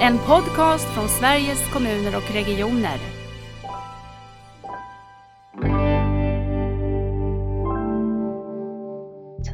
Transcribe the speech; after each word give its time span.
En 0.00 0.18
podcast 0.18 0.88
från 0.94 1.08
Sveriges 1.08 1.72
kommuner 1.72 2.16
och 2.16 2.34
regioner. 2.34 2.98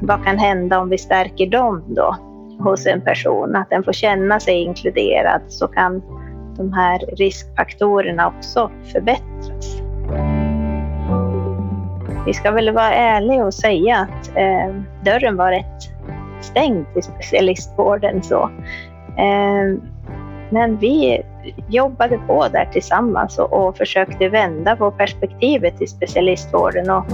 Vad 0.01 0.25
kan 0.25 0.39
hända 0.39 0.81
om 0.81 0.89
vi 0.89 0.99
stärker 0.99 1.47
dem 1.47 1.85
då 1.89 2.17
hos 2.59 2.87
en 2.87 3.01
person? 3.01 3.57
Att 3.57 3.71
den 3.71 3.85
får 3.85 3.93
känna 3.93 4.41
sig 4.41 4.55
inkluderad 4.55 5.43
så 5.49 5.69
kan 5.69 6.03
de 6.57 6.73
här 6.73 6.99
riskfaktorerna 7.17 8.29
också 8.29 8.71
förbättras. 8.93 9.81
Vi 12.27 12.35
ska 12.35 12.51
väl 12.51 12.75
vara 12.75 12.93
ärliga 12.93 13.45
och 13.45 13.55
säga 13.55 13.97
att 13.97 14.37
eh, 14.37 14.75
dörren 15.05 15.37
var 15.37 15.51
rätt 15.51 15.83
stängd 16.41 16.87
till 16.93 17.03
specialistvården. 17.03 18.23
Så. 18.23 18.51
Eh, 19.19 19.92
men 20.53 20.77
vi 20.77 21.23
jobbade 21.69 22.19
på 22.19 22.49
där 22.49 22.65
tillsammans 22.73 23.39
och, 23.39 23.53
och 23.53 23.77
försökte 23.77 24.29
vända 24.29 24.77
på 24.77 24.91
perspektivet 24.91 25.83
i 25.83 25.87
specialistvården. 25.87 26.91
Och 26.91 27.05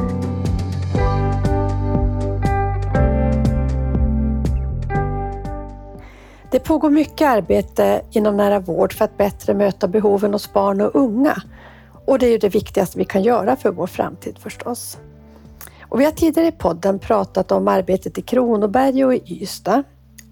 Det 6.51 6.61
pågår 6.61 6.91
mycket 6.91 7.29
arbete 7.29 8.01
inom 8.11 8.37
nära 8.37 8.61
vård 8.61 8.93
för 8.93 9.05
att 9.05 9.17
bättre 9.17 9.55
möta 9.55 9.89
behoven 9.89 10.33
hos 10.33 10.53
barn 10.53 10.81
och 10.81 10.95
unga. 10.95 11.43
Och 12.07 12.19
det 12.19 12.27
är 12.27 12.31
ju 12.31 12.39
det 12.39 12.49
viktigaste 12.49 12.99
vi 12.99 13.05
kan 13.05 13.23
göra 13.23 13.57
för 13.57 13.71
vår 13.71 13.87
framtid 13.87 14.39
förstås. 14.39 14.99
Och 15.83 16.01
vi 16.01 16.05
har 16.05 16.13
tidigare 16.13 16.49
i 16.49 16.53
podden 16.53 16.99
pratat 16.99 17.53
om 17.53 17.69
arbetet 17.69 18.19
i 18.19 18.23
Kronoberg 18.23 19.05
och 19.05 19.15
i 19.15 19.43
Ystad. 19.43 19.83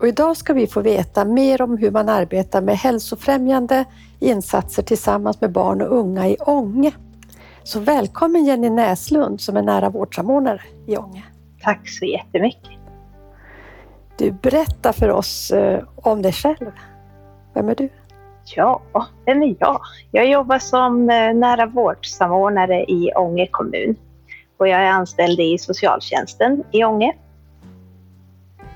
Och 0.00 0.08
idag 0.08 0.36
ska 0.36 0.52
vi 0.52 0.66
få 0.66 0.80
veta 0.80 1.24
mer 1.24 1.62
om 1.62 1.78
hur 1.78 1.90
man 1.90 2.08
arbetar 2.08 2.62
med 2.62 2.76
hälsofrämjande 2.76 3.84
insatser 4.20 4.82
tillsammans 4.82 5.40
med 5.40 5.52
barn 5.52 5.82
och 5.82 5.98
unga 5.98 6.28
i 6.28 6.36
Ånge. 6.40 6.92
Så 7.62 7.80
välkommen 7.80 8.44
Jenny 8.44 8.70
Näslund 8.70 9.40
som 9.40 9.56
är 9.56 9.62
nära 9.62 9.90
vårdsamordnare 9.90 10.60
i 10.86 10.96
Ånge. 10.96 11.24
Tack 11.62 11.88
så 11.88 12.04
jättemycket. 12.04 12.70
Du, 14.18 14.30
berätta 14.30 14.92
för 14.92 15.10
oss 15.10 15.50
eh, 15.50 15.84
om 15.96 16.22
dig 16.22 16.32
själv. 16.32 16.70
Vem 17.54 17.68
är 17.68 17.74
du? 17.74 17.88
Ja, 18.56 18.82
vem 19.24 19.42
är 19.42 19.56
jag? 19.60 19.80
Jag 20.10 20.30
jobbar 20.30 20.58
som 20.58 21.10
eh, 21.10 21.34
nära 21.34 21.66
vårdsamordnare 21.66 22.84
i 22.84 23.12
Ånge 23.16 23.48
kommun 23.50 23.96
och 24.58 24.68
jag 24.68 24.80
är 24.80 24.90
anställd 24.90 25.40
i 25.40 25.58
socialtjänsten 25.58 26.64
i 26.72 26.84
Ånge. 26.84 27.12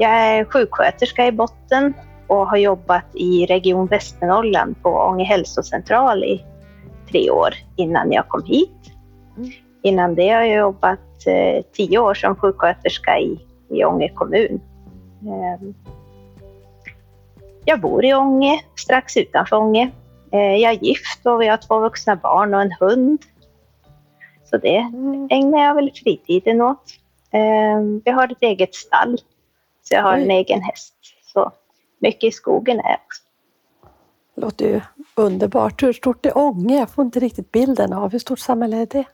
Jag 0.01 0.11
är 0.11 0.45
sjuksköterska 0.45 1.27
i 1.27 1.33
botten 1.33 1.95
och 2.27 2.47
har 2.47 2.56
jobbat 2.56 3.05
i 3.15 3.47
Region 3.47 3.87
Västernorrland 3.87 4.83
på 4.83 4.89
Ånge 4.89 5.25
hälsocentral 5.25 6.25
i 6.25 6.45
tre 7.11 7.31
år 7.31 7.55
innan 7.77 8.12
jag 8.12 8.28
kom 8.28 8.45
hit. 8.45 8.93
Mm. 9.37 9.51
Innan 9.83 10.15
det 10.15 10.28
har 10.28 10.43
jag 10.43 10.59
jobbat 10.59 11.27
eh, 11.27 11.65
tio 11.73 11.98
år 11.98 12.15
som 12.15 12.37
sjuksköterska 12.37 13.19
i, 13.19 13.39
i 13.71 13.84
Ånge 13.84 14.09
kommun. 14.09 14.61
Eh, 15.23 15.69
jag 17.65 17.81
bor 17.81 18.05
i 18.05 18.15
Ånge, 18.15 18.61
strax 18.77 19.17
utanför 19.17 19.56
Ånge. 19.56 19.91
Eh, 20.33 20.56
jag 20.56 20.73
är 20.73 20.84
gift 20.84 21.27
och 21.27 21.43
vi 21.43 21.48
har 21.48 21.56
två 21.56 21.81
vuxna 21.81 22.17
barn 22.17 22.55
och 22.55 22.62
en 22.62 22.73
hund. 22.81 23.23
Så 24.45 24.59
det 24.59 24.77
mm. 24.77 25.28
ägnar 25.31 25.59
jag 25.59 25.75
väl 25.75 25.91
fritiden 25.95 26.61
åt. 26.61 26.84
Eh, 27.33 27.81
vi 28.05 28.11
har 28.11 28.33
ett 28.33 28.43
eget 28.43 28.75
stall, 28.75 29.19
så 29.91 29.96
jag 29.96 30.02
har 30.02 30.19
en 30.19 30.30
egen 30.30 30.62
häst. 30.62 30.94
Så 31.33 31.52
mycket 31.98 32.24
i 32.24 32.33
skogen 32.33 32.80
är 32.80 32.88
jag 32.88 32.98
också. 33.06 33.22
låter 34.34 34.66
ju 34.66 34.80
underbart. 35.14 35.82
Hur 35.82 35.92
stort 35.92 36.27
är 36.27 36.38
Ånge? 36.38 36.78
Jag 36.78 36.91
får 36.91 37.05
inte 37.05 37.20
riktigt 37.20 37.52
bilden 37.52 37.92
av 37.92 38.12
hur 38.12 38.19
stort 38.19 38.38
samhälle 38.38 38.77
är 38.77 38.86
det? 38.86 39.05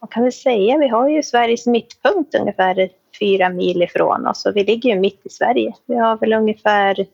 Man 0.00 0.08
kan 0.08 0.22
väl 0.22 0.32
säga, 0.32 0.78
vi 0.78 0.88
har 0.88 1.08
ju 1.08 1.22
Sveriges 1.22 1.66
mittpunkt 1.66 2.34
ungefär 2.34 2.88
fyra 3.20 3.48
mil 3.48 3.82
ifrån 3.82 4.26
oss 4.26 4.46
och 4.46 4.56
vi 4.56 4.64
ligger 4.64 4.90
ju 4.90 5.00
mitt 5.00 5.26
i 5.26 5.28
Sverige. 5.28 5.74
Vi 5.86 5.94
har 5.94 6.16
väl 6.16 6.32
ungefär 6.32 7.06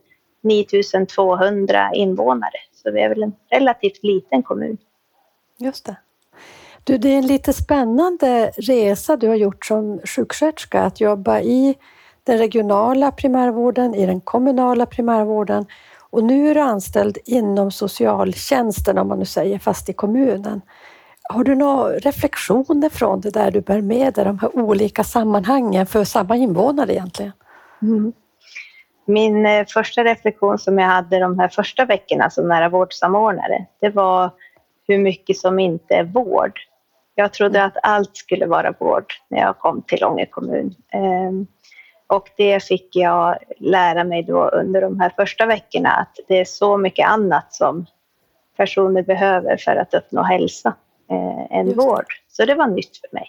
9200 0.43 1.91
invånare, 1.95 2.59
så 2.73 2.91
vi 2.91 3.01
är 3.01 3.09
väl 3.09 3.23
en 3.23 3.33
relativt 3.51 4.03
liten 4.03 4.43
kommun. 4.43 4.79
Just 5.59 5.87
det. 5.87 5.97
Du, 6.85 6.99
det 6.99 7.09
är 7.09 7.19
en 7.19 7.27
lite 7.27 7.53
spännande 7.53 8.51
resa 8.57 9.17
du 9.17 9.29
har 9.29 9.35
gjort 9.35 9.67
som 9.67 10.01
sjuksköterska, 10.05 10.81
att 10.81 11.01
jobba 11.01 11.41
i 11.41 11.75
den 12.29 12.39
regionala 12.39 13.11
primärvården, 13.11 13.95
i 13.95 14.07
den 14.07 14.21
kommunala 14.21 14.87
primärvården 14.87 15.67
och 16.11 16.25
nu 16.25 16.51
är 16.51 16.55
du 16.55 16.61
anställd 16.61 17.19
inom 17.25 17.71
socialtjänsten, 17.71 18.99
om 18.99 19.09
man 19.09 19.19
nu 19.19 19.25
säger, 19.25 19.59
fast 19.59 19.89
i 19.89 19.93
kommunen. 19.93 20.61
Har 21.23 21.45
du 21.45 21.55
några 21.55 21.93
reflektioner 21.93 22.89
från 22.89 23.21
det 23.21 23.31
där 23.31 23.51
du 23.51 23.61
bär 23.61 23.81
med 23.81 24.15
dig, 24.15 24.25
de 24.25 24.39
här 24.39 24.59
olika 24.59 25.05
sammanhangen 25.05 25.87
för 25.87 26.05
samma 26.05 26.37
invånare 26.37 26.93
egentligen? 26.93 27.33
Mm. 27.83 28.13
Min 29.07 29.47
eh, 29.47 29.67
första 29.67 30.05
reflektion 30.05 30.59
som 30.59 30.79
jag 30.79 30.87
hade 30.87 31.19
de 31.19 31.39
här 31.39 31.49
första 31.49 31.85
veckorna 31.85 32.31
som 32.31 32.49
nära 32.49 32.69
vårdsamordnare, 32.69 33.67
det 33.81 33.91
var 33.91 34.31
hur 34.89 34.99
mycket 34.99 35.37
som 35.37 35.59
inte 35.59 35.95
är 35.95 36.05
vård. 36.05 36.61
Jag 37.15 37.33
trodde 37.33 37.65
att 37.65 37.77
allt 37.83 38.17
skulle 38.17 38.47
vara 38.47 38.75
vård 38.79 39.13
när 39.29 39.39
jag 39.39 39.59
kom 39.59 39.83
till 39.83 40.05
Ånge 40.05 40.27
kommun. 40.27 40.75
Ehm, 40.93 41.47
och 42.09 42.29
det 42.37 42.65
fick 42.65 42.97
jag 42.97 43.39
lära 43.59 44.05
mig 44.05 44.23
då 44.23 44.49
under 44.49 44.81
de 44.81 45.01
här 45.01 45.13
första 45.17 45.47
veckorna, 45.47 45.91
att 45.91 46.19
det 46.29 46.41
är 46.41 46.45
så 46.45 46.77
mycket 46.77 47.09
annat 47.09 47.55
som 47.55 47.87
personer 48.57 49.03
behöver 49.03 49.57
för 49.57 49.77
att 49.77 49.95
uppnå 49.95 50.23
hälsa 50.23 50.75
eh, 51.11 51.59
än 51.59 51.77
vård. 51.77 52.07
Så 52.29 52.45
det 52.45 52.55
var 52.55 52.67
nytt 52.67 52.97
för 52.97 53.09
mig. 53.15 53.29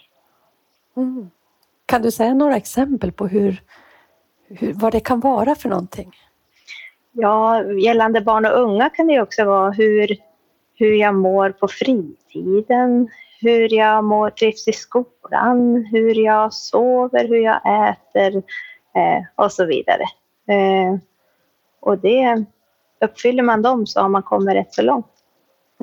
Mm. 0.97 1.29
Kan 1.85 2.01
du 2.01 2.12
säga 2.12 2.34
några 2.34 2.56
exempel 2.56 3.12
på 3.12 3.28
hur, 3.28 3.62
hur, 4.47 4.73
vad 4.73 4.91
det 4.91 5.00
kan 5.00 5.19
vara 5.19 5.56
för 5.56 5.69
någonting? 5.69 6.12
Ja, 7.12 7.63
gällande 7.63 8.22
barn 8.22 8.45
och 8.45 8.62
unga 8.62 8.89
kan 8.89 9.07
det 9.07 9.22
också 9.22 9.45
vara 9.45 9.72
hur, 9.72 10.18
hur 10.75 10.94
jag 10.94 11.16
mår 11.16 11.50
på 11.50 11.68
fritiden, 11.68 13.09
hur 13.41 13.73
jag 13.73 14.03
mår, 14.03 14.29
trivs 14.29 14.68
i 14.68 14.73
skolan, 14.73 15.85
hur 15.91 16.16
jag 16.16 16.53
sover, 16.53 17.28
hur 17.28 17.39
jag 17.39 17.89
äter 17.89 18.44
eh, 19.00 19.24
och 19.36 19.52
så 19.52 19.66
vidare. 19.66 20.04
Eh, 20.48 20.98
och 21.80 21.98
det, 21.98 22.46
uppfyller 23.02 23.44
man 23.44 23.62
dem 23.62 23.88
så 23.88 24.02
har 24.02 24.10
man 24.10 24.24
kommit 24.24 24.56
rätt 24.56 24.74
så 24.74 24.82
långt. 24.82 25.14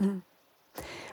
Mm. 0.00 0.22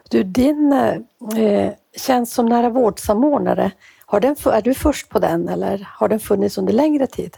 Du, 0.09 0.23
din 0.23 0.73
eh, 0.73 1.71
tjänst 1.97 2.33
som 2.33 2.45
nära 2.45 2.69
vårdsamordnare, 2.69 3.71
har 4.05 4.19
den, 4.19 4.35
är 4.45 4.61
du 4.61 4.73
först 4.73 5.09
på 5.09 5.19
den 5.19 5.49
eller 5.49 5.87
har 5.91 6.07
den 6.07 6.19
funnits 6.19 6.57
under 6.57 6.73
längre 6.73 7.07
tid? 7.07 7.37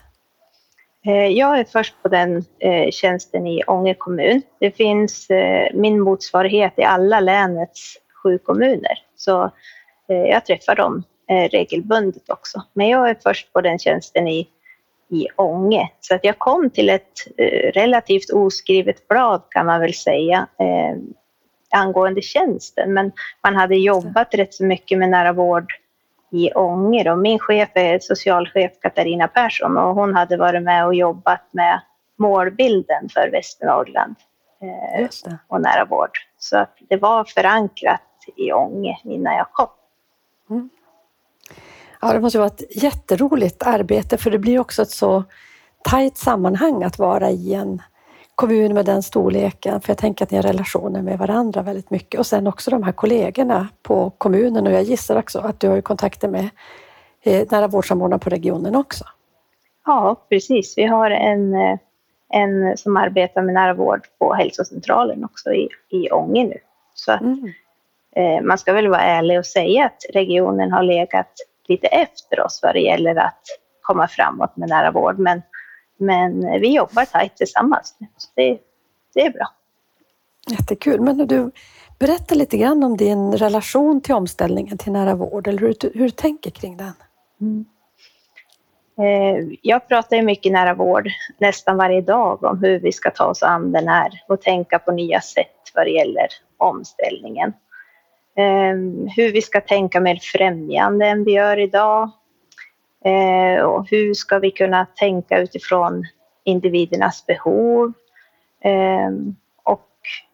Eh, 1.05 1.27
jag 1.27 1.59
är 1.59 1.63
först 1.63 1.95
på 2.01 2.07
den 2.07 2.45
eh, 2.59 2.91
tjänsten 2.91 3.47
i 3.47 3.63
Ånge 3.67 3.93
kommun. 3.93 4.41
Det 4.59 4.71
finns 4.71 5.29
eh, 5.29 5.69
min 5.73 5.99
motsvarighet 5.99 6.73
i 6.77 6.83
alla 6.83 7.19
länets 7.19 7.97
sju 8.23 8.37
kommuner. 8.37 8.99
Så 9.15 9.43
eh, 10.09 10.17
jag 10.17 10.45
träffar 10.45 10.75
dem 10.75 11.03
regelbundet 11.51 12.29
också. 12.29 12.63
Men 12.73 12.87
jag 12.87 13.09
är 13.09 13.17
först 13.23 13.53
på 13.53 13.61
den 13.61 13.79
tjänsten 13.79 14.27
i, 14.27 14.47
i 15.09 15.27
Ånge. 15.35 15.91
Så 15.99 16.15
att 16.15 16.23
jag 16.23 16.39
kom 16.39 16.69
till 16.69 16.89
ett 16.89 17.11
eh, 17.37 17.71
relativt 17.71 18.29
oskrivet 18.29 19.07
blad 19.07 19.41
kan 19.49 19.65
man 19.65 19.81
väl 19.81 19.93
säga 19.93 20.47
angående 21.75 22.21
tjänsten. 22.21 22.93
Men 22.93 23.11
man 23.43 23.55
hade 23.55 23.75
jobbat 23.75 24.33
rätt 24.33 24.53
så 24.53 24.63
mycket 24.63 24.97
med 24.97 25.09
nära 25.09 25.33
vård 25.33 25.73
i 26.31 26.53
Ånge. 26.53 27.11
Och 27.11 27.17
min 27.19 27.39
chef 27.39 27.69
är 27.73 27.99
socialchef 27.99 28.71
Katarina 28.81 29.27
Persson 29.27 29.77
och 29.77 29.95
hon 29.95 30.15
hade 30.15 30.37
varit 30.37 30.63
med 30.63 30.85
och 30.85 30.95
jobbat 30.95 31.41
med 31.51 31.81
målbilden 32.15 33.09
för 33.09 33.29
Västernorrland 33.31 34.15
eh, 34.61 35.07
och 35.47 35.61
nära 35.61 35.85
vård. 35.85 36.17
Så 36.37 36.57
att 36.57 36.77
det 36.89 36.97
var 36.97 37.23
förankrat 37.23 38.01
i 38.35 38.51
Ånge 38.51 38.99
innan 39.03 39.35
jag 39.35 39.47
kom. 39.51 39.67
Mm. 40.49 40.69
Ja, 42.05 42.13
det 42.13 42.19
måste 42.19 42.37
vara 42.37 42.47
ett 42.47 42.83
jätteroligt 42.83 43.63
arbete 43.63 44.17
för 44.17 44.31
det 44.31 44.39
blir 44.39 44.59
också 44.59 44.81
ett 44.81 44.89
så 44.89 45.23
tajt 45.83 46.17
sammanhang 46.17 46.83
att 46.83 46.99
vara 46.99 47.29
i 47.29 47.53
en 47.53 47.81
kommun 48.35 48.73
med 48.73 48.85
den 48.85 49.03
storleken. 49.03 49.81
För 49.81 49.89
jag 49.89 49.97
tänker 49.97 50.25
att 50.25 50.31
ni 50.31 50.37
har 50.37 50.43
relationer 50.43 51.01
med 51.01 51.19
varandra 51.19 51.61
väldigt 51.61 51.89
mycket 51.89 52.19
och 52.19 52.25
sen 52.25 52.47
också 52.47 52.71
de 52.71 52.83
här 52.83 52.91
kollegorna 52.91 53.67
på 53.81 54.09
kommunen 54.09 54.67
och 54.67 54.73
jag 54.73 54.83
gissar 54.83 55.15
också 55.15 55.39
att 55.39 55.59
du 55.59 55.69
har 55.69 55.81
kontakter 55.81 56.27
med 56.27 56.49
eh, 57.23 57.47
nära 57.51 57.67
vårdsamordnare 57.67 58.19
på 58.19 58.29
regionen 58.29 58.75
också. 58.75 59.03
Ja, 59.85 60.25
precis. 60.29 60.73
Vi 60.77 60.83
har 60.83 61.11
en, 61.11 61.53
eh, 61.53 61.77
en 62.29 62.77
som 62.77 62.97
arbetar 62.97 63.41
med 63.41 63.53
nära 63.53 63.73
vård 63.73 64.01
på 64.19 64.33
hälsocentralen 64.33 65.25
också 65.25 65.53
i, 65.53 65.69
i 65.89 66.11
Ånge 66.11 66.43
nu. 66.43 66.57
Så 66.93 67.11
att, 67.11 67.21
mm. 67.21 67.53
eh, 68.15 68.41
man 68.41 68.57
ska 68.57 68.73
väl 68.73 68.87
vara 68.87 69.01
ärlig 69.01 69.39
och 69.39 69.45
säga 69.45 69.85
att 69.85 70.05
regionen 70.13 70.71
har 70.71 70.83
legat 70.83 71.31
lite 71.69 71.87
efter 71.87 72.39
oss 72.39 72.59
vad 72.63 72.75
det 72.75 72.81
gäller 72.81 73.15
att 73.15 73.41
komma 73.81 74.07
framåt 74.07 74.57
med 74.57 74.69
nära 74.69 74.91
vård. 74.91 75.19
Men 75.19 75.41
men 75.97 76.61
vi 76.61 76.75
jobbar 76.75 77.05
tajt 77.05 77.35
tillsammans. 77.35 77.95
Så 78.17 78.29
det, 78.35 78.57
det 79.13 79.25
är 79.25 79.31
bra. 79.31 79.47
Jättekul. 80.51 81.01
Men 81.01 81.27
du, 81.27 81.51
berätta 81.99 82.35
lite 82.35 82.57
grann 82.57 82.83
om 82.83 82.97
din 82.97 83.37
relation 83.37 84.01
till 84.01 84.15
omställningen 84.15 84.77
till 84.77 84.91
nära 84.91 85.15
vård, 85.15 85.47
eller 85.47 85.59
hur, 85.59 85.75
hur 85.93 86.03
du 86.03 86.09
tänker 86.09 86.51
kring 86.51 86.77
den. 86.77 86.93
Mm. 87.41 87.65
Eh, 88.97 89.57
jag 89.61 89.87
pratar 89.87 90.15
ju 90.15 90.21
mycket 90.21 90.51
nära 90.51 90.73
vård 90.73 91.09
nästan 91.37 91.77
varje 91.77 92.01
dag 92.01 92.43
om 92.43 92.63
hur 92.63 92.79
vi 92.79 92.91
ska 92.91 93.11
ta 93.11 93.25
oss 93.25 93.43
an 93.43 93.71
den 93.71 93.87
här 93.87 94.23
och 94.27 94.41
tänka 94.41 94.79
på 94.79 94.91
nya 94.91 95.21
sätt 95.21 95.71
vad 95.75 95.85
det 95.85 95.91
gäller 95.91 96.27
omställningen. 96.57 97.53
Ehm, 98.35 99.07
hur 99.15 99.31
vi 99.31 99.41
ska 99.41 99.61
tänka 99.61 99.99
mer 99.99 100.19
främjande 100.21 101.05
än 101.05 101.23
vi 101.23 101.31
gör 101.31 101.59
idag. 101.59 102.11
Eh, 103.05 103.63
och 103.63 103.89
hur 103.89 104.13
ska 104.13 104.39
vi 104.39 104.51
kunna 104.51 104.85
tänka 104.95 105.39
utifrån 105.39 106.03
individernas 106.43 107.25
behov. 107.25 107.93
Ehm, 108.61 109.35
och 109.63 109.89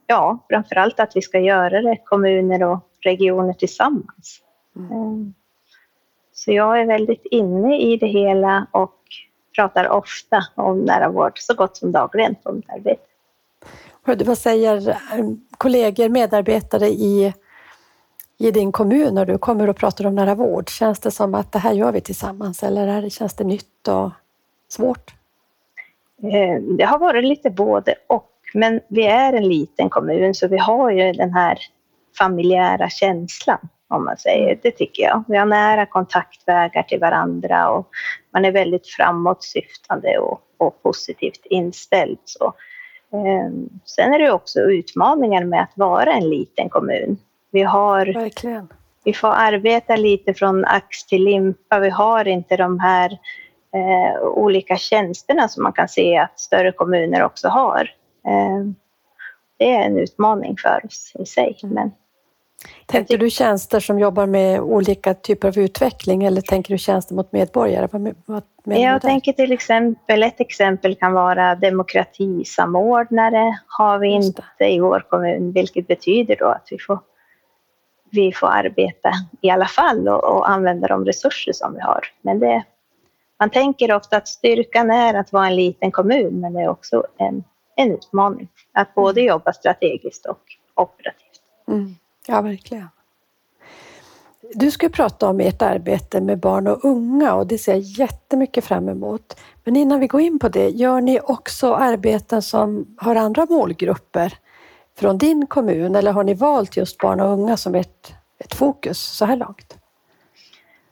ja, 0.07 0.45
framförallt 0.49 0.99
att 0.99 1.15
vi 1.15 1.21
ska 1.21 1.39
göra 1.39 1.81
det 1.81 1.97
kommuner 2.05 2.63
och 2.63 2.79
regioner 3.01 3.53
tillsammans. 3.53 4.41
Mm. 4.75 4.91
Ehm, 4.91 5.33
så 6.33 6.51
jag 6.51 6.81
är 6.81 6.85
väldigt 6.85 7.25
inne 7.25 7.77
i 7.81 7.97
det 7.97 8.07
hela 8.07 8.67
och 8.71 8.97
pratar 9.55 9.89
ofta 9.89 10.43
om 10.55 10.79
nära 10.79 11.09
vård, 11.09 11.33
så 11.35 11.53
gott 11.53 11.77
som 11.77 11.91
dagligen 11.91 12.35
på 12.35 12.51
mitt 12.51 12.69
arbete. 12.69 13.03
Vad 14.05 14.37
säger 14.37 14.89
eh, 14.89 14.95
kollegor, 15.57 16.09
medarbetare 16.09 16.87
i, 16.87 17.33
i 18.41 18.51
din 18.51 18.71
kommun 18.71 19.15
när 19.15 19.25
du 19.25 19.37
kommer 19.37 19.69
och 19.69 19.77
pratar 19.77 20.05
om 20.05 20.15
nära 20.15 20.35
vård? 20.35 20.69
Känns 20.69 20.99
det 20.99 21.11
som 21.11 21.35
att 21.35 21.51
det 21.51 21.59
här 21.59 21.73
gör 21.73 21.91
vi 21.91 22.01
tillsammans 22.01 22.63
eller 22.63 22.87
är 22.87 23.01
det, 23.01 23.09
känns 23.09 23.33
det 23.33 23.43
nytt 23.43 23.87
och 23.87 24.11
svårt? 24.69 25.13
Eh, 26.23 26.61
det 26.77 26.83
har 26.83 26.99
varit 26.99 27.25
lite 27.25 27.49
både 27.49 27.95
och, 28.07 28.31
men 28.53 28.79
vi 28.87 29.05
är 29.05 29.33
en 29.33 29.49
liten 29.49 29.89
kommun 29.89 30.33
så 30.33 30.47
vi 30.47 30.57
har 30.57 30.91
ju 30.91 31.11
den 31.13 31.33
här 31.33 31.57
familjära 32.17 32.89
känslan 32.89 33.69
om 33.87 34.05
man 34.05 34.17
säger. 34.17 34.59
Det 34.63 34.71
tycker 34.71 35.03
jag. 35.03 35.23
Vi 35.27 35.37
har 35.37 35.45
nära 35.45 35.85
kontaktvägar 35.85 36.83
till 36.83 36.99
varandra 36.99 37.69
och 37.69 37.87
man 38.33 38.45
är 38.45 38.51
väldigt 38.51 38.87
framåtsyftande 38.87 40.17
och, 40.17 40.41
och 40.57 40.83
positivt 40.83 41.45
inställd. 41.45 42.19
Så. 42.25 42.53
Eh, 43.13 43.51
sen 43.85 44.13
är 44.13 44.19
det 44.19 44.31
också 44.31 44.59
utmaningar 44.59 45.43
med 45.43 45.61
att 45.61 45.73
vara 45.75 46.13
en 46.13 46.29
liten 46.29 46.69
kommun. 46.69 47.17
Vi 47.51 47.61
har 47.61 48.05
Verkligen. 48.05 48.67
Vi 49.03 49.13
får 49.13 49.27
arbeta 49.27 49.95
lite 49.95 50.33
från 50.33 50.65
ax 50.65 51.05
till 51.05 51.23
limpa. 51.23 51.79
Vi 51.79 51.89
har 51.89 52.27
inte 52.27 52.57
de 52.57 52.79
här 52.79 53.11
eh, 53.75 54.21
olika 54.21 54.75
tjänsterna 54.75 55.47
som 55.47 55.63
man 55.63 55.73
kan 55.73 55.87
se 55.87 56.17
att 56.17 56.39
större 56.39 56.71
kommuner 56.71 57.23
också 57.23 57.47
har. 57.47 57.89
Eh, 58.27 58.65
det 59.57 59.71
är 59.71 59.81
en 59.81 59.97
utmaning 59.97 60.55
för 60.57 60.81
oss 60.85 61.13
i 61.19 61.25
sig. 61.25 61.59
Mm. 61.63 61.75
Men 61.75 61.91
Tänker 62.85 63.17
du 63.17 63.29
tjänster 63.29 63.79
som 63.79 63.99
jobbar 63.99 64.25
med 64.25 64.59
olika 64.59 65.13
typer 65.13 65.47
av 65.47 65.57
utveckling 65.57 66.23
eller 66.23 66.41
tänker 66.41 66.73
du 66.73 66.77
tjänster 66.77 67.15
mot 67.15 67.31
medborgare? 67.31 67.87
Vad, 67.91 68.43
vad 68.63 68.79
jag 68.79 69.01
tänker 69.01 69.33
till 69.33 69.51
exempel, 69.51 70.23
ett 70.23 70.41
exempel 70.41 70.95
kan 70.95 71.13
vara 71.13 71.55
demokratisamordnare 71.55 73.59
har 73.67 73.99
vi 73.99 74.07
inte 74.07 74.43
i 74.59 74.79
vår 74.79 75.05
kommun, 75.09 75.51
vilket 75.51 75.87
betyder 75.87 76.35
då 76.35 76.45
att 76.45 76.67
vi 76.71 76.77
får, 76.79 76.99
vi 78.11 78.33
får 78.33 78.47
arbeta 78.47 79.11
i 79.41 79.49
alla 79.49 79.65
fall 79.65 80.07
och, 80.07 80.23
och 80.23 80.49
använda 80.49 80.87
de 80.87 81.05
resurser 81.05 81.53
som 81.53 81.73
vi 81.73 81.79
har. 81.79 82.05
Men 82.21 82.39
det, 82.39 82.63
man 83.39 83.49
tänker 83.49 83.93
ofta 83.93 84.17
att 84.17 84.27
styrkan 84.27 84.91
är 84.91 85.13
att 85.13 85.31
vara 85.31 85.47
en 85.47 85.55
liten 85.55 85.91
kommun, 85.91 86.39
men 86.39 86.53
det 86.53 86.61
är 86.61 86.69
också 86.69 87.03
en, 87.17 87.43
en 87.75 87.91
utmaning 87.91 88.47
att 88.71 88.95
både 88.95 89.21
mm. 89.21 89.29
jobba 89.29 89.53
strategiskt 89.53 90.25
och 90.25 90.41
operativt. 90.75 91.41
Mm. 91.67 91.95
Ja, 92.27 92.41
verkligen. 92.41 92.87
Du 94.53 94.71
ska 94.71 94.89
prata 94.89 95.29
om 95.29 95.39
ert 95.39 95.61
arbete 95.61 96.21
med 96.21 96.39
barn 96.39 96.67
och 96.67 96.85
unga 96.85 97.33
och 97.33 97.47
det 97.47 97.57
ser 97.57 97.71
jag 97.71 97.81
jättemycket 97.81 98.65
fram 98.65 98.89
emot. 98.89 99.39
Men 99.63 99.75
innan 99.75 99.99
vi 99.99 100.07
går 100.07 100.21
in 100.21 100.39
på 100.39 100.49
det, 100.49 100.69
gör 100.69 101.01
ni 101.01 101.19
också 101.19 101.73
arbeten 101.73 102.41
som 102.41 102.95
har 102.97 103.15
andra 103.15 103.45
målgrupper 103.49 104.33
från 104.97 105.17
din 105.17 105.47
kommun 105.47 105.95
eller 105.95 106.11
har 106.11 106.23
ni 106.23 106.33
valt 106.33 106.77
just 106.77 106.97
barn 106.97 107.19
och 107.19 107.31
unga 107.31 107.57
som 107.57 107.75
ett, 107.75 108.13
ett 108.39 108.53
fokus 108.53 108.99
så 108.99 109.25
här 109.25 109.35
långt? 109.35 109.77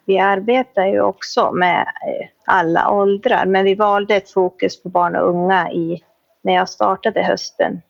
Vi 0.05 0.19
arbetar 0.19 0.85
ju 0.85 1.01
också 1.01 1.51
med 1.51 1.81
eh, 1.81 2.27
alla 2.45 2.91
åldrar, 2.91 3.45
men 3.45 3.65
vi 3.65 3.75
valde 3.75 4.15
ett 4.15 4.31
fokus 4.31 4.83
på 4.83 4.89
barn 4.89 5.15
och 5.15 5.29
unga 5.29 5.71
i, 5.71 6.03
när 6.41 6.53
jag 6.53 6.69
startade 6.69 7.23
hösten 7.23 7.81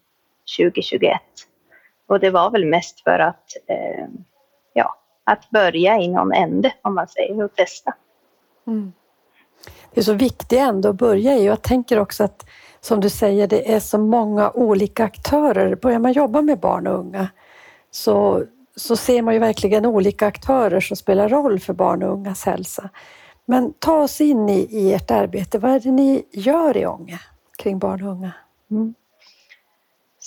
2021. 0.58 1.22
Och 2.08 2.20
det 2.20 2.30
var 2.30 2.52
väl 2.52 2.66
mest 2.66 3.04
för 3.04 3.20
att, 3.20 3.46
eh, 3.68 4.08
ja, 4.74 4.96
att 5.24 5.50
börja 5.50 5.98
i 5.98 6.08
någon 6.08 6.34
ände, 6.34 6.74
om 6.82 6.96
man 6.96 7.08
säger, 7.08 7.44
och 7.44 7.56
testa. 7.56 7.94
Mm. 8.68 8.94
Det 9.94 10.00
är 10.00 10.04
så 10.04 10.14
viktigt 10.14 10.60
ändå 10.60 10.90
att 10.90 10.96
börja 10.96 11.38
i 11.38 11.40
och 11.40 11.52
jag 11.52 11.62
tänker 11.62 12.00
också 12.00 12.24
att 12.24 12.46
som 12.82 13.00
du 13.00 13.10
säger, 13.10 13.48
det 13.48 13.74
är 13.74 13.80
så 13.80 13.98
många 13.98 14.52
olika 14.52 15.04
aktörer. 15.04 15.76
Börjar 15.76 16.00
man 16.00 16.14
jobba 16.14 16.42
med 16.42 16.60
barn 16.60 16.88
och 16.88 17.00
unga 17.00 17.28
så, 17.92 18.44
så 18.76 18.96
ser 18.96 19.22
man 19.22 19.34
ju 19.34 19.40
verkligen 19.40 19.86
olika 19.86 20.28
aktörer 20.28 20.80
som 20.80 20.98
spelar 20.98 21.30
roll 21.30 21.60
för 21.60 21.74
barn 21.74 22.04
och 22.04 22.14
ungas 22.14 22.46
hälsa. 22.46 22.90
Men 23.46 23.74
ta 23.74 24.02
oss 24.02 24.22
in 24.22 24.50
i, 24.50 24.60
i 24.60 24.94
ert 24.94 25.12
arbete. 25.12 25.60
Vad 25.60 25.72
är 25.72 25.80
det 25.80 25.92
ni 25.92 26.24
gör 26.32 26.78
i 26.78 26.86
Ånge 26.86 27.20
kring 27.58 27.80
barn 27.80 28.04
och 28.04 28.12
unga? 28.12 28.32
Mm 28.72 28.94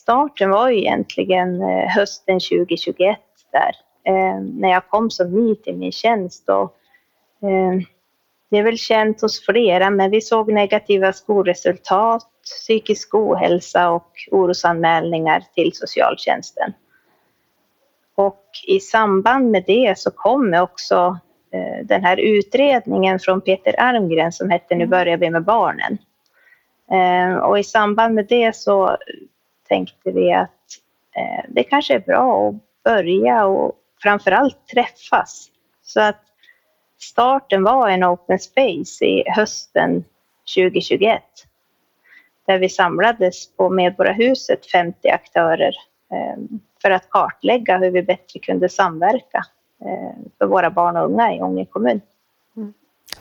starten 0.02 0.50
var 0.50 0.68
ju 0.68 0.78
egentligen 0.78 1.62
eh, 1.62 1.88
hösten 1.88 2.40
2021 2.40 3.18
där, 3.52 3.72
eh, 4.04 4.40
när 4.40 4.68
jag 4.68 4.88
kom 4.88 5.10
som 5.10 5.30
ny 5.30 5.54
till 5.54 5.76
min 5.76 5.92
tjänst. 5.92 6.48
Och, 6.48 6.76
eh, 7.48 7.80
det 8.52 8.58
är 8.58 8.62
väl 8.62 8.78
känt 8.78 9.20
hos 9.20 9.46
flera, 9.46 9.90
men 9.90 10.10
vi 10.10 10.20
såg 10.20 10.52
negativa 10.52 11.12
skolresultat, 11.12 12.22
psykisk 12.44 13.14
ohälsa 13.14 13.90
och 13.90 14.10
orosanmälningar 14.30 15.44
till 15.54 15.70
socialtjänsten. 15.74 16.72
Och 18.14 18.44
i 18.66 18.80
samband 18.80 19.50
med 19.50 19.64
det 19.66 19.98
så 19.98 20.10
kom 20.10 20.54
också 20.54 21.18
eh, 21.52 21.86
den 21.86 22.04
här 22.04 22.16
utredningen 22.16 23.18
från 23.18 23.40
Peter 23.40 23.80
Almgren 23.80 24.32
som 24.32 24.50
hette 24.50 24.74
Nu 24.74 24.86
börjar 24.86 25.16
vi 25.16 25.30
med 25.30 25.44
barnen. 25.44 25.98
Eh, 26.90 27.36
och 27.36 27.58
i 27.58 27.64
samband 27.64 28.14
med 28.14 28.26
det 28.28 28.56
så 28.56 28.96
tänkte 29.68 30.10
vi 30.10 30.32
att 30.32 30.60
eh, 31.16 31.44
det 31.48 31.62
kanske 31.62 31.94
är 31.94 32.00
bra 32.00 32.48
att 32.48 32.82
börja 32.84 33.46
och 33.46 33.72
framförallt 34.02 34.66
träffas. 34.66 35.48
Så 35.82 36.00
att 36.00 36.31
starten 37.02 37.64
var 37.64 37.88
en 37.88 38.04
open 38.04 38.38
space 38.38 39.04
i 39.04 39.24
hösten 39.26 40.04
2021 40.56 41.22
där 42.46 42.58
vi 42.58 42.68
samlades 42.68 43.56
på 43.56 43.70
Medborgarhuset 43.70 44.66
50 44.66 45.08
aktörer 45.08 45.74
eh, 46.12 46.60
för 46.82 46.90
att 46.90 47.10
kartlägga 47.10 47.78
hur 47.78 47.90
vi 47.90 48.02
bättre 48.02 48.40
kunde 48.40 48.68
samverka 48.68 49.44
eh, 49.84 50.16
för 50.38 50.46
våra 50.46 50.70
barn 50.70 50.96
och 50.96 51.04
unga 51.04 51.34
i 51.34 51.40
Ånge 51.40 51.64
kommun. 51.64 52.00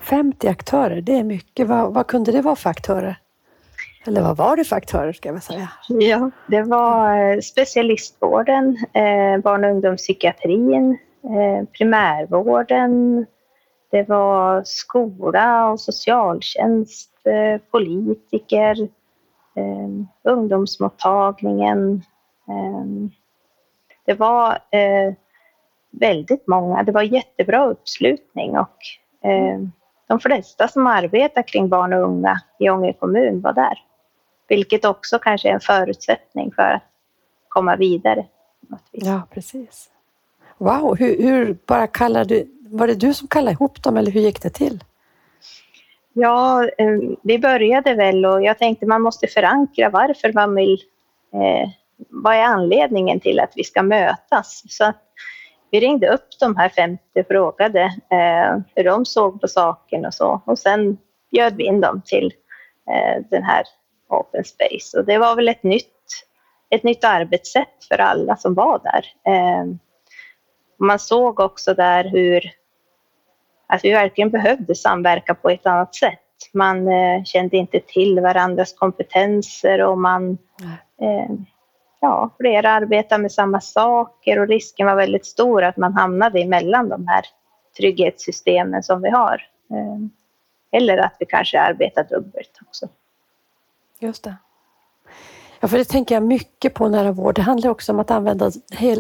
50 0.02 0.48
mm. 0.48 0.52
aktörer, 0.52 1.02
det 1.02 1.14
är 1.14 1.24
mycket. 1.24 1.68
Vad, 1.68 1.94
vad 1.94 2.08
kunde 2.08 2.32
det 2.32 2.42
vara 2.42 2.56
för 2.56 2.70
aktörer? 2.70 3.16
Eller 4.08 4.22
vad 4.22 4.38
var 4.38 4.58
det 4.58 4.64
för 4.64 4.76
aktörer 4.76 5.14
ska 5.14 5.30
jag 5.30 5.44
säga? 5.44 5.70
Ja, 5.88 6.32
det 6.48 6.62
var 6.62 7.18
eh, 7.18 7.40
specialistvården, 7.40 8.78
barn 9.44 9.64
och 9.64 9.72
ungdomspsykiatrin, 9.72 10.98
primärvården, 11.78 13.26
det 13.92 14.10
var 14.10 14.64
skola 14.66 15.70
och 15.70 15.80
socialtjänst, 15.80 17.12
eh, 17.24 17.62
politiker, 17.72 18.82
eh, 19.56 19.90
ungdomsmottagningen. 20.24 22.04
Eh, 22.48 22.86
det 24.06 24.14
var 24.14 24.60
väldigt 25.92 26.48
många, 26.48 26.84
det 26.84 26.92
var 26.92 27.02
jättebra 27.02 27.66
uppslutning 27.66 28.58
och 28.58 28.78
de 30.08 30.20
flesta 30.20 30.68
som 30.68 30.88
arbetar 30.88 31.48
kring 31.48 31.70
barn 31.70 31.94
och 31.94 32.04
unga 32.04 32.42
i 32.60 32.70
Ånge 32.70 32.94
kommun 32.94 33.42
var 33.42 33.54
där. 33.54 33.80
Vilket 34.48 34.86
också 34.86 35.20
kanske 35.20 35.50
är 35.50 35.54
en 35.54 35.60
förutsättning 35.60 36.52
för 36.52 36.64
att 36.64 36.84
komma 37.48 37.76
vidare. 37.76 38.26
Ja, 38.92 39.22
precis. 39.32 39.90
Wow, 40.62 40.96
hur, 40.96 41.22
hur, 41.22 41.58
bara 41.66 41.88
kallade 41.88 42.36
du, 42.36 42.48
var 42.64 42.88
det 42.88 42.96
du 42.96 43.14
som 43.14 43.28
kallade 43.28 43.52
ihop 43.52 43.84
dem 43.84 43.98
eller 43.98 44.12
hur 44.12 44.22
gick 44.22 44.42
det 44.42 44.50
till? 44.50 44.84
Ja, 46.14 46.64
eh, 46.78 46.98
vi 47.24 47.40
började 47.40 47.94
väl 47.96 48.26
och 48.26 48.44
jag 48.44 48.58
tänkte 48.58 48.86
man 48.86 49.02
måste 49.02 49.28
förankra 49.28 49.90
varför 49.90 50.34
man 50.34 50.56
vill, 50.56 50.78
eh, 51.34 51.70
vad 52.10 52.36
är 52.36 52.44
anledningen 52.44 53.20
till 53.20 53.40
att 53.40 53.54
vi 53.56 53.64
ska 53.64 53.84
mötas? 53.84 54.64
Så 54.70 54.86
att 54.86 55.02
vi 55.72 55.80
ringde 55.80 56.10
upp 56.10 56.28
de 56.40 56.56
här 56.56 56.70
50 56.70 57.04
och 57.20 57.28
frågade 57.28 57.82
eh, 58.12 58.58
hur 58.76 58.84
de 58.84 59.06
såg 59.06 59.42
på 59.42 59.48
saken 59.48 60.06
och 60.06 60.14
så 60.14 60.42
och 60.46 60.60
sen 60.60 60.98
bjöd 61.32 61.56
vi 61.56 61.64
in 61.64 61.82
dem 61.82 62.02
till 62.06 62.34
eh, 62.90 63.26
den 63.30 63.44
här 63.44 63.64
open 64.10 64.44
space. 64.44 65.00
Och 65.00 65.06
det 65.06 65.18
var 65.18 65.36
väl 65.36 65.50
ett 65.50 65.64
nytt 65.64 65.88
ett 66.70 66.84
nytt 66.84 67.04
arbetssätt 67.04 67.86
för 67.88 67.98
alla 67.98 68.36
som 68.38 68.54
var 68.54 68.80
där. 68.84 69.34
Eh, 69.34 69.66
man 70.82 71.00
såg 71.00 71.40
också 71.40 71.74
där 71.74 72.04
hur 72.04 72.52
att 73.68 73.86
vi 73.86 73.92
verkligen 73.92 74.30
behövde 74.30 74.76
samverka 74.76 75.36
på 75.36 75.50
ett 75.50 75.66
annat 75.66 75.96
sätt. 75.96 76.20
Man 76.54 76.88
eh, 76.88 77.24
kände 77.24 77.58
inte 77.58 77.80
till 77.80 78.20
varandras 78.20 78.74
kompetenser 78.74 79.82
och 79.82 79.98
man 79.98 80.38
eh, 81.02 81.36
ja, 82.00 82.30
flera 82.40 82.72
arbetar 82.72 83.18
med 83.18 83.32
samma 83.32 83.62
saker 83.62 84.40
och 84.40 84.48
risken 84.48 84.88
var 84.88 84.96
väldigt 84.96 85.26
stor 85.26 85.64
att 85.64 85.78
man 85.78 85.94
hamnade 85.94 86.40
emellan 86.40 86.90
de 86.90 87.08
här 87.08 87.26
trygghetssystemen 87.78 88.84
som 88.84 89.02
vi 89.02 89.10
har. 89.10 89.48
Eh, 89.72 89.98
eller 90.72 90.98
att 90.98 91.16
vi 91.20 91.26
kanske 91.26 91.62
arbetar 91.62 92.04
dubbelt 92.04 92.60
också. 92.68 92.88
Just 94.00 94.24
det. 94.24 94.36
Ja, 95.64 95.68
för 95.68 95.78
det 95.78 95.86
tänker 95.86 96.16
jag 96.16 96.24
mycket 96.24 96.74
på 96.74 96.90
nära 96.90 97.12
vård. 97.12 97.36
Det 97.36 97.42
handlar 97.42 97.70
också 97.70 97.92
om 97.92 98.00
att 98.00 98.12
använda 98.12 98.52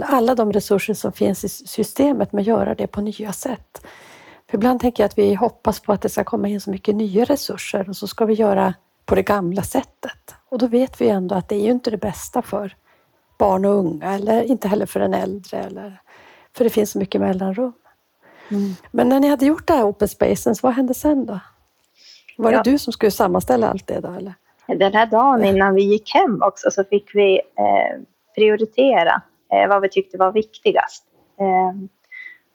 alla 0.04 0.36
de 0.36 0.52
resurser 0.52 0.94
som 0.94 1.12
finns 1.12 1.44
i 1.44 1.50
systemet, 1.50 2.34
men 2.34 2.44
göra 2.44 2.76
det 2.76 2.88
på 2.88 3.02
nya 3.02 3.34
sätt. 3.34 3.86
För 4.50 4.58
ibland 4.58 4.80
tänker 4.80 5.04
jag 5.04 5.08
att 5.08 5.18
vi 5.18 5.34
hoppas 5.34 5.80
på 5.80 5.94
att 5.94 6.02
det 6.02 6.10
ska 6.10 6.24
komma 6.24 6.48
in 6.48 6.62
så 6.62 6.72
mycket 6.72 6.96
nya 6.96 7.26
resurser 7.26 7.90
och 7.90 7.96
så 7.96 8.08
ska 8.08 8.26
vi 8.26 8.34
göra 8.34 8.74
på 9.06 9.16
det 9.16 9.24
gamla 9.24 9.64
sättet. 9.64 10.36
Och 10.50 10.58
då 10.58 10.68
vet 10.68 11.02
vi 11.02 11.10
ändå 11.10 11.36
att 11.36 11.50
det 11.50 11.56
är 11.56 11.66
ju 11.66 11.72
inte 11.72 11.92
det 11.92 11.98
bästa 11.98 12.42
för 12.42 12.76
barn 13.38 13.66
och 13.66 13.76
unga 13.76 14.14
eller 14.14 14.44
inte 14.44 14.68
heller 14.68 14.86
för 14.86 15.00
den 15.00 15.14
äldre. 15.14 15.58
Eller, 15.58 16.02
för 16.58 16.64
det 16.64 16.70
finns 16.70 16.92
så 16.92 17.00
mycket 17.00 17.22
mellanrum. 17.22 17.74
Mm. 18.52 18.76
Men 18.92 19.10
när 19.10 19.20
ni 19.20 19.28
hade 19.28 19.46
gjort 19.46 19.68
det 19.68 19.74
här 19.74 19.90
Open 19.90 20.08
Spaces, 20.08 20.64
vad 20.64 20.74
hände 20.74 20.94
sen 20.94 21.26
då? 21.26 21.40
Var 22.38 22.52
ja. 22.52 22.64
det 22.64 22.72
du 22.72 22.78
som 22.78 22.94
skulle 22.94 23.12
sammanställa 23.12 23.70
allt 23.70 23.88
det 23.88 24.00
då? 24.00 24.12
Eller? 24.12 24.34
Den 24.76 24.94
här 24.94 25.06
dagen 25.06 25.46
innan 25.46 25.76
vi 25.76 25.84
gick 25.84 26.14
hem 26.14 26.42
också 26.42 26.72
så 26.72 26.84
fick 26.84 27.16
vi 27.16 27.36
eh, 27.36 28.02
prioritera 28.36 29.22
eh, 29.54 29.68
vad 29.70 29.82
vi 29.82 29.90
tyckte 29.90 30.18
var 30.18 30.32
viktigast. 30.32 31.04
Eh, 31.40 31.74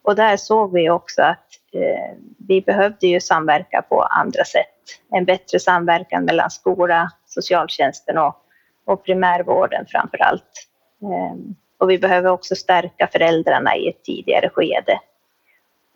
och 0.02 0.16
där 0.16 0.36
såg 0.36 0.72
vi 0.72 0.90
också 0.90 1.22
att 1.22 1.46
eh, 1.72 2.16
vi 2.48 2.60
behövde 2.60 3.06
ju 3.06 3.20
samverka 3.20 3.82
på 3.82 4.02
andra 4.02 4.44
sätt. 4.44 4.66
En 5.10 5.24
bättre 5.24 5.60
samverkan 5.60 6.24
mellan 6.24 6.50
skola, 6.50 7.10
socialtjänsten 7.26 8.18
och, 8.18 8.36
och 8.84 9.04
primärvården 9.04 9.86
framför 9.88 10.22
allt. 10.22 10.68
Eh, 11.02 11.36
och 11.78 11.90
vi 11.90 11.98
behöver 11.98 12.30
också 12.30 12.54
stärka 12.54 13.08
föräldrarna 13.12 13.76
i 13.76 13.88
ett 13.88 14.04
tidigare 14.04 14.50
skede. 14.50 15.00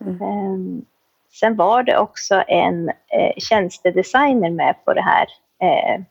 Mm. 0.01 0.21
Eh, 0.23 0.85
sen 1.33 1.57
var 1.57 1.83
det 1.83 1.99
också 1.99 2.45
en 2.49 2.89
eh, 2.89 3.35
tjänstedesigner 3.37 4.51
med 4.51 4.85
på 4.85 4.95
det 4.95 5.03
här, 5.03 5.27
eh, 5.61 6.03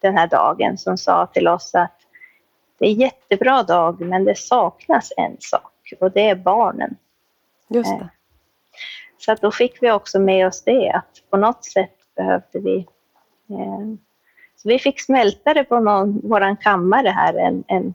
den 0.00 0.18
här 0.18 0.26
dagen 0.26 0.78
som 0.78 0.96
sa 0.96 1.26
till 1.26 1.48
oss 1.48 1.74
att 1.74 1.96
det 2.78 2.86
är 2.86 2.92
jättebra 2.92 3.62
dag 3.62 4.00
men 4.00 4.24
det 4.24 4.38
saknas 4.38 5.12
en 5.16 5.36
sak 5.40 5.92
och 6.00 6.10
det 6.10 6.28
är 6.28 6.34
barnen. 6.34 6.96
Just 7.68 7.98
det. 7.98 8.08
Så 9.18 9.32
att 9.32 9.40
då 9.40 9.50
fick 9.50 9.82
vi 9.82 9.92
också 9.92 10.20
med 10.20 10.46
oss 10.46 10.62
det, 10.62 10.90
att 10.90 11.22
på 11.30 11.36
något 11.36 11.64
sätt 11.64 11.96
behövde 12.16 12.60
vi... 12.60 12.76
Eh, 13.50 13.94
så 14.56 14.68
vi 14.68 14.78
fick 14.78 15.00
smälta 15.00 15.54
det 15.54 15.64
på 15.64 15.80
någon, 15.80 16.20
våran 16.28 16.56
kammare 16.56 17.08
här 17.08 17.34
en, 17.34 17.64
en 17.66 17.94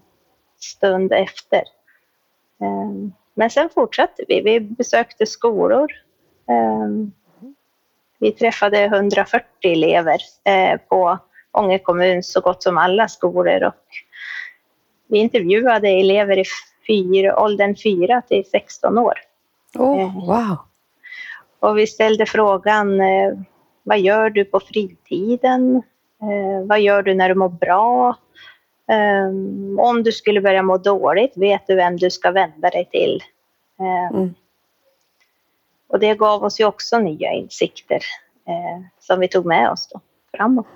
stund 0.59 1.11
efter. 1.13 1.63
Eh, 2.61 3.11
men 3.33 3.49
sen 3.49 3.69
fortsatte 3.69 4.23
vi. 4.27 4.41
Vi 4.41 4.59
besökte 4.59 5.25
skolor. 5.25 5.91
Eh, 8.23 8.29
vi 8.29 8.31
träffade 8.31 8.83
140 8.83 9.45
elever 9.61 10.17
eh, 10.43 10.79
på 10.89 11.19
Ånge 11.51 11.79
kommun, 11.79 12.23
så 12.23 12.41
gott 12.41 12.63
som 12.63 12.77
alla 12.77 13.07
skolor. 13.07 13.63
Och 13.63 13.73
vi 15.07 15.17
intervjuade 15.17 15.89
elever 15.89 16.39
i 16.39 16.45
fyra, 16.87 17.39
åldern 17.39 17.75
4 17.75 18.21
till 18.21 18.45
16 18.51 18.97
år. 18.97 19.13
Oh, 19.75 20.27
wow. 20.27 20.57
Och 21.59 21.77
vi 21.77 21.87
ställde 21.87 22.25
frågan, 22.25 23.01
eh, 23.01 23.33
vad 23.83 23.99
gör 23.99 24.29
du 24.29 24.45
på 24.45 24.59
fritiden? 24.59 25.75
Eh, 26.21 26.67
vad 26.67 26.81
gör 26.81 27.03
du 27.03 27.13
när 27.13 27.29
du 27.29 27.35
mår 27.35 27.49
bra? 27.49 28.17
Eh, 28.89 29.27
om 29.79 30.03
du 30.03 30.11
skulle 30.11 30.41
börja 30.41 30.63
må 30.63 30.77
dåligt, 30.77 31.37
vet 31.37 31.67
du 31.67 31.75
vem 31.75 31.97
du 31.97 32.11
ska 32.11 32.31
vända 32.31 32.69
dig 32.69 32.85
till? 32.91 33.21
Mm. 34.13 34.33
Och 35.93 35.99
det 35.99 36.15
gav 36.15 36.43
oss 36.43 36.59
ju 36.59 36.65
också 36.65 36.99
nya 36.99 37.31
insikter 37.31 37.99
som 38.99 39.19
vi 39.19 39.27
tog 39.27 39.45
med 39.45 39.69
oss 39.69 39.89
då, 39.93 40.01
framåt. 40.37 40.67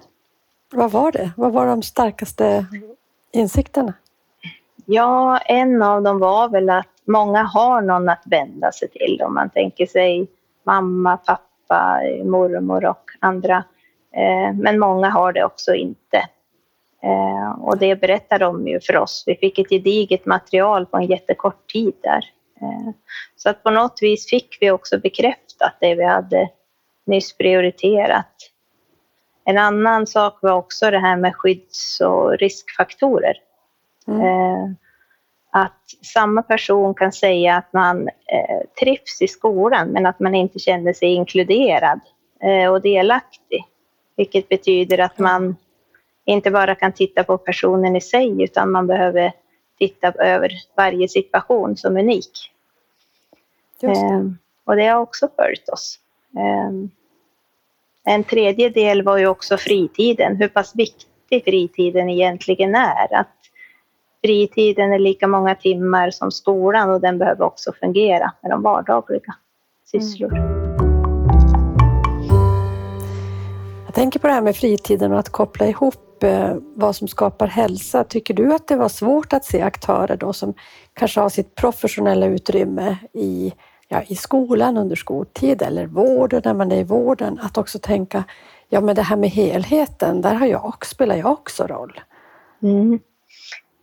Vad 0.71 0.91
var 0.91 1.11
det? 1.11 1.31
Vad 1.37 1.53
var 1.53 1.65
de 1.65 1.81
starkaste 1.81 2.65
insikterna? 3.31 3.93
Ja, 4.85 5.37
en 5.37 5.81
av 5.81 6.03
dem 6.03 6.19
var 6.19 6.49
väl 6.49 6.69
att 6.69 6.87
många 7.05 7.43
har 7.43 7.81
någon 7.81 8.09
att 8.09 8.23
vända 8.25 8.71
sig 8.71 8.89
till. 8.89 9.21
Om 9.25 9.33
man 9.33 9.49
tänker 9.49 9.85
sig 9.85 10.27
mamma, 10.63 11.17
pappa, 11.17 12.01
mormor 12.23 12.85
och 12.85 13.11
andra. 13.19 13.63
Eh, 14.11 14.53
men 14.55 14.79
många 14.79 15.09
har 15.09 15.33
det 15.33 15.45
också 15.45 15.73
inte. 15.73 16.17
Eh, 17.03 17.59
och 17.61 17.77
det 17.77 17.95
berättar 17.95 18.39
de 18.39 18.67
ju 18.67 18.79
för 18.79 18.97
oss. 18.97 19.23
Vi 19.27 19.35
fick 19.35 19.59
ett 19.59 19.69
gediget 19.69 20.25
material 20.25 20.85
på 20.85 20.97
en 20.97 21.05
jättekort 21.05 21.67
tid 21.67 21.93
där. 22.03 22.25
Eh, 22.61 22.93
så 23.35 23.49
att 23.49 23.63
på 23.63 23.69
något 23.69 23.99
vis 24.01 24.29
fick 24.29 24.57
vi 24.61 24.71
också 24.71 24.99
bekräftat 24.99 25.77
det 25.79 25.95
vi 25.95 26.03
hade 26.03 26.49
nyss 27.05 27.37
prioriterat. 27.37 28.35
En 29.45 29.57
annan 29.57 30.07
sak 30.07 30.39
var 30.41 30.51
också 30.51 30.91
det 30.91 30.99
här 30.99 31.17
med 31.17 31.35
skydds 31.35 32.01
och 32.01 32.37
riskfaktorer. 32.37 33.37
Mm 34.07 34.75
att 35.51 36.05
samma 36.13 36.41
person 36.41 36.93
kan 36.93 37.11
säga 37.11 37.55
att 37.55 37.73
man 37.73 38.07
eh, 38.07 38.61
trivs 38.79 39.21
i 39.21 39.27
skolan 39.27 39.87
men 39.87 40.05
att 40.05 40.19
man 40.19 40.35
inte 40.35 40.59
känner 40.59 40.93
sig 40.93 41.13
inkluderad 41.13 41.99
eh, 42.41 42.71
och 42.71 42.81
delaktig. 42.81 43.65
Vilket 44.15 44.49
betyder 44.49 44.97
att 44.97 45.19
man 45.19 45.55
inte 46.25 46.51
bara 46.51 46.75
kan 46.75 46.91
titta 46.91 47.23
på 47.23 47.37
personen 47.37 47.95
i 47.95 48.01
sig 48.01 48.43
utan 48.43 48.71
man 48.71 48.87
behöver 48.87 49.31
titta 49.77 50.11
över 50.11 50.51
varje 50.75 51.07
situation 51.07 51.77
som 51.77 51.97
unik. 51.97 52.51
Det. 53.79 53.87
Eh, 53.87 54.21
och 54.65 54.75
det 54.75 54.87
har 54.87 54.99
också 54.99 55.29
följt 55.35 55.69
oss. 55.69 55.99
Eh, 56.37 56.89
en 58.13 58.23
tredje 58.23 58.69
del 58.69 59.01
var 59.03 59.17
ju 59.17 59.27
också 59.27 59.57
fritiden, 59.57 60.35
hur 60.35 60.47
pass 60.47 60.75
viktig 60.75 61.43
fritiden 61.43 62.09
egentligen 62.09 62.75
är. 62.75 63.13
Att 63.13 63.35
fritiden 64.21 64.93
är 64.93 64.99
lika 64.99 65.27
många 65.27 65.55
timmar 65.55 66.09
som 66.11 66.31
skolan 66.31 66.89
och 66.89 67.01
den 67.01 67.17
behöver 67.17 67.45
också 67.45 67.73
fungera 67.79 68.31
med 68.41 68.51
de 68.51 68.61
vardagliga 68.61 69.35
sysslor. 69.85 70.37
Mm. 70.37 70.67
Jag 73.85 73.95
tänker 73.95 74.19
på 74.19 74.27
det 74.27 74.33
här 74.33 74.41
med 74.41 74.55
fritiden 74.55 75.11
och 75.11 75.19
att 75.19 75.29
koppla 75.29 75.67
ihop 75.67 76.06
eh, 76.23 76.55
vad 76.75 76.95
som 76.95 77.07
skapar 77.07 77.47
hälsa. 77.47 78.03
Tycker 78.03 78.33
du 78.33 78.53
att 78.53 78.67
det 78.67 78.75
var 78.75 78.89
svårt 78.89 79.33
att 79.33 79.45
se 79.45 79.61
aktörer 79.61 80.17
då 80.17 80.33
som 80.33 80.53
kanske 80.93 81.19
har 81.19 81.29
sitt 81.29 81.55
professionella 81.55 82.25
utrymme 82.25 82.97
i, 83.13 83.53
ja, 83.87 84.03
i 84.07 84.15
skolan 84.15 84.77
under 84.77 84.95
skoltid 84.95 85.61
eller 85.61 85.85
vården 85.85 86.41
när 86.45 86.53
man 86.53 86.71
är 86.71 86.79
i 86.79 86.83
vården, 86.83 87.39
att 87.41 87.57
också 87.57 87.79
tänka 87.79 88.23
ja 88.69 88.81
men 88.81 88.95
det 88.95 89.01
här 89.01 89.17
med 89.17 89.29
helheten, 89.29 90.21
där 90.21 90.33
har 90.33 90.47
jag, 90.47 90.85
spelar 90.85 91.15
jag 91.15 91.31
också 91.31 91.67
roll. 91.67 91.99
Mm. 92.63 92.99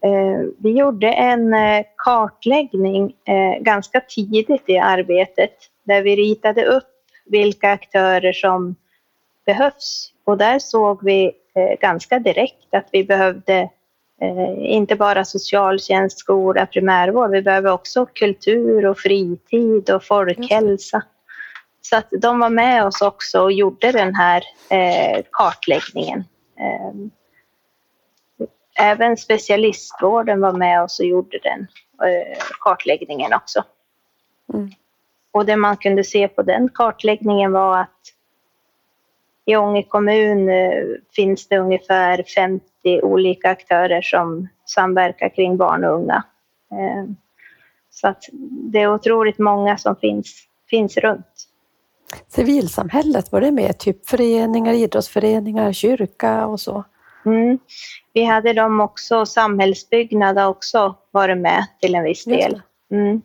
Eh, 0.04 0.46
vi 0.58 0.70
gjorde 0.70 1.12
en 1.12 1.54
eh, 1.54 1.84
kartläggning 1.96 3.14
eh, 3.24 3.62
ganska 3.62 4.00
tidigt 4.00 4.62
i 4.66 4.78
arbetet 4.78 5.54
där 5.84 6.02
vi 6.02 6.16
ritade 6.16 6.64
upp 6.64 6.84
vilka 7.24 7.70
aktörer 7.70 8.32
som 8.32 8.74
behövs. 9.46 10.12
Och 10.24 10.38
där 10.38 10.58
såg 10.58 11.04
vi 11.04 11.32
ganska 11.80 12.18
direkt 12.18 12.74
att 12.74 12.88
vi 12.92 13.04
behövde 13.04 13.68
inte 14.58 14.96
bara 14.96 15.24
socialtjänst, 15.24 16.18
skola, 16.18 16.66
primärvård, 16.66 17.30
vi 17.30 17.42
behöver 17.42 17.72
också 17.72 18.06
kultur 18.06 18.86
och 18.86 18.98
fritid 18.98 19.90
och 19.90 20.04
folkhälsa. 20.04 21.02
Så 21.80 21.96
att 21.96 22.08
de 22.10 22.38
var 22.38 22.50
med 22.50 22.86
oss 22.86 23.02
också 23.02 23.40
och 23.40 23.52
gjorde 23.52 23.92
den 23.92 24.14
här 24.14 24.42
kartläggningen. 25.30 26.24
Även 28.78 29.16
specialistvården 29.16 30.40
var 30.40 30.52
med 30.52 30.82
oss 30.82 31.00
och 31.00 31.06
gjorde 31.06 31.38
den 31.38 31.60
eh, 32.08 32.38
kartläggningen 32.60 33.32
också. 33.32 33.64
Mm. 34.54 34.70
Och 35.32 35.46
det 35.46 35.56
man 35.56 35.76
kunde 35.76 36.04
se 36.04 36.28
på 36.28 36.42
den 36.42 36.68
kartläggningen 36.68 37.52
var 37.52 37.80
att 37.80 38.13
i 39.46 39.56
Ånge 39.56 39.82
kommun 39.82 40.48
eh, 40.48 40.84
finns 41.16 41.48
det 41.48 41.58
ungefär 41.58 42.22
50 42.34 42.64
olika 43.02 43.50
aktörer 43.50 44.02
som 44.02 44.48
samverkar 44.66 45.28
kring 45.28 45.56
barn 45.56 45.84
och 45.84 45.94
unga. 45.94 46.24
Eh, 46.72 47.04
så 47.90 48.08
att 48.08 48.24
det 48.72 48.80
är 48.80 48.94
otroligt 48.94 49.38
många 49.38 49.78
som 49.78 49.96
finns, 49.96 50.46
finns 50.70 50.96
runt. 50.96 51.48
Civilsamhället, 52.28 53.32
var 53.32 53.40
det 53.40 53.50
med? 53.50 53.78
Typ 53.78 54.08
föreningar, 54.08 54.72
idrottsföreningar, 54.72 55.72
kyrka 55.72 56.46
och 56.46 56.60
så? 56.60 56.84
Mm. 57.26 57.58
Vi 58.12 58.24
hade 58.24 58.52
dem 58.52 58.80
också, 58.80 59.26
samhällsbyggnad 59.26 60.38
har 60.38 60.48
också 60.48 60.94
varit 61.10 61.38
med 61.38 61.64
till 61.80 61.94
en 61.94 62.04
viss 62.04 62.24
del. 62.24 62.62
Mm. 62.90 63.22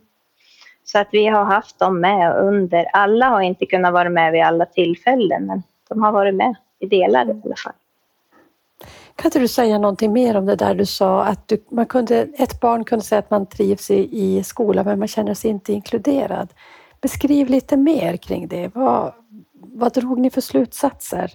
Så 0.84 0.98
att 0.98 1.08
vi 1.12 1.26
har 1.26 1.44
haft 1.44 1.78
dem 1.78 2.00
med 2.00 2.36
under, 2.36 2.84
alla 2.92 3.26
har 3.26 3.40
inte 3.40 3.66
kunnat 3.66 3.92
vara 3.92 4.10
med 4.10 4.32
vid 4.32 4.42
alla 4.42 4.66
tillfällen, 4.66 5.46
men 5.46 5.62
de 5.90 6.02
har 6.02 6.12
varit 6.12 6.34
med 6.34 6.54
i 6.78 6.86
delar 6.86 7.26
i 7.26 7.40
alla 7.44 7.56
fall. 7.56 7.72
Kan 9.16 9.28
inte 9.28 9.38
du 9.38 9.48
säga 9.48 9.78
någonting 9.78 10.12
mer 10.12 10.36
om 10.36 10.46
det 10.46 10.56
där 10.56 10.74
du 10.74 10.86
sa 10.86 11.24
att 11.24 11.48
du, 11.48 11.64
man 11.68 11.86
kunde, 11.86 12.28
ett 12.34 12.60
barn 12.60 12.84
kunde 12.84 13.04
säga 13.04 13.18
att 13.18 13.30
man 13.30 13.46
trivs 13.46 13.90
i, 13.90 14.08
i 14.12 14.42
skolan 14.42 14.84
men 14.84 14.98
man 14.98 15.08
känner 15.08 15.34
sig 15.34 15.50
inte 15.50 15.72
inkluderad. 15.72 16.48
Beskriv 17.00 17.48
lite 17.48 17.76
mer 17.76 18.16
kring 18.16 18.48
det. 18.48 18.74
Vad, 18.74 19.12
vad 19.52 19.92
drog 19.92 20.20
ni 20.20 20.30
för 20.30 20.40
slutsatser? 20.40 21.32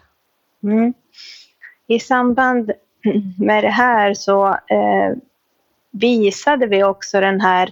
Mm. 0.64 0.94
I 1.88 2.00
samband 2.00 2.72
med 3.40 3.64
det 3.64 3.70
här 3.70 4.14
så 4.14 4.48
eh, 4.48 5.16
visade 5.92 6.68
vi 6.68 6.84
också 6.84 7.20
den 7.20 7.42
här 7.42 7.70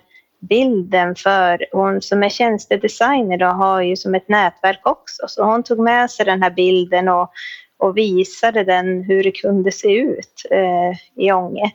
bilden 0.50 1.16
för 1.16 1.66
hon 1.72 2.02
som 2.02 2.24
är 2.24 2.30
tjänstedesigner 2.30 3.38
då 3.38 3.46
har 3.46 3.82
ju 3.82 3.96
som 3.96 4.16
ett 4.16 4.30
nätverk 4.30 4.88
också 4.88 5.28
så 5.28 5.44
hon 5.44 5.64
tog 5.64 5.80
med 5.80 6.12
sig 6.12 6.26
den 6.26 6.44
här 6.44 6.50
bilden 6.50 7.10
och, 7.10 7.32
och 7.78 7.98
visade 7.98 8.64
den 8.64 9.04
hur 9.04 9.24
det 9.24 9.32
kunde 9.32 9.72
se 9.72 9.88
ut 9.88 10.42
eh, 10.52 11.24
i 11.26 11.32
Ånge. 11.32 11.72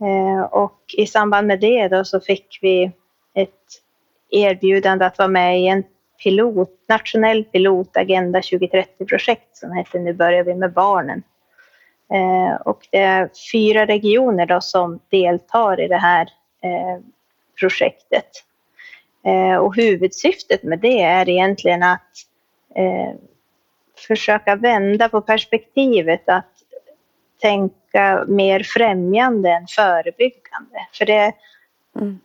Eh, 0.00 0.42
och 0.42 0.80
i 0.96 1.06
samband 1.06 1.46
med 1.46 1.60
det 1.60 1.88
då 1.88 2.04
så 2.04 2.20
fick 2.20 2.58
vi 2.62 2.92
ett 3.34 3.64
erbjudande 4.30 5.04
att 5.04 5.18
vara 5.18 5.28
med 5.28 5.60
i 5.60 5.66
en 5.66 5.84
pilot, 6.22 6.70
nationell 6.88 7.44
pilot 7.44 7.96
Agenda 7.96 8.40
2030-projekt 8.40 9.56
som 9.56 9.72
heter 9.72 9.98
Nu 9.98 10.12
börjar 10.12 10.44
vi 10.44 10.54
med 10.54 10.72
barnen. 10.72 11.22
Eh, 12.12 12.60
och 12.60 12.88
det 12.90 12.98
är 12.98 13.30
fyra 13.52 13.86
regioner 13.86 14.46
då 14.46 14.60
som 14.60 15.00
deltar 15.10 15.80
i 15.80 15.88
det 15.88 15.96
här 15.96 16.28
eh, 16.62 17.02
projektet. 17.58 18.44
Eh, 19.24 19.56
och 19.56 19.76
huvudsyftet 19.76 20.62
med 20.62 20.78
det 20.78 21.02
är 21.02 21.28
egentligen 21.28 21.82
att 21.82 22.12
eh, 22.74 23.14
försöka 24.06 24.56
vända 24.56 25.08
på 25.08 25.20
perspektivet 25.20 26.28
att 26.28 26.52
tänka 27.40 28.24
mer 28.28 28.62
främjande 28.62 29.50
än 29.50 29.66
förebyggande. 29.66 30.86
För 30.92 31.06
det, 31.06 31.32
mm. 31.96 32.20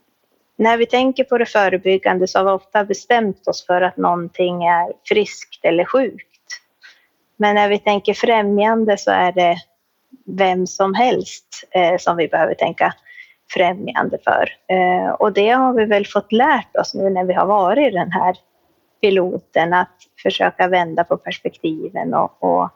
när 0.56 0.78
vi 0.78 0.86
tänker 0.86 1.24
på 1.24 1.38
det 1.38 1.46
förebyggande 1.46 2.28
så 2.28 2.40
har 2.40 2.46
vi 2.46 2.52
ofta 2.52 2.84
bestämt 2.84 3.48
oss 3.48 3.66
för 3.66 3.82
att 3.82 3.98
någonting 3.98 4.64
är 4.64 4.94
friskt 5.04 5.66
eller 5.66 5.86
sjukt. 5.86 6.30
Men 7.38 7.56
när 7.56 7.70
vi 7.70 7.80
tänker 7.80 8.14
främjande 8.14 8.98
så 8.98 9.12
är 9.12 9.32
det 9.32 9.58
vem 10.26 10.68
som 10.68 10.94
helst 10.94 11.68
eh, 11.72 11.98
som 11.98 12.18
vi 12.18 12.28
behöver 12.28 12.54
tänka 12.54 12.94
främjande 13.50 14.18
för. 14.24 14.50
Eh, 14.68 15.12
och 15.12 15.34
det 15.34 15.50
har 15.50 15.74
vi 15.74 15.86
väl 15.86 16.06
fått 16.06 16.32
lärt 16.32 16.76
oss 16.76 16.94
nu 16.94 17.10
när 17.10 17.24
vi 17.24 17.34
har 17.34 17.46
varit 17.46 17.88
i 17.88 17.92
den 17.92 18.12
här 18.12 18.36
piloten 19.02 19.74
att 19.74 19.98
försöka 20.24 20.68
vända 20.68 21.04
på 21.04 21.18
perspektiven 21.18 22.14
och, 22.14 22.44
och 22.44 22.70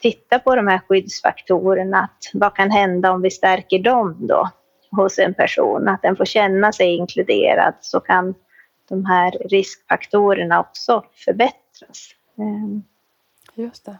titta 0.00 0.38
på 0.38 0.56
de 0.56 0.66
här 0.66 0.80
skyddsfaktorerna. 0.88 1.98
Att 1.98 2.30
vad 2.32 2.54
kan 2.54 2.70
hända 2.70 3.10
om 3.10 3.22
vi 3.22 3.30
stärker 3.30 3.78
dem 3.78 4.16
då 4.20 4.50
hos 4.90 5.18
en 5.18 5.34
person? 5.34 5.88
Att 5.88 6.02
den 6.02 6.16
får 6.16 6.24
känna 6.24 6.72
sig 6.72 6.96
inkluderad 6.96 7.74
så 7.80 8.00
kan 8.00 8.34
de 8.88 9.04
här 9.04 9.30
riskfaktorerna 9.30 10.60
också 10.60 11.04
förbättras. 11.24 12.08
Eh. 12.38 13.64
Just 13.64 13.84
det. 13.84 13.96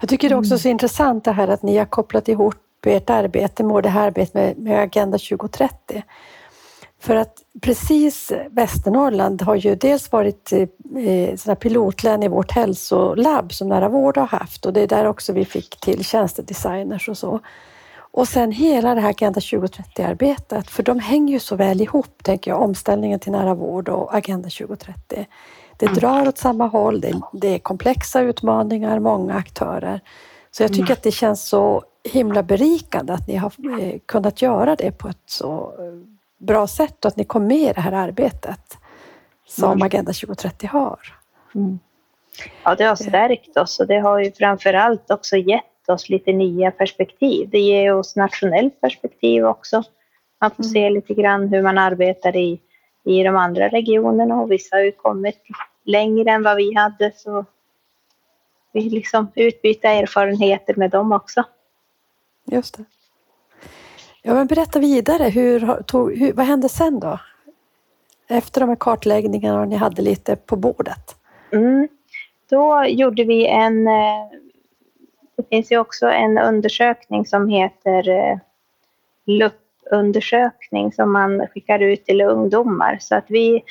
Jag 0.00 0.08
tycker 0.08 0.28
det 0.28 0.34
är 0.34 0.38
också 0.38 0.58
så 0.58 0.68
intressant 0.68 1.24
det 1.24 1.32
här 1.32 1.48
att 1.48 1.62
ni 1.62 1.76
har 1.78 1.86
kopplat 1.86 2.28
ihop 2.28 2.54
ert 2.90 3.10
arbete 3.10 3.64
med 3.64 3.82
det 3.82 3.88
här 3.88 4.06
arbetet 4.06 4.34
med, 4.34 4.58
med 4.58 4.82
Agenda 4.82 5.18
2030. 5.18 6.02
För 7.00 7.16
att 7.16 7.34
precis 7.60 8.32
Västernorrland 8.50 9.42
har 9.42 9.54
ju 9.54 9.74
dels 9.74 10.12
varit 10.12 10.52
eh, 10.52 11.54
pilotlän 11.54 12.22
i 12.22 12.28
vårt 12.28 12.52
hälsolabb 12.52 13.52
som 13.52 13.68
Nära 13.68 13.88
Vård 13.88 14.16
har 14.16 14.26
haft 14.26 14.66
och 14.66 14.72
det 14.72 14.80
är 14.80 14.86
där 14.86 15.04
också 15.04 15.32
vi 15.32 15.44
fick 15.44 15.80
till 15.80 16.04
tjänstedesigners 16.04 17.08
och 17.08 17.18
så. 17.18 17.40
Och 18.14 18.28
sen 18.28 18.52
hela 18.52 18.94
det 18.94 19.00
här 19.00 19.10
Agenda 19.10 19.40
2030-arbetet, 19.40 20.70
för 20.70 20.82
de 20.82 20.98
hänger 20.98 21.32
ju 21.32 21.40
så 21.40 21.56
väl 21.56 21.80
ihop, 21.80 22.22
tänker 22.22 22.50
jag, 22.50 22.62
omställningen 22.62 23.20
till 23.20 23.32
nära 23.32 23.54
vård 23.54 23.88
och 23.88 24.14
Agenda 24.14 24.48
2030. 24.48 25.26
Det 25.76 25.86
mm. 25.86 25.98
drar 25.98 26.28
åt 26.28 26.38
samma 26.38 26.66
håll, 26.66 27.00
det, 27.00 27.20
det 27.32 27.48
är 27.48 27.58
komplexa 27.58 28.20
utmaningar, 28.20 28.98
många 28.98 29.34
aktörer. 29.34 30.00
Så 30.50 30.62
jag 30.62 30.70
tycker 30.70 30.82
mm. 30.82 30.92
att 30.92 31.02
det 31.02 31.10
känns 31.10 31.48
så 31.48 31.82
himla 32.04 32.42
berikande 32.42 33.12
att 33.12 33.28
ni 33.28 33.36
har 33.36 33.52
eh, 33.80 33.98
kunnat 34.06 34.42
göra 34.42 34.76
det 34.76 34.92
på 34.92 35.08
ett 35.08 35.22
så 35.26 35.74
eh, 35.78 36.08
bra 36.38 36.66
sätt 36.66 37.04
och 37.04 37.08
att 37.08 37.16
ni 37.16 37.24
kom 37.24 37.46
med 37.46 37.70
i 37.70 37.72
det 37.72 37.80
här 37.80 37.92
arbetet 37.92 38.78
som 39.46 39.72
mm. 39.72 39.82
Agenda 39.82 40.12
2030 40.12 40.66
har. 40.66 40.98
Mm. 41.54 41.78
Ja, 42.64 42.74
det 42.74 42.84
har 42.84 42.96
stärkt 42.96 43.56
oss 43.56 43.80
och 43.80 43.86
det 43.86 43.98
har 43.98 44.18
ju 44.18 44.32
framför 44.32 44.74
allt 44.74 45.10
också 45.10 45.36
gett 45.36 45.88
oss 45.88 46.08
lite 46.08 46.32
nya 46.32 46.70
perspektiv. 46.70 47.48
Det 47.50 47.58
ger 47.58 47.94
oss 47.94 48.16
nationellt 48.16 48.80
perspektiv 48.80 49.44
också. 49.44 49.82
Man 50.40 50.50
får 50.50 50.62
mm. 50.62 50.72
se 50.72 50.90
lite 50.90 51.14
grann 51.14 51.48
hur 51.48 51.62
man 51.62 51.78
arbetar 51.78 52.36
i, 52.36 52.60
i 53.04 53.22
de 53.22 53.36
andra 53.36 53.68
regionerna 53.68 54.40
och 54.40 54.50
vissa 54.50 54.76
har 54.76 54.82
ju 54.82 54.92
kommit 54.92 55.38
längre 55.84 56.30
än 56.30 56.42
vad 56.42 56.56
vi 56.56 56.74
hade 56.74 57.12
så 57.16 57.44
vi 58.72 58.80
liksom 58.80 59.32
utbyta 59.34 59.88
erfarenheter 59.88 60.74
med 60.74 60.90
dem 60.90 61.12
också. 61.12 61.44
Just 62.44 62.76
det. 62.76 62.84
Ja, 64.22 64.34
men 64.34 64.46
berätta 64.46 64.78
vidare, 64.78 65.24
hur, 65.24 65.82
tog, 65.82 66.16
hur, 66.16 66.32
vad 66.32 66.46
hände 66.46 66.68
sen 66.68 67.00
då? 67.00 67.18
Efter 68.28 68.60
de 68.60 68.68
här 68.68 68.76
kartläggningarna 68.76 69.60
och 69.60 69.68
ni 69.68 69.76
hade 69.76 70.02
lite 70.02 70.36
på 70.36 70.56
bordet? 70.56 71.16
Mm. 71.52 71.88
Då 72.50 72.84
gjorde 72.86 73.24
vi 73.24 73.46
en, 73.46 73.86
eh, 73.86 74.28
det 75.36 75.48
finns 75.48 75.72
ju 75.72 75.78
också 75.78 76.06
en 76.06 76.38
undersökning 76.38 77.26
som 77.26 77.48
heter 77.48 78.08
eh, 78.08 78.38
LUP-undersökning 79.26 80.92
som 80.92 81.12
man 81.12 81.46
skickar 81.46 81.78
ut 81.78 82.04
till 82.04 82.20
ungdomar. 82.20 82.98
Så 83.00 83.14
att 83.14 83.24
vi, 83.28 83.62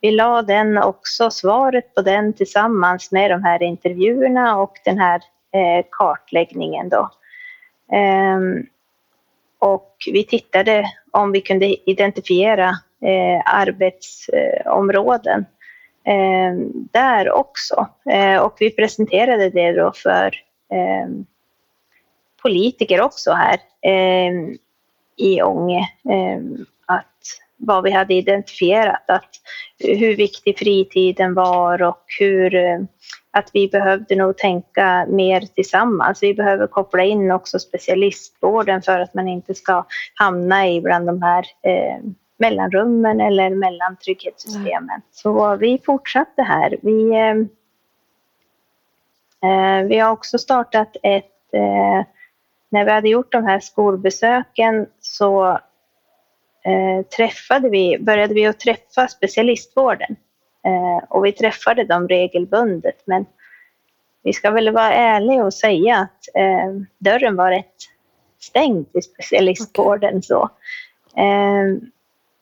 vi 0.00 0.10
la 0.10 0.42
den 0.42 0.78
också, 0.78 1.30
svaret 1.30 1.94
på 1.94 2.02
den 2.02 2.32
tillsammans 2.32 3.12
med 3.12 3.30
de 3.30 3.44
här 3.44 3.62
intervjuerna 3.62 4.58
och 4.58 4.72
den 4.84 4.98
här 4.98 5.20
eh, 5.52 5.84
kartläggningen 5.90 6.88
då. 6.88 7.10
Ehm, 7.92 8.66
och 9.58 9.96
vi 10.12 10.24
tittade 10.24 10.84
om 11.10 11.32
vi 11.32 11.40
kunde 11.40 11.90
identifiera 11.90 12.68
eh, 13.02 13.42
arbetsområden 13.44 15.46
eh, 16.04 16.54
där 16.92 17.30
också. 17.30 17.86
Eh, 18.10 18.36
och 18.36 18.56
vi 18.60 18.70
presenterade 18.70 19.50
det 19.50 19.72
då 19.72 19.92
för 19.92 20.34
ehm, 20.72 21.26
politiker 22.42 23.00
också 23.00 23.32
här 23.32 23.60
ehm, 23.82 24.56
i 25.16 25.42
Ånge. 25.42 25.88
att 26.86 27.14
vad 27.56 27.84
vi 27.84 27.90
hade 27.90 28.14
identifierat, 28.14 29.10
att 29.10 29.30
hur 29.78 30.16
viktig 30.16 30.58
fritiden 30.58 31.34
var 31.34 31.82
och 31.82 32.04
hur 32.18 32.54
eh, 32.54 32.80
att 33.34 33.50
vi 33.52 33.68
behövde 33.68 34.16
nog 34.16 34.36
tänka 34.36 35.06
mer 35.08 35.40
tillsammans. 35.40 36.22
Vi 36.22 36.34
behöver 36.34 36.66
koppla 36.66 37.04
in 37.04 37.30
också 37.30 37.58
specialistvården 37.58 38.82
för 38.82 39.00
att 39.00 39.14
man 39.14 39.28
inte 39.28 39.54
ska 39.54 39.86
hamna 40.14 40.68
i 40.68 40.80
bland 40.80 41.06
de 41.06 41.22
här 41.22 41.46
eh, 41.62 41.96
mellanrummen 42.36 43.20
eller 43.20 43.50
mellan 43.50 43.96
trygghetssystemen. 43.96 44.90
Mm. 44.90 45.02
Så 45.10 45.56
vi 45.56 45.80
fortsatte 45.86 46.42
här. 46.42 46.76
Vi, 46.82 47.10
eh, 47.10 47.36
eh, 49.50 49.84
vi 49.86 49.98
har 49.98 50.10
också 50.10 50.38
startat 50.38 50.96
ett, 51.02 51.54
eh, 51.54 52.04
när 52.68 52.84
vi 52.84 52.90
hade 52.90 53.08
gjort 53.08 53.32
de 53.32 53.44
här 53.44 53.60
skolbesöken 53.60 54.86
så 55.00 55.46
eh, 56.64 57.06
träffade 57.16 57.68
vi, 57.68 57.98
började 58.00 58.34
vi 58.34 58.46
att 58.46 58.60
träffa 58.60 59.08
specialistvården 59.08 60.16
Eh, 60.64 61.04
och 61.08 61.24
vi 61.24 61.32
träffade 61.32 61.84
dem 61.84 62.08
regelbundet. 62.08 63.02
Men 63.04 63.26
vi 64.22 64.32
ska 64.32 64.50
väl 64.50 64.70
vara 64.70 64.92
ärliga 64.92 65.44
och 65.44 65.54
säga 65.54 65.96
att 65.96 66.28
eh, 66.34 66.72
dörren 66.98 67.36
var 67.36 67.50
rätt 67.50 67.74
stängd 68.38 68.86
i 68.92 69.02
specialistvården. 69.02 70.22
Så. 70.22 70.42
Eh, 71.16 71.88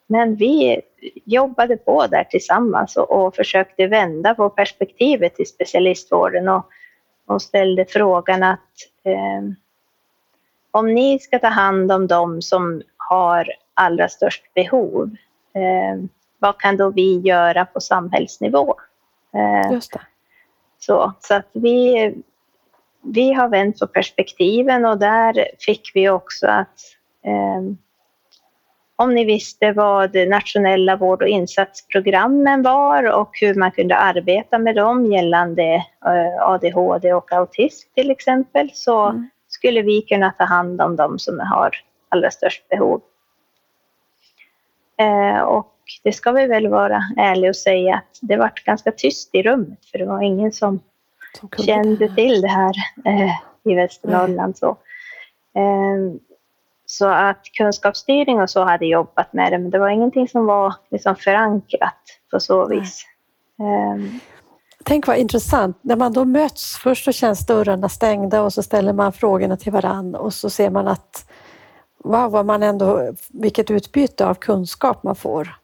men 0.07 0.35
vi 0.35 0.81
jobbade 1.25 1.77
på 1.77 2.07
där 2.07 2.23
tillsammans 2.23 2.97
och, 2.97 3.11
och 3.11 3.35
försökte 3.35 3.87
vända 3.87 4.35
på 4.35 4.49
perspektivet 4.49 5.39
i 5.39 5.45
specialistvården 5.45 6.49
och, 6.49 6.65
och 7.25 7.41
ställde 7.41 7.85
frågan 7.85 8.43
att 8.43 8.69
eh, 9.03 9.41
om 10.71 10.93
ni 10.93 11.19
ska 11.19 11.39
ta 11.39 11.47
hand 11.47 11.91
om 11.91 12.07
dem 12.07 12.41
som 12.41 12.81
har 12.97 13.49
allra 13.73 14.09
störst 14.09 14.53
behov, 14.53 15.15
eh, 15.53 16.05
vad 16.43 16.57
kan 16.57 16.77
då 16.77 16.89
vi 16.89 17.19
göra 17.19 17.65
på 17.65 17.81
samhällsnivå? 17.81 18.75
Eh, 19.33 19.73
Just 19.73 19.93
det. 19.93 20.01
Så, 20.79 21.13
så 21.19 21.33
att 21.33 21.49
vi, 21.53 22.13
vi 23.01 23.33
har 23.33 23.49
vänt 23.49 23.79
på 23.79 23.87
perspektiven 23.87 24.85
och 24.85 24.99
där 24.99 25.47
fick 25.59 25.91
vi 25.93 26.09
också 26.09 26.47
att 26.47 26.79
eh, 27.25 27.61
om 28.95 29.15
ni 29.15 29.25
visste 29.25 29.71
vad 29.71 30.15
nationella 30.15 30.95
vård 30.95 31.21
och 31.21 31.27
insatsprogrammen 31.27 32.63
var 32.63 33.11
och 33.11 33.31
hur 33.41 33.55
man 33.55 33.71
kunde 33.71 33.95
arbeta 33.95 34.59
med 34.59 34.75
dem 34.75 35.05
gällande 35.05 35.73
eh, 36.05 36.41
ADHD 36.41 37.13
och 37.13 37.31
autism 37.31 37.89
till 37.95 38.11
exempel 38.11 38.69
så 38.73 39.05
mm. 39.05 39.29
skulle 39.47 39.81
vi 39.81 40.01
kunna 40.01 40.31
ta 40.31 40.43
hand 40.43 40.81
om 40.81 40.95
dem 40.95 41.19
som 41.19 41.39
har 41.39 41.71
allra 42.09 42.31
störst 42.31 42.69
behov. 42.69 43.01
Eh, 44.97 45.39
och 45.39 45.72
det 46.03 46.13
ska 46.13 46.31
vi 46.31 46.47
väl 46.47 46.67
vara 46.67 47.01
ärliga 47.17 47.49
och 47.49 47.55
säga 47.55 47.95
att 47.95 48.19
det 48.21 48.37
var 48.37 48.51
ganska 48.65 48.91
tyst 48.91 49.29
i 49.35 49.43
rummet 49.43 49.85
för 49.91 49.97
det 49.97 50.05
var 50.05 50.21
ingen 50.21 50.51
som, 50.51 50.79
som 51.39 51.49
kände 51.65 52.15
till 52.15 52.41
det 52.41 52.47
här 52.47 52.73
eh, 53.05 53.31
i 53.63 53.75
Västernorrland. 53.75 54.57
Så. 54.57 54.69
Eh, 55.55 56.19
så 56.85 57.07
att 57.07 57.43
kunskapsstyrning 57.57 58.41
och 58.41 58.49
så 58.49 58.63
hade 58.63 58.85
jobbat 58.85 59.33
med 59.33 59.51
det, 59.51 59.57
men 59.57 59.69
det 59.69 59.79
var 59.79 59.89
ingenting 59.89 60.27
som 60.27 60.45
var 60.45 60.73
liksom 60.91 61.15
förankrat 61.15 62.19
på 62.31 62.39
så 62.39 62.67
vis. 62.67 63.05
Um, 63.59 64.19
Tänk 64.85 65.07
vad 65.07 65.17
intressant, 65.17 65.77
när 65.81 65.95
man 65.95 66.13
då 66.13 66.25
möts, 66.25 66.77
först 66.77 67.05
så 67.05 67.11
känns 67.11 67.45
dörrarna 67.45 67.89
stängda 67.89 68.41
och 68.41 68.53
så 68.53 68.63
ställer 68.63 68.93
man 68.93 69.13
frågorna 69.13 69.57
till 69.57 69.71
varann 69.71 70.15
och 70.15 70.33
så 70.33 70.49
ser 70.49 70.69
man 70.69 70.87
att 70.87 71.31
wow, 72.03 72.31
vad 72.31 72.45
man 72.45 72.63
ändå, 72.63 73.13
vilket 73.29 73.71
utbyte 73.71 74.25
av 74.25 74.35
kunskap 74.35 75.03
man 75.03 75.15
får 75.15 75.55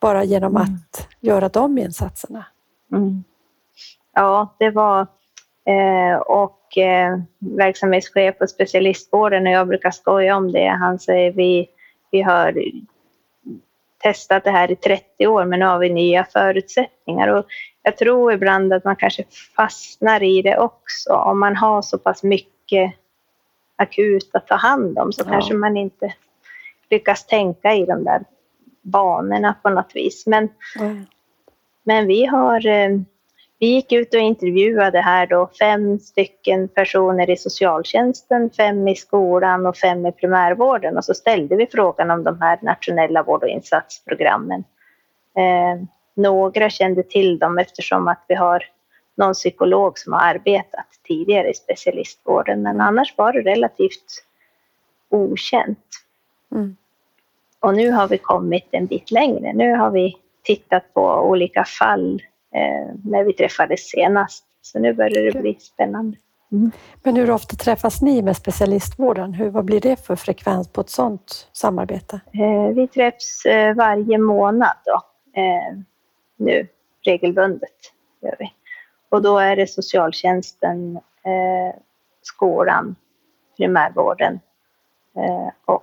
bara 0.00 0.24
genom 0.24 0.56
mm. 0.56 0.62
att 0.62 1.08
göra 1.20 1.48
de 1.48 1.78
insatserna. 1.78 2.44
Mm. 2.92 3.24
Ja, 4.14 4.54
det 4.58 4.70
var 4.70 5.00
eh, 5.64 6.18
och 6.18 6.78
eh, 6.78 7.18
verksamhetschef 7.38 8.38
på 8.38 8.46
specialistvården 8.46 9.46
och 9.46 9.52
jag 9.52 9.68
brukar 9.68 9.90
skoja 9.90 10.36
om 10.36 10.52
det. 10.52 10.66
Han 10.66 10.98
säger 10.98 11.32
vi, 11.32 11.68
vi 12.10 12.22
har 12.22 12.62
testat 13.98 14.44
det 14.44 14.50
här 14.50 14.70
i 14.70 14.76
30 14.76 15.26
år 15.26 15.44
men 15.44 15.60
nu 15.60 15.66
har 15.66 15.78
vi 15.78 15.92
nya 15.92 16.24
förutsättningar 16.24 17.28
och 17.28 17.46
jag 17.82 17.96
tror 17.96 18.32
ibland 18.32 18.72
att 18.72 18.84
man 18.84 18.96
kanske 18.96 19.24
fastnar 19.56 20.22
i 20.22 20.42
det 20.42 20.58
också 20.58 21.12
om 21.12 21.40
man 21.40 21.56
har 21.56 21.82
så 21.82 21.98
pass 21.98 22.22
mycket 22.22 22.94
akut 23.76 24.30
att 24.34 24.46
ta 24.46 24.54
hand 24.54 24.98
om 24.98 25.12
så 25.12 25.22
ja. 25.26 25.30
kanske 25.30 25.54
man 25.54 25.76
inte 25.76 26.14
lyckas 26.90 27.26
tänka 27.26 27.74
i 27.74 27.86
de 27.86 28.04
där 28.04 28.24
banorna 28.86 29.54
på 29.62 29.70
något 29.70 29.90
vis. 29.94 30.26
Men, 30.26 30.48
mm. 30.78 31.06
men 31.84 32.06
vi 32.06 32.24
har 32.24 32.66
eh, 32.66 32.90
vi 33.58 33.66
gick 33.66 33.92
ut 33.92 34.14
och 34.14 34.20
intervjuade 34.20 35.00
här 35.00 35.26
då 35.26 35.50
fem 35.58 35.98
stycken 35.98 36.68
personer 36.68 37.30
i 37.30 37.36
socialtjänsten, 37.36 38.50
fem 38.50 38.88
i 38.88 38.94
skolan 38.94 39.66
och 39.66 39.76
fem 39.76 40.06
i 40.06 40.12
primärvården 40.12 40.96
och 40.96 41.04
så 41.04 41.14
ställde 41.14 41.56
vi 41.56 41.66
frågan 41.66 42.10
om 42.10 42.24
de 42.24 42.40
här 42.40 42.58
nationella 42.62 43.22
vård 43.22 43.42
och 43.42 43.48
insatsprogrammen. 43.48 44.64
Eh, 45.36 45.86
några 46.14 46.70
kände 46.70 47.02
till 47.02 47.38
dem 47.38 47.58
eftersom 47.58 48.08
att 48.08 48.24
vi 48.28 48.34
har 48.34 48.64
någon 49.14 49.34
psykolog 49.34 49.98
som 49.98 50.12
har 50.12 50.20
arbetat 50.20 50.86
tidigare 51.04 51.50
i 51.50 51.54
specialistvården 51.54 52.62
men 52.62 52.80
annars 52.80 53.14
var 53.16 53.32
det 53.32 53.40
relativt 53.40 54.24
okänt. 55.08 55.88
Mm. 56.52 56.76
Och 57.66 57.74
nu 57.74 57.90
har 57.90 58.08
vi 58.08 58.18
kommit 58.18 58.68
en 58.70 58.86
bit 58.86 59.10
längre. 59.10 59.52
Nu 59.52 59.76
har 59.76 59.90
vi 59.90 60.16
tittat 60.42 60.94
på 60.94 61.02
olika 61.02 61.64
fall 61.64 62.22
eh, 62.54 62.94
när 63.04 63.24
vi 63.24 63.32
träffades 63.32 63.80
senast. 63.80 64.44
Så 64.62 64.78
nu 64.78 64.92
börjar 64.92 65.32
det 65.32 65.40
bli 65.40 65.54
spännande. 65.54 66.16
Mm. 66.52 66.70
Men 67.02 67.16
hur 67.16 67.30
ofta 67.30 67.56
träffas 67.56 68.02
ni 68.02 68.22
med 68.22 68.36
specialistvården? 68.36 69.34
Hur, 69.34 69.50
vad 69.50 69.64
blir 69.64 69.80
det 69.80 70.06
för 70.06 70.16
frekvens 70.16 70.68
på 70.68 70.80
ett 70.80 70.90
sådant 70.90 71.48
samarbete? 71.52 72.20
Eh, 72.32 72.74
vi 72.74 72.88
träffs 72.88 73.46
eh, 73.46 73.74
varje 73.74 74.18
månad 74.18 74.76
då, 74.84 75.02
eh, 75.40 75.78
nu 76.36 76.68
regelbundet. 77.04 77.92
Gör 78.22 78.36
vi. 78.38 78.52
Och 79.08 79.22
då 79.22 79.38
är 79.38 79.56
det 79.56 79.66
socialtjänsten, 79.66 80.96
eh, 80.96 81.80
skolan, 82.22 82.96
primärvården 83.56 84.40
eh, 85.16 85.48
och 85.64 85.82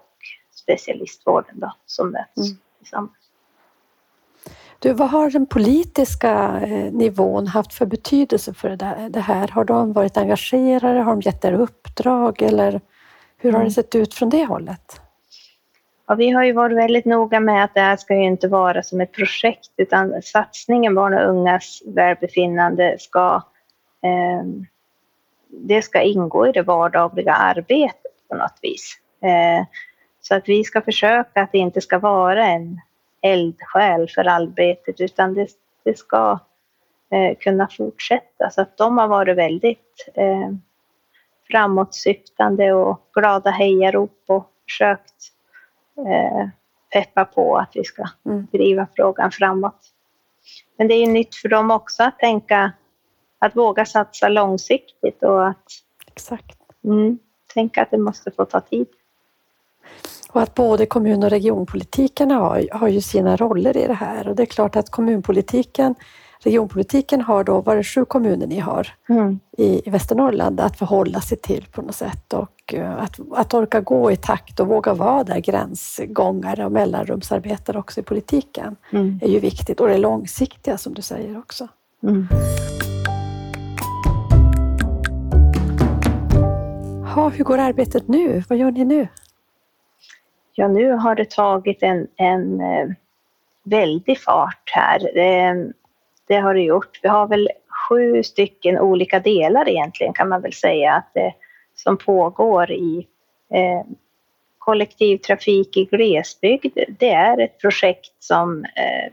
specialistvården 0.64 1.60
då, 1.60 1.74
som 1.86 2.12
möts 2.12 2.38
mm. 2.38 2.58
tillsammans. 2.80 3.14
Du, 4.80 4.94
vad 4.94 5.10
har 5.10 5.30
den 5.30 5.46
politiska 5.46 6.60
eh, 6.62 6.94
nivån 6.94 7.48
haft 7.48 7.74
för 7.74 7.86
betydelse 7.86 8.54
för 8.54 8.70
det 9.10 9.20
här? 9.20 9.48
Har 9.48 9.64
de 9.66 9.94
varit 9.94 10.18
engagerade? 10.18 11.00
Har 11.00 11.12
de 11.12 11.22
gett 11.22 11.46
er 11.46 11.54
uppdrag? 11.54 12.42
Eller 12.42 12.82
hur 13.38 13.52
har 13.52 13.60
det 13.60 13.64
mm. 13.64 13.72
sett 13.72 13.96
ut 13.96 14.14
från 14.14 14.30
det 14.30 14.46
hållet? 14.46 15.02
Ja, 16.08 16.16
vi 16.16 16.30
har 16.30 16.44
ju 16.44 16.54
varit 16.54 16.78
väldigt 16.78 17.06
noga 17.06 17.40
med 17.40 17.64
att 17.64 17.74
det 17.74 17.82
här 17.82 17.98
ska 17.98 18.16
ju 18.16 18.24
inte 18.24 18.48
vara 18.48 18.84
som 18.84 19.02
ett 19.02 19.12
projekt 19.12 19.72
utan 19.78 20.22
satsningen 20.22 20.96
Barn 20.96 21.14
och 21.14 21.30
ungas 21.30 21.82
välbefinnande 21.86 22.96
ska, 23.00 23.42
eh, 24.04 24.44
det 25.50 25.82
ska 25.82 26.02
ingå 26.02 26.48
i 26.48 26.52
det 26.52 26.62
vardagliga 26.62 27.34
arbetet 27.34 28.28
på 28.30 28.36
något 28.36 28.60
vis. 28.62 28.98
Eh, 29.22 29.66
så 30.28 30.36
att 30.36 30.50
vi 30.50 30.64
ska 30.64 30.82
försöka 30.82 31.42
att 31.42 31.52
det 31.52 31.58
inte 31.58 31.82
ska 31.82 32.00
vara 32.00 32.46
en 32.48 32.82
eldsjäl 33.22 34.10
för 34.10 34.28
arbetet 34.28 35.02
utan 35.02 35.34
det, 35.34 35.48
det 35.84 35.98
ska 35.98 36.40
eh, 37.12 37.38
kunna 37.40 37.68
fortsätta. 37.68 38.50
Så 38.50 38.62
att 38.62 38.78
de 38.78 38.98
har 38.98 39.08
varit 39.08 39.38
väldigt 39.38 40.10
eh, 40.14 40.50
framåtsyftande 41.52 42.74
och 42.74 43.10
glada 43.14 43.50
hejarop 43.50 44.24
och 44.28 44.52
försökt 44.70 45.16
eh, 45.98 46.48
peppa 46.94 47.26
på 47.26 47.58
att 47.58 47.72
vi 47.74 47.84
ska 47.84 48.06
mm. 48.26 48.48
driva 48.52 48.88
frågan 48.96 49.32
framåt. 49.32 49.92
Men 50.78 50.88
det 50.88 50.94
är 50.94 51.06
ju 51.06 51.12
nytt 51.12 51.36
för 51.36 51.50
dem 51.50 51.72
också 51.72 52.04
att 52.04 52.20
tänka, 52.20 52.72
att 53.40 53.56
våga 53.56 53.86
satsa 53.86 54.30
långsiktigt 54.30 55.24
och 55.24 55.48
att 55.48 55.68
Exakt. 56.08 56.58
Mm, 56.84 57.20
tänka 57.54 57.82
att 57.82 57.92
det 57.92 57.98
måste 57.98 58.32
få 58.32 58.46
ta 58.46 58.60
tid. 58.60 58.88
Och 60.34 60.42
att 60.42 60.54
både 60.54 60.86
kommun 60.86 61.24
och 61.24 61.30
regionpolitikerna 61.30 62.36
har, 62.36 62.68
har 62.72 62.88
ju 62.88 63.02
sina 63.02 63.36
roller 63.36 63.78
i 63.78 63.88
det 63.88 63.94
här 63.94 64.28
och 64.28 64.36
det 64.36 64.44
är 64.44 64.48
klart 64.48 64.76
att 64.76 64.90
kommunpolitiken 64.90 65.96
Regionpolitiken 66.44 67.22
har 67.22 67.44
då, 67.44 67.62
var 67.62 67.76
det 67.76 67.84
sju 67.84 68.06
kommuner 68.06 68.48
ni 68.48 68.60
har 68.60 68.88
mm. 69.10 69.40
i, 69.58 69.82
i 69.88 69.90
Västernorrland 69.90 70.60
att 70.60 70.78
förhålla 70.78 71.22
sig 71.22 71.38
till 71.38 71.66
på 71.72 71.82
något 71.82 71.96
sätt 71.96 72.34
och 72.34 72.74
uh, 72.74 73.04
att, 73.04 73.20
att 73.32 73.54
orka 73.54 73.82
gå 73.82 74.12
i 74.12 74.16
takt 74.16 74.60
och 74.60 74.68
våga 74.68 74.94
vara 74.94 75.24
där 75.24 75.40
gränsgångare 75.40 76.66
och 76.66 76.72
mellanrumsarbetare 76.72 77.80
också 77.80 78.00
i 78.00 78.04
politiken 78.04 78.76
mm. 78.92 79.20
är 79.22 79.28
ju 79.28 79.40
viktigt 79.40 79.80
och 79.80 79.88
det 79.88 79.98
långsiktiga 79.98 80.78
som 80.78 80.94
du 80.94 81.02
säger 81.02 81.38
också. 81.38 81.68
Mm. 82.04 82.28
Ha, 87.16 87.30
hur 87.30 87.44
går 87.44 87.58
arbetet 87.58 88.08
nu? 88.08 88.44
Vad 88.50 88.58
gör 88.58 88.72
ni 88.72 88.86
nu? 88.86 89.08
Ja, 90.56 90.68
nu 90.68 90.92
har 90.92 91.16
det 91.16 91.30
tagit 91.30 91.84
en, 91.84 92.08
en 92.16 92.62
eh, 92.62 92.88
väldig 93.64 94.20
fart 94.20 94.72
här. 94.74 95.00
Det, 95.00 95.72
det, 96.28 96.36
har 96.36 96.54
det 96.54 96.62
gjort. 96.62 97.00
Vi 97.04 97.10
har 97.10 97.28
väl 97.28 97.50
sju 97.90 98.24
stycken 98.24 98.80
olika 98.80 99.20
delar 99.20 99.70
egentligen 99.70 100.14
kan 100.14 100.30
man 100.30 100.42
väl 100.42 100.54
säga 100.54 100.94
att 100.94 101.10
det, 101.14 101.34
som 101.76 101.98
pågår 101.98 102.72
i 102.72 103.08
eh, 103.54 103.82
kollektivtrafik 104.58 105.78
i 105.78 105.86
glesbygd. 105.86 106.78
Det 107.00 107.10
är 107.10 107.42
ett 107.42 107.60
projekt 107.60 108.14
som 108.20 108.66
eh, 108.66 109.06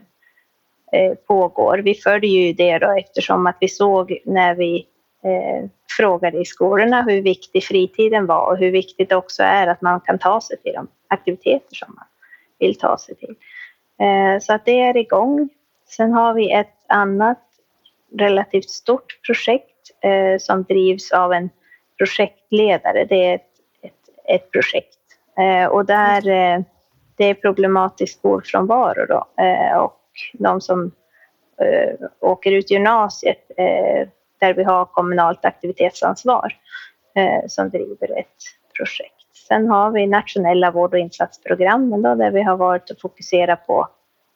eh, 0.99 1.15
pågår. 1.27 1.77
Vi 1.77 1.93
följer 1.93 2.47
ju 2.47 2.53
det 2.53 2.77
då 2.77 2.91
eftersom 2.91 3.47
att 3.47 3.57
vi 3.59 3.67
såg 3.67 4.17
när 4.25 4.55
vi 4.55 4.85
eh, 5.23 5.69
frågade 5.97 6.37
i 6.37 6.45
skolorna 6.45 7.01
hur 7.01 7.21
viktig 7.21 7.63
fritiden 7.63 8.25
var 8.25 8.51
och 8.51 8.57
hur 8.57 8.71
viktigt 8.71 9.09
det 9.09 9.15
också 9.15 9.43
är 9.43 9.67
att 9.67 9.81
man 9.81 9.99
kan 10.01 10.19
ta 10.19 10.41
sig 10.41 10.57
till 10.57 10.73
de 10.73 10.87
aktiviteter 11.07 11.75
som 11.75 11.95
man 11.95 12.05
vill 12.59 12.79
ta 12.79 12.97
sig 12.97 13.15
till. 13.15 13.35
Eh, 13.99 14.39
så 14.39 14.53
att 14.53 14.65
det 14.65 14.79
är 14.79 14.97
igång. 14.97 15.49
Sen 15.87 16.13
har 16.13 16.33
vi 16.33 16.51
ett 16.51 16.75
annat 16.87 17.39
relativt 18.17 18.69
stort 18.69 19.19
projekt 19.25 19.91
eh, 20.01 20.39
som 20.39 20.63
drivs 20.63 21.11
av 21.11 21.33
en 21.33 21.49
projektledare. 21.97 23.05
Det 23.05 23.25
är 23.25 23.35
ett, 23.35 23.51
ett, 23.81 24.25
ett 24.25 24.51
projekt 24.51 24.97
eh, 25.37 25.65
och 25.65 25.85
där 25.85 26.27
eh, 26.27 26.61
det 27.15 27.25
är 27.25 27.33
problematisk 27.33 28.17
skolfrånvaro 28.17 29.05
då, 29.05 29.43
eh, 29.43 29.77
och 29.77 30.01
de 30.33 30.61
som 30.61 30.91
eh, 31.61 32.07
åker 32.19 32.51
ut 32.51 32.71
gymnasiet 32.71 33.51
där 34.41 34.53
vi 34.53 34.63
har 34.63 34.85
kommunalt 34.85 35.45
aktivitetsansvar 35.45 36.57
som 37.47 37.69
driver 37.69 38.19
ett 38.19 38.37
projekt. 38.77 39.35
Sen 39.47 39.67
har 39.67 39.91
vi 39.91 40.07
nationella 40.07 40.71
vård 40.71 40.93
och 40.93 40.99
insatsprogrammen 40.99 42.01
då, 42.01 42.15
där 42.15 42.31
vi 42.31 42.41
har 42.41 42.57
varit 42.57 42.89
och 42.89 42.99
fokuserat 43.01 43.67
på 43.67 43.87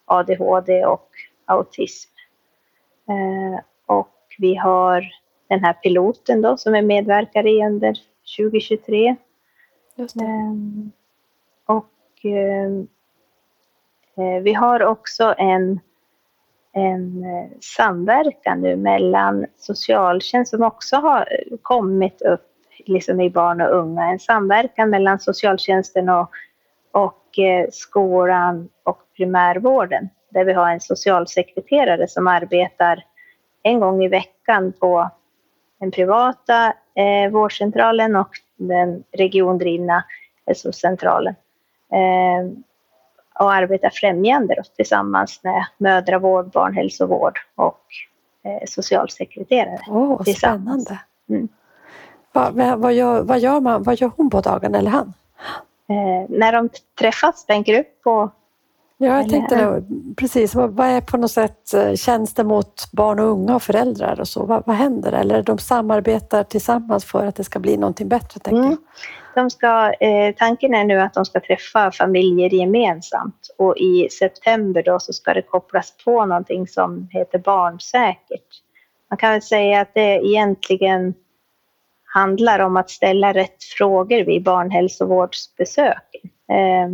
ADHD 0.06 0.86
och 0.86 1.10
autism. 1.46 2.12
Eh, 3.10 3.60
och 3.86 4.16
vi 4.38 4.56
har 4.56 5.06
den 5.48 5.64
här 5.64 5.74
piloten 5.74 6.42
då 6.42 6.58
som 6.58 6.74
vi 6.74 6.82
medverkar 6.82 7.48
i 7.48 7.66
under 7.66 7.98
2023. 8.38 9.16
Just. 9.96 10.16
Ehm, 10.16 10.92
och 11.66 11.90
ehm, 12.24 12.88
eh, 14.18 14.44
vi 14.44 14.54
har 14.54 14.84
också 14.84 15.36
en, 15.38 15.80
en 16.76 17.24
eh, 17.24 17.58
samverkan 17.62 18.62
nu 18.62 18.76
mellan 18.76 19.46
socialtjänst 19.58 20.50
som 20.50 20.64
också 20.64 20.96
har 20.96 21.30
kommit 21.62 22.22
upp 22.22 22.52
liksom 22.86 23.22
i 23.22 23.30
barn 23.30 23.62
och 23.62 23.76
unga. 23.76 24.04
En 24.04 24.20
samverkan 24.20 24.90
mellan 24.90 25.20
socialtjänsten 25.20 26.10
och, 26.10 26.30
och 26.92 27.40
eh, 27.40 27.68
skolan 27.72 28.70
och 28.84 29.00
primärvården 29.16 30.10
där 30.30 30.46
vi 30.46 30.54
har 30.54 30.70
en 30.70 30.82
socialsekreterare 30.82 32.08
som 32.08 32.28
arbetar 32.28 33.04
en 33.64 33.80
gång 33.80 34.04
i 34.04 34.08
veckan 34.08 34.74
på 34.80 35.10
den 35.80 35.92
privata 35.92 36.74
eh, 36.96 37.32
vårdcentralen 37.32 38.16
och 38.16 38.30
den 38.58 39.04
regiondrivna 39.12 40.04
hälsocentralen. 40.46 41.36
Eh, 41.92 42.58
och 43.40 43.54
arbetar 43.54 43.90
främjande 43.90 44.64
tillsammans 44.76 45.40
med 45.44 45.66
mödravård, 45.78 46.52
barnhälsovård 46.52 47.40
och 47.56 47.82
eh, 48.44 48.66
socialsekreterare. 48.68 49.80
Åh, 49.88 50.18
vad 50.18 50.28
spännande. 50.28 51.00
Mm. 51.30 51.48
Vad, 52.32 52.54
vad, 52.80 52.94
gör, 52.94 53.22
vad, 53.22 53.40
gör 53.40 53.60
man, 53.60 53.84
vad 53.84 53.96
gör 53.96 54.12
hon 54.18 54.30
på 54.30 54.42
dagen 54.42 54.76
eller 54.76 54.92
han? 54.92 55.14
Eh, 55.90 56.30
när 56.30 56.52
de 56.52 56.70
träffas, 57.00 57.46
tänker 57.46 57.74
du 57.74 57.84
på 57.84 58.30
Ja, 58.98 59.18
jag 59.18 59.30
tänkte 59.30 59.56
det, 59.56 59.84
precis. 60.16 60.56
Vad, 60.56 60.80
är 60.80 61.02
på 61.02 61.18
något 61.18 61.32
sätt 61.32 61.74
eh, 61.74 61.94
tjänsten 61.94 62.48
mot 62.48 62.92
barn 62.92 63.20
och 63.20 63.26
unga 63.26 63.56
och 63.56 63.64
föräldrar 63.64 64.20
och 64.20 64.28
så? 64.28 64.46
Vad, 64.46 64.64
vad 64.66 64.76
händer? 64.76 65.12
Eller 65.12 65.44
de 65.44 65.58
samarbetar 65.58 66.44
tillsammans 66.44 67.06
för 67.06 67.26
att 67.26 67.36
det 67.36 67.44
ska 67.44 67.60
bli 67.60 67.78
någonting 67.78 68.08
bättre? 68.08 68.40
Tänker 68.40 68.64
mm. 68.64 68.78
De 69.36 69.50
ska, 69.50 69.94
eh, 69.94 70.36
tanken 70.38 70.74
är 70.74 70.84
nu 70.84 71.00
att 71.00 71.14
de 71.14 71.26
ska 71.26 71.40
träffa 71.40 71.92
familjer 71.92 72.54
gemensamt 72.54 73.56
och 73.58 73.78
i 73.78 74.10
september 74.10 74.84
då 74.84 75.00
så 75.00 75.14
ska 75.14 75.34
det 75.34 75.42
kopplas 75.42 75.94
på 76.06 76.26
någonting 76.26 76.68
som 76.68 77.08
heter 77.12 77.40
Barnsäkert. 77.40 78.62
Man 79.10 79.18
kan 79.18 79.32
väl 79.32 79.42
säga 79.42 79.82
att 79.82 79.94
det 79.94 80.26
egentligen 80.26 81.14
handlar 82.06 82.60
om 82.60 82.78
att 82.78 82.90
ställa 82.90 83.34
rätt 83.34 83.64
frågor 83.78 84.26
vid 84.26 84.44
barnhälsovårdsbesök. 84.44 86.16
Eh, 86.50 86.90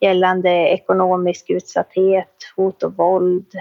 gällande 0.00 0.50
ekonomisk 0.50 1.50
utsatthet, 1.50 2.34
hot 2.56 2.82
och 2.82 2.96
våld 2.96 3.52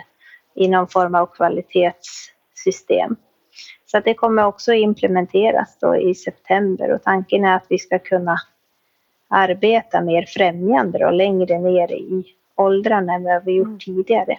i 0.56 0.67
någon 0.67 0.88
form 0.88 1.15
av 1.15 1.26
kvalitetssystem. 1.26 3.15
Så 3.86 4.00
det 4.00 4.13
kommer 4.13 4.45
också 4.45 4.73
implementeras 4.73 5.78
då 5.82 5.95
i 5.95 6.15
september 6.15 6.91
och 6.93 7.04
tanken 7.04 7.45
är 7.45 7.56
att 7.56 7.65
vi 7.69 7.80
ska 7.80 8.00
kunna 8.00 8.38
arbeta 9.28 10.02
mer 10.02 10.26
främjande 10.28 11.06
och 11.06 11.13
längre 11.13 11.60
ner 11.60 11.91
i 11.91 12.26
åldrarna 12.56 13.13
än 13.13 13.23
vad 13.23 13.45
vi 13.45 13.52
gjort 13.52 13.67
mm. 13.67 13.80
tidigare. 13.80 14.38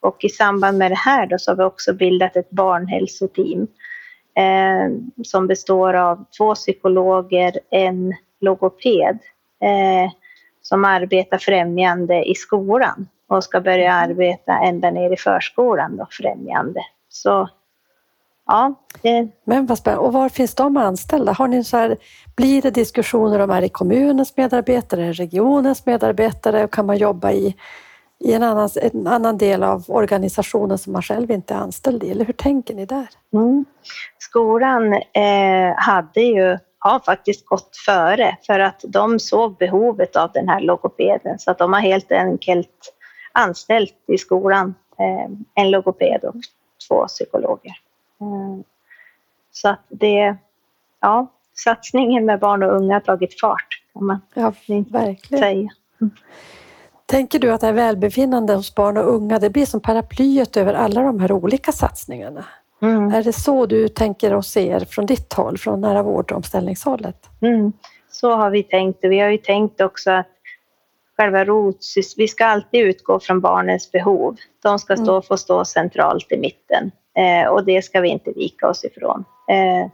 Och 0.00 0.24
i 0.24 0.28
samband 0.28 0.78
med 0.78 0.90
det 0.90 0.98
här 0.98 1.26
då 1.26 1.38
så 1.38 1.50
har 1.50 1.56
vi 1.56 1.62
också 1.62 1.92
bildat 1.92 2.36
ett 2.36 2.50
barnhälsoteam 2.50 3.66
eh, 4.34 4.92
som 5.24 5.46
består 5.46 5.94
av 5.94 6.24
två 6.38 6.54
psykologer, 6.54 7.58
en 7.70 8.14
logoped 8.40 9.18
eh, 9.62 10.12
som 10.68 10.84
arbetar 10.84 11.38
främjande 11.38 12.30
i 12.30 12.34
skolan 12.34 13.08
och 13.28 13.44
ska 13.44 13.60
börja 13.60 13.92
mm. 13.92 14.10
arbeta 14.10 14.52
ända 14.52 14.90
ner 14.90 15.12
i 15.12 15.16
förskolan 15.16 15.96
då, 15.96 16.06
främjande. 16.10 16.80
Så 17.08 17.48
ja. 18.46 18.74
Det... 19.02 19.28
Men 19.44 19.66
vad 19.66 19.78
spännande. 19.78 20.06
Och 20.06 20.12
var 20.12 20.28
finns 20.28 20.54
de 20.54 20.76
anställda? 20.76 21.32
Har 21.32 21.48
ni 21.48 21.64
så 21.64 21.76
här, 21.76 21.96
blir 22.36 22.62
det 22.62 22.70
diskussioner 22.70 23.38
om 23.38 23.50
är 23.50 23.60
det 23.60 23.68
kommunens 23.68 24.36
medarbetare, 24.36 25.12
regionens 25.12 25.86
medarbetare 25.86 26.64
och 26.64 26.72
kan 26.72 26.86
man 26.86 26.96
jobba 26.96 27.32
i, 27.32 27.56
i 28.20 28.32
en, 28.32 28.42
annan, 28.42 28.68
en 28.82 29.06
annan 29.06 29.38
del 29.38 29.62
av 29.62 29.84
organisationen 29.88 30.78
som 30.78 30.92
man 30.92 31.02
själv 31.02 31.30
inte 31.30 31.54
är 31.54 31.58
anställd 31.58 32.04
i? 32.04 32.10
Eller 32.10 32.24
hur 32.24 32.32
tänker 32.32 32.74
ni 32.74 32.86
där? 32.86 33.08
Mm. 33.32 33.64
Skolan 34.18 34.92
eh, 34.92 35.74
hade 35.76 36.20
ju 36.20 36.58
har 36.78 37.00
faktiskt 37.00 37.46
gått 37.46 37.76
före 37.86 38.36
för 38.46 38.60
att 38.60 38.84
de 38.88 39.18
såg 39.18 39.56
behovet 39.56 40.16
av 40.16 40.32
den 40.32 40.48
här 40.48 40.60
logopeden 40.60 41.38
så 41.38 41.50
att 41.50 41.58
de 41.58 41.72
har 41.72 41.80
helt 41.80 42.12
enkelt 42.12 42.94
anställt 43.32 43.94
i 44.06 44.18
skolan 44.18 44.74
eh, 44.98 45.30
en 45.54 45.70
logoped 45.70 46.24
och 46.24 46.34
två 46.88 47.06
psykologer. 47.06 47.76
Eh, 48.20 48.64
så 49.52 49.68
att 49.68 49.84
det, 49.88 50.36
ja, 51.00 51.26
satsningen 51.64 52.24
med 52.24 52.40
barn 52.40 52.62
och 52.62 52.76
unga 52.76 52.94
har 52.94 53.00
tagit 53.00 53.40
fart 53.40 53.82
kan 53.92 54.06
man 54.06 54.20
ja, 54.34 54.52
verkligen. 54.90 55.42
säga. 55.42 55.68
Mm. 56.00 56.10
Tänker 57.06 57.38
du 57.38 57.52
att 57.52 57.60
det 57.60 57.66
här 57.66 57.74
välbefinnande 57.74 58.54
hos 58.54 58.74
barn 58.74 58.96
och 58.96 59.14
unga, 59.14 59.38
det 59.38 59.50
blir 59.50 59.66
som 59.66 59.80
paraplyet 59.80 60.56
över 60.56 60.74
alla 60.74 61.02
de 61.02 61.20
här 61.20 61.32
olika 61.32 61.72
satsningarna? 61.72 62.44
Mm. 62.82 63.12
Är 63.12 63.22
det 63.22 63.32
så 63.32 63.66
du 63.66 63.88
tänker 63.88 64.34
och 64.34 64.44
ser 64.44 64.80
från 64.80 65.06
ditt 65.06 65.32
håll, 65.32 65.58
från 65.58 65.80
nära 65.80 66.02
vård 66.02 66.30
och 66.30 66.36
omställningshållet? 66.36 67.26
Mm. 67.42 67.72
Så 68.10 68.30
har 68.30 68.50
vi 68.50 68.62
tänkt 68.62 69.04
och 69.04 69.12
vi 69.12 69.20
har 69.20 69.30
ju 69.30 69.38
tänkt 69.38 69.80
också 69.80 70.10
att 70.10 70.26
själva 71.16 71.44
rot, 71.44 71.78
vi 72.16 72.28
ska 72.28 72.46
alltid 72.46 72.80
utgå 72.80 73.20
från 73.20 73.40
barnens 73.40 73.92
behov. 73.92 74.36
De 74.62 74.78
ska 74.78 74.96
stå, 74.96 75.10
mm. 75.10 75.22
få 75.22 75.36
stå 75.36 75.64
centralt 75.64 76.32
i 76.32 76.38
mitten 76.38 76.90
eh, 77.16 77.48
och 77.48 77.64
det 77.64 77.82
ska 77.82 78.00
vi 78.00 78.08
inte 78.08 78.32
vika 78.32 78.68
oss 78.68 78.84
ifrån. 78.84 79.24
Eh, 79.50 79.90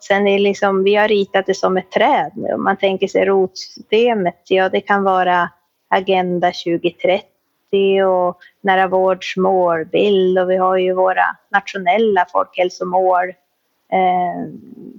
sen 0.00 0.26
är 0.26 0.38
liksom, 0.38 0.84
vi 0.84 0.94
har 0.94 1.08
ritat 1.08 1.46
det 1.46 1.54
som 1.54 1.76
ett 1.76 1.90
träd 1.90 2.32
nu. 2.34 2.52
Om 2.52 2.64
man 2.64 2.76
tänker 2.76 3.06
sig 3.08 3.24
rotsystemet, 3.24 4.42
ja 4.48 4.68
det 4.68 4.80
kan 4.80 5.02
vara 5.02 5.50
Agenda 5.88 6.46
2030 6.46 7.35
och 8.04 8.38
nära 8.60 8.86
vårds 8.86 9.36
målbild 9.36 10.38
och 10.38 10.50
vi 10.50 10.56
har 10.56 10.76
ju 10.76 10.92
våra 10.92 11.24
nationella 11.48 12.26
folkhälsomål 12.32 13.28
eh, 13.92 14.52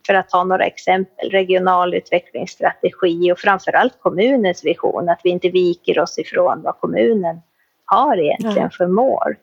för 0.07 0.13
att 0.13 0.29
ta 0.29 0.43
några 0.43 0.65
exempel, 0.65 1.29
regional 1.29 1.93
utvecklingsstrategi 1.93 3.31
och 3.31 3.39
framförallt 3.39 3.99
kommunens 3.99 4.65
vision, 4.65 5.09
att 5.09 5.21
vi 5.23 5.29
inte 5.29 5.49
viker 5.49 5.99
oss 5.99 6.19
ifrån 6.19 6.61
vad 6.61 6.79
kommunen 6.79 7.41
har 7.85 8.17
egentligen 8.17 8.69
ja. 8.71 8.77
för 8.77 8.87
mål. 8.87 9.35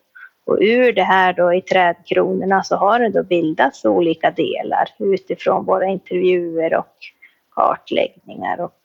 Och 0.46 0.58
ur 0.60 0.92
det 0.92 1.02
här 1.02 1.32
då 1.32 1.54
i 1.54 1.60
trädkronorna 1.60 2.62
så 2.62 2.76
har 2.76 3.00
det 3.00 3.08
då 3.08 3.22
bildats 3.22 3.84
olika 3.84 4.30
delar 4.30 4.88
utifrån 4.98 5.64
våra 5.64 5.86
intervjuer 5.86 6.74
och 6.74 6.96
kartläggningar. 7.50 8.60
Och, 8.60 8.80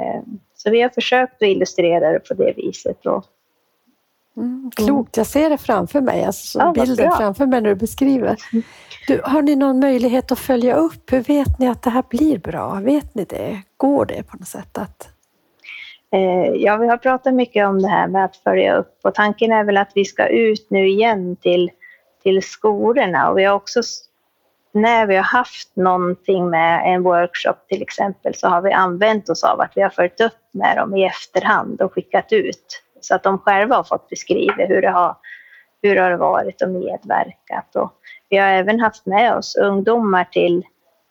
eh, 0.00 0.22
så 0.62 0.70
vi 0.70 0.82
har 0.82 0.88
försökt 0.88 1.34
att 1.34 1.48
illustrera 1.48 2.12
det 2.12 2.18
på 2.18 2.34
det 2.34 2.52
viset. 2.56 3.06
Och, 3.06 3.26
Mm, 4.36 4.70
klokt, 4.76 5.16
jag 5.16 5.26
ser 5.26 5.50
det 5.50 5.58
framför 5.58 6.00
mig, 6.00 6.24
alltså 6.24 6.58
ja, 6.58 6.72
bilden 6.72 7.12
framför 7.16 7.46
mig 7.46 7.60
när 7.60 7.68
du 7.68 7.74
beskriver. 7.74 8.36
Du, 9.06 9.20
har 9.24 9.42
ni 9.42 9.56
någon 9.56 9.80
möjlighet 9.80 10.32
att 10.32 10.38
följa 10.38 10.76
upp? 10.76 11.12
Hur 11.12 11.20
vet 11.20 11.58
ni 11.58 11.68
att 11.68 11.82
det 11.82 11.90
här 11.90 12.04
blir 12.08 12.38
bra? 12.38 12.74
Vet 12.74 13.14
ni 13.14 13.24
det? 13.24 13.62
Går 13.76 14.06
det 14.06 14.22
på 14.22 14.36
något 14.36 14.48
sätt? 14.48 14.78
Att... 14.78 15.08
Eh, 16.12 16.52
ja, 16.56 16.76
vi 16.76 16.88
har 16.88 16.96
pratat 16.96 17.34
mycket 17.34 17.66
om 17.66 17.82
det 17.82 17.88
här 17.88 18.08
med 18.08 18.24
att 18.24 18.36
följa 18.36 18.76
upp 18.76 18.98
och 19.02 19.14
tanken 19.14 19.52
är 19.52 19.64
väl 19.64 19.76
att 19.76 19.92
vi 19.94 20.04
ska 20.04 20.26
ut 20.26 20.66
nu 20.70 20.88
igen 20.88 21.36
till, 21.36 21.70
till 22.22 22.42
skolorna 22.42 23.30
och 23.30 23.38
vi 23.38 23.44
har 23.44 23.54
också 23.54 23.82
när 24.72 25.06
vi 25.06 25.16
har 25.16 25.22
haft 25.22 25.76
någonting 25.76 26.50
med 26.50 26.94
en 26.94 27.02
workshop 27.02 27.54
till 27.68 27.82
exempel 27.82 28.34
så 28.34 28.48
har 28.48 28.62
vi 28.62 28.72
använt 28.72 29.28
oss 29.28 29.44
av 29.44 29.60
att 29.60 29.72
vi 29.74 29.82
har 29.82 29.90
följt 29.90 30.20
upp 30.20 30.38
med 30.52 30.76
dem 30.76 30.96
i 30.96 31.04
efterhand 31.06 31.80
och 31.80 31.92
skickat 31.92 32.32
ut 32.32 32.82
så 33.00 33.14
att 33.14 33.22
de 33.22 33.38
själva 33.38 33.76
har 33.76 33.84
fått 33.84 34.08
beskriva 34.08 34.64
hur 34.64 34.82
det 34.82 34.90
har, 34.90 35.16
hur 35.82 35.94
det 35.94 36.00
har 36.00 36.12
varit 36.12 36.62
och 36.62 36.68
medverkat. 36.68 37.76
Och 37.76 37.92
vi 38.28 38.36
har 38.36 38.46
även 38.46 38.80
haft 38.80 39.06
med 39.06 39.36
oss 39.36 39.56
ungdomar 39.56 40.24
till 40.24 40.58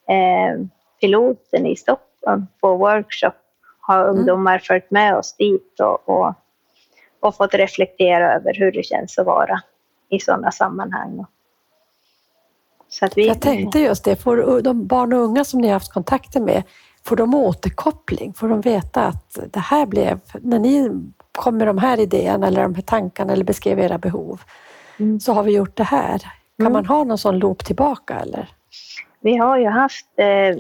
eh, 0.07 0.65
piloten 1.01 1.65
i 1.65 1.75
Stockholm 1.75 2.47
på 2.61 2.75
workshop. 2.75 3.33
Har 3.79 4.01
mm. 4.01 4.15
ungdomar 4.15 4.51
mm. 4.51 4.61
följt 4.61 4.91
med 4.91 5.15
oss 5.15 5.35
dit 5.35 5.79
och, 5.79 6.09
och, 6.09 6.33
och, 7.19 7.35
fått 7.35 7.53
reflektera 7.53 8.33
över 8.33 8.53
hur 8.53 8.71
det 8.71 8.83
känns 8.83 9.19
att 9.19 9.25
vara 9.25 9.61
i 10.09 10.19
sådana 10.19 10.51
sammanhang. 10.51 11.25
Så 12.93 13.07
vi, 13.15 13.27
Jag 13.27 13.41
tänkte 13.41 13.79
just 13.79 14.03
det, 14.03 14.15
får 14.15 14.61
de 14.61 14.87
barn 14.87 15.13
och 15.13 15.19
unga 15.19 15.43
som 15.43 15.61
ni 15.61 15.67
har 15.67 15.73
haft 15.73 15.93
kontakter 15.93 16.39
med, 16.39 16.63
får 17.03 17.15
de 17.15 17.35
återkoppling? 17.35 18.33
Får 18.33 18.47
de 18.49 18.61
veta 18.61 19.01
att 19.01 19.39
det 19.51 19.59
här 19.59 19.85
blev, 19.85 20.19
när 20.41 20.59
ni 20.59 20.89
kom 21.31 21.57
med 21.57 21.67
de 21.67 21.77
här 21.77 21.99
idéerna 21.99 22.47
eller 22.47 22.61
de 22.61 22.75
här 22.75 22.81
tankarna 22.81 23.33
eller 23.33 23.43
beskrev 23.43 23.79
era 23.79 23.97
behov, 23.97 24.41
mm. 24.99 25.19
så 25.19 25.33
har 25.33 25.43
vi 25.43 25.51
gjort 25.51 25.77
det 25.77 25.83
här. 25.83 26.19
Kan 26.19 26.31
mm. 26.59 26.73
man 26.73 26.85
ha 26.85 27.03
någon 27.03 27.17
sån 27.17 27.39
loop 27.39 27.65
tillbaka 27.65 28.19
eller? 28.19 28.49
Vi 29.19 29.37
har 29.37 29.57
ju 29.57 29.67
haft, 29.67 30.07
eh, 30.15 30.55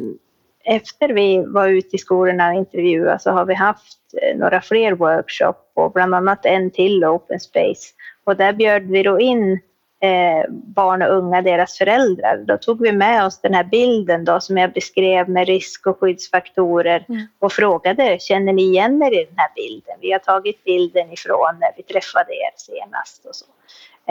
efter 0.75 1.09
vi 1.09 1.45
var 1.47 1.67
ute 1.67 1.95
i 1.95 1.99
skolorna 1.99 2.49
och 2.49 2.55
intervjuade 2.55 3.19
så 3.19 3.31
har 3.31 3.45
vi 3.45 3.53
haft 3.53 3.99
eh, 4.21 4.37
några 4.37 4.61
fler 4.61 4.91
workshop 4.91 5.55
och 5.73 5.91
bland 5.91 6.15
annat 6.15 6.45
en 6.45 6.71
till 6.71 7.05
Open 7.05 7.39
Space. 7.39 7.93
Och 8.23 8.35
där 8.35 8.53
bjöd 8.53 8.83
vi 8.83 9.03
då 9.03 9.19
in 9.19 9.59
eh, 10.01 10.45
barn 10.49 11.01
och 11.01 11.17
unga, 11.17 11.41
deras 11.41 11.77
föräldrar. 11.77 12.37
Då 12.37 12.57
tog 12.57 12.81
vi 12.81 12.91
med 12.91 13.25
oss 13.25 13.41
den 13.41 13.53
här 13.53 13.63
bilden 13.63 14.25
då, 14.25 14.39
som 14.39 14.57
jag 14.57 14.73
beskrev 14.73 15.29
med 15.29 15.47
risk 15.47 15.87
och 15.87 15.99
skyddsfaktorer 15.99 17.05
mm. 17.09 17.27
och 17.39 17.51
frågade, 17.51 18.17
känner 18.19 18.53
ni 18.53 18.63
igen 18.63 19.03
er 19.03 19.21
i 19.21 19.25
den 19.25 19.37
här 19.37 19.51
bilden? 19.55 19.95
Vi 20.01 20.11
har 20.11 20.19
tagit 20.19 20.63
bilden 20.63 21.11
ifrån 21.11 21.59
när 21.59 21.71
vi 21.77 21.83
träffade 21.83 22.33
er 22.33 22.51
senast 22.57 23.25
och 23.25 23.35
så. 23.35 23.45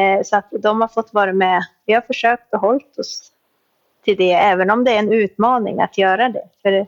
Eh, 0.00 0.22
så 0.22 0.36
att 0.36 0.48
de 0.50 0.80
har 0.80 0.88
fått 0.88 1.14
vara 1.14 1.32
med. 1.32 1.62
Vi 1.86 1.92
har 1.92 2.00
försökt 2.00 2.54
att 2.54 2.60
hålla 2.60 2.80
oss 2.98 3.32
till 4.04 4.16
det, 4.16 4.32
även 4.32 4.70
om 4.70 4.84
det 4.84 4.94
är 4.94 4.98
en 4.98 5.12
utmaning 5.12 5.80
att 5.80 5.98
göra 5.98 6.28
det. 6.28 6.44
För 6.62 6.86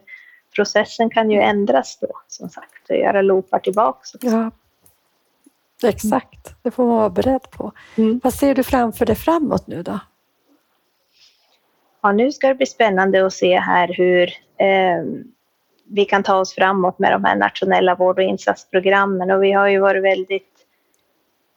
processen 0.57 1.11
kan 1.11 1.31
ju 1.31 1.41
ändras 1.41 1.99
då, 2.01 2.09
som 2.29 2.49
sagt, 2.49 2.91
och 2.91 2.97
göra 2.97 3.23
loopar 3.23 3.59
tillbaks. 3.59 4.15
Också. 4.15 4.27
Ja, 4.27 4.51
exakt. 5.87 6.55
Det 6.63 6.71
får 6.71 6.87
man 6.87 6.97
vara 6.97 7.11
beredd 7.11 7.51
på. 7.51 7.73
Mm. 7.97 8.21
Vad 8.25 8.35
ser 8.35 8.55
du 8.55 8.63
framför 8.63 9.07
dig 9.07 9.17
framåt 9.17 9.67
nu 9.67 9.83
då? 9.83 10.01
Ja, 12.03 12.13
nu 12.13 12.33
ska 12.33 12.49
det 12.49 12.55
bli 12.55 12.67
spännande 12.67 13.27
att 13.27 13.33
se 13.33 13.59
här 13.59 13.95
hur 13.97 14.23
eh, 14.57 15.05
vi 15.85 16.05
kan 16.05 16.23
ta 16.23 16.37
oss 16.37 16.55
framåt 16.55 16.99
med 16.99 17.13
de 17.13 17.25
här 17.25 17.37
nationella 17.37 17.95
vård 17.95 18.19
och 18.19 18.25
insatsprogrammen. 18.25 19.31
Och 19.31 19.43
vi 19.43 19.53
har 19.53 19.69
ju 19.69 19.79
varit 19.79 20.05
väldigt 20.05 20.67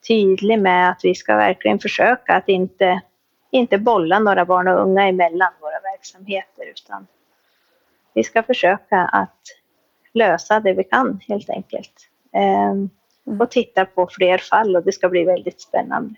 tydliga 0.07 0.57
med 0.57 0.89
att 0.89 0.99
vi 1.03 1.15
ska 1.15 1.35
verkligen 1.35 1.79
försöka 1.79 2.33
att 2.33 2.49
inte, 2.49 3.01
inte 3.51 3.77
bolla 3.77 4.19
några 4.19 4.45
barn 4.45 4.67
och 4.67 4.81
unga 4.81 5.07
emellan 5.07 5.53
våra 5.61 5.79
verksamheter, 5.79 6.65
utan 6.65 7.07
vi 8.13 8.23
ska 8.23 8.43
försöka 8.43 8.97
att 8.97 9.41
lösa 10.13 10.59
det 10.59 10.73
vi 10.73 10.83
kan 10.83 11.19
helt 11.27 11.49
enkelt. 11.49 12.09
Eh, 12.33 12.71
Mm. 12.71 12.89
Mm. 13.27 13.41
och 13.41 13.51
titta 13.51 13.85
på 13.85 14.07
fler 14.11 14.38
fall 14.38 14.75
och 14.75 14.83
det 14.83 14.91
ska 14.91 15.09
bli 15.09 15.23
väldigt 15.23 15.61
spännande. 15.61 16.15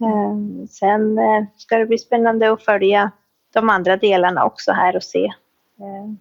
Ehm, 0.00 0.66
sen 0.70 1.18
eh, 1.18 1.44
ska 1.56 1.78
det 1.78 1.86
bli 1.86 1.98
spännande 1.98 2.52
att 2.52 2.62
följa 2.62 3.10
de 3.52 3.70
andra 3.70 3.96
delarna 3.96 4.44
också 4.44 4.72
här 4.72 4.96
och 4.96 5.02
se. 5.02 5.32
Ehm, 5.80 6.18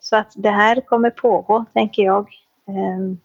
så 0.00 0.16
att 0.16 0.32
det 0.36 0.50
här 0.50 0.80
kommer 0.80 1.10
pågå, 1.10 1.64
tänker 1.72 2.02
jag. 2.02 2.28
Ehm, 2.68 3.18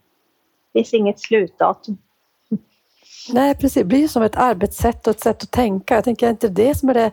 det 0.71 0.79
finns 0.79 0.93
inget 0.93 1.19
slutdatum. 1.19 1.97
Nej, 3.33 3.55
precis. 3.55 3.73
Det 3.73 3.83
blir 3.83 4.07
som 4.07 4.23
ett 4.23 4.35
arbetssätt 4.35 5.07
och 5.07 5.11
ett 5.11 5.19
sätt 5.19 5.43
att 5.43 5.51
tänka. 5.51 5.95
Jag 5.95 6.03
tänker 6.03 6.29
inte 6.29 6.47
det 6.47 6.75
som 6.77 6.89
är 6.89 6.93
det 6.93 7.11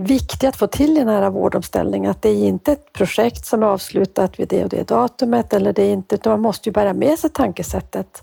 viktigt 0.00 0.44
att 0.44 0.56
få 0.56 0.66
till 0.66 0.96
i 0.96 0.98
den 0.98 1.08
här 1.08 1.30
vårdomställningen, 1.30 2.10
att 2.10 2.22
det 2.22 2.28
är 2.28 2.46
inte 2.46 2.72
ett 2.72 2.92
projekt 2.92 3.46
som 3.46 3.62
är 3.62 3.66
avslutat 3.66 4.40
vid 4.40 4.48
det 4.48 4.64
och 4.64 4.70
det 4.70 4.88
datumet, 4.88 5.52
eller 5.52 5.72
det 5.72 5.82
är 5.82 5.92
inte, 5.92 6.14
utan 6.14 6.30
man 6.30 6.40
måste 6.40 6.68
ju 6.68 6.72
bära 6.72 6.92
med 6.92 7.18
sig 7.18 7.30
tankesättet 7.30 8.22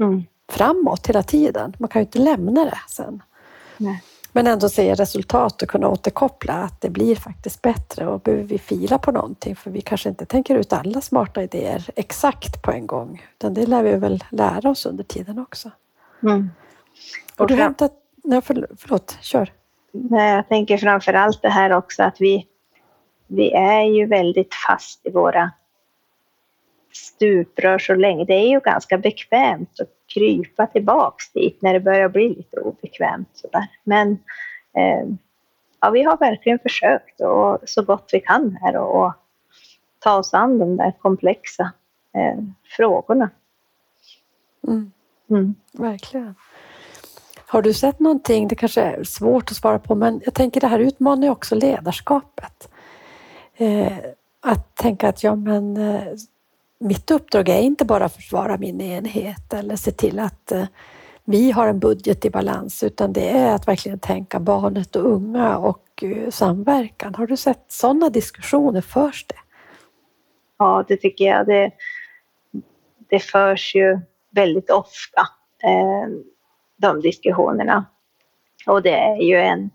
mm. 0.00 0.24
framåt 0.48 1.06
hela 1.06 1.22
tiden. 1.22 1.76
Man 1.78 1.88
kan 1.88 2.00
ju 2.00 2.04
inte 2.04 2.18
lämna 2.18 2.64
det 2.64 2.78
sen. 2.88 3.22
Nej. 3.76 4.02
Men 4.32 4.46
ändå 4.46 4.68
se 4.68 4.94
resultat 4.94 5.62
och 5.62 5.68
kunna 5.68 5.88
återkoppla 5.88 6.52
att 6.52 6.80
det 6.80 6.90
blir 6.90 7.16
faktiskt 7.16 7.62
bättre 7.62 8.06
och 8.06 8.20
behöver 8.20 8.44
vi 8.44 8.58
fila 8.58 8.98
på 8.98 9.12
någonting 9.12 9.56
för 9.56 9.70
vi 9.70 9.80
kanske 9.80 10.08
inte 10.08 10.26
tänker 10.26 10.54
ut 10.54 10.72
alla 10.72 11.00
smarta 11.00 11.42
idéer 11.42 11.90
exakt 11.96 12.62
på 12.62 12.72
en 12.72 12.86
gång, 12.86 13.26
utan 13.32 13.54
det 13.54 13.66
lär 13.66 13.82
vi 13.82 13.92
väl 13.92 14.24
lära 14.30 14.70
oss 14.70 14.86
under 14.86 15.04
tiden 15.04 15.38
också. 15.38 15.70
Mm. 16.22 16.50
Och 17.36 17.46
du 17.46 17.54
hämtat... 17.54 17.92
Nej, 18.24 18.40
förlåt, 18.42 19.18
kör. 19.20 19.52
Nej, 20.10 20.34
jag 20.34 20.48
tänker 20.48 20.76
framför 20.76 21.12
allt 21.12 21.42
det 21.42 21.48
här 21.48 21.72
också 21.72 22.02
att 22.02 22.20
vi, 22.20 22.46
vi 23.26 23.52
är 23.52 23.82
ju 23.82 24.06
väldigt 24.06 24.54
fast 24.54 25.06
i 25.06 25.10
våra 25.10 25.50
stuprör 26.92 27.78
så 27.78 27.94
länge. 27.94 28.24
Det 28.24 28.34
är 28.34 28.48
ju 28.48 28.60
ganska 28.60 28.98
bekvämt 28.98 29.80
att 29.80 29.88
krypa 30.14 30.66
tillbaks 30.66 31.32
dit 31.32 31.62
när 31.62 31.72
det 31.72 31.80
börjar 31.80 32.08
bli 32.08 32.28
lite 32.28 32.60
obekvämt. 32.60 33.28
Sådär. 33.32 33.66
Men 33.84 34.12
eh, 34.76 35.08
ja, 35.80 35.90
vi 35.90 36.02
har 36.02 36.16
verkligen 36.16 36.58
försökt 36.58 37.20
och, 37.20 37.58
så 37.64 37.82
gott 37.82 38.10
vi 38.12 38.20
kan 38.20 38.58
här 38.62 38.76
och, 38.76 39.04
och 39.04 39.12
ta 39.98 40.18
oss 40.18 40.34
an 40.34 40.58
de 40.58 40.76
där 40.76 40.92
komplexa 40.98 41.72
eh, 42.14 42.44
frågorna. 42.76 43.30
Mm. 44.68 44.92
Mm. 45.30 45.54
Verkligen. 45.72 46.34
Har 47.50 47.62
du 47.62 47.74
sett 47.74 48.00
någonting, 48.00 48.48
det 48.48 48.54
kanske 48.54 48.80
är 48.82 49.04
svårt 49.04 49.50
att 49.50 49.56
svara 49.56 49.78
på, 49.78 49.94
men 49.94 50.20
jag 50.24 50.34
tänker 50.34 50.60
det 50.60 50.66
här 50.66 50.78
utmanar 50.78 51.22
ju 51.22 51.30
också 51.30 51.54
ledarskapet. 51.54 52.68
Eh, 53.56 53.96
att 54.40 54.76
tänka 54.76 55.08
att 55.08 55.22
ja, 55.22 55.34
men 55.34 55.76
eh, 55.76 56.02
mitt 56.78 57.10
uppdrag 57.10 57.48
är 57.48 57.60
inte 57.60 57.84
bara 57.84 58.04
att 58.04 58.14
försvara 58.14 58.58
min 58.58 58.80
enhet 58.80 59.52
eller 59.52 59.76
se 59.76 59.90
till 59.90 60.18
att 60.18 60.52
eh, 60.52 60.64
vi 61.24 61.50
har 61.50 61.68
en 61.68 61.78
budget 61.78 62.24
i 62.24 62.30
balans, 62.30 62.82
utan 62.82 63.12
det 63.12 63.28
är 63.28 63.54
att 63.54 63.68
verkligen 63.68 63.98
tänka 63.98 64.40
barnet 64.40 64.96
och 64.96 65.12
unga 65.12 65.56
och 65.56 66.02
eh, 66.02 66.30
samverkan. 66.30 67.14
Har 67.14 67.26
du 67.26 67.36
sett 67.36 67.64
sådana 67.68 68.08
diskussioner? 68.08 68.80
Förs 68.80 69.26
det? 69.26 69.38
Ja, 70.58 70.84
det 70.88 70.96
tycker 70.96 71.24
jag. 71.24 71.46
Det, 71.46 71.70
det 73.08 73.20
förs 73.20 73.74
ju 73.74 74.00
väldigt 74.30 74.70
ofta. 74.70 75.20
Eh, 75.62 76.08
de 76.78 77.00
diskussionerna. 77.00 77.84
Och 78.66 78.82
det 78.82 78.94
är 78.94 79.16
ju 79.16 79.36
en, 79.36 79.70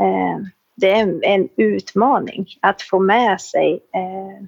eh, 0.00 0.38
det 0.74 0.90
är 0.90 1.02
en, 1.02 1.24
en, 1.24 1.48
utmaning 1.56 2.46
att 2.60 2.82
få 2.82 2.98
med 2.98 3.40
sig 3.40 3.80
eh, 3.94 4.46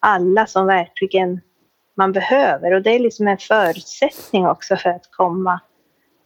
alla 0.00 0.46
som 0.46 0.66
verkligen 0.66 1.40
man 1.94 2.12
behöver. 2.12 2.72
Och 2.72 2.82
det 2.82 2.90
är 2.90 2.98
liksom 2.98 3.28
en 3.28 3.38
förutsättning 3.38 4.46
också 4.46 4.76
för 4.76 4.90
att 4.90 5.10
komma, 5.10 5.60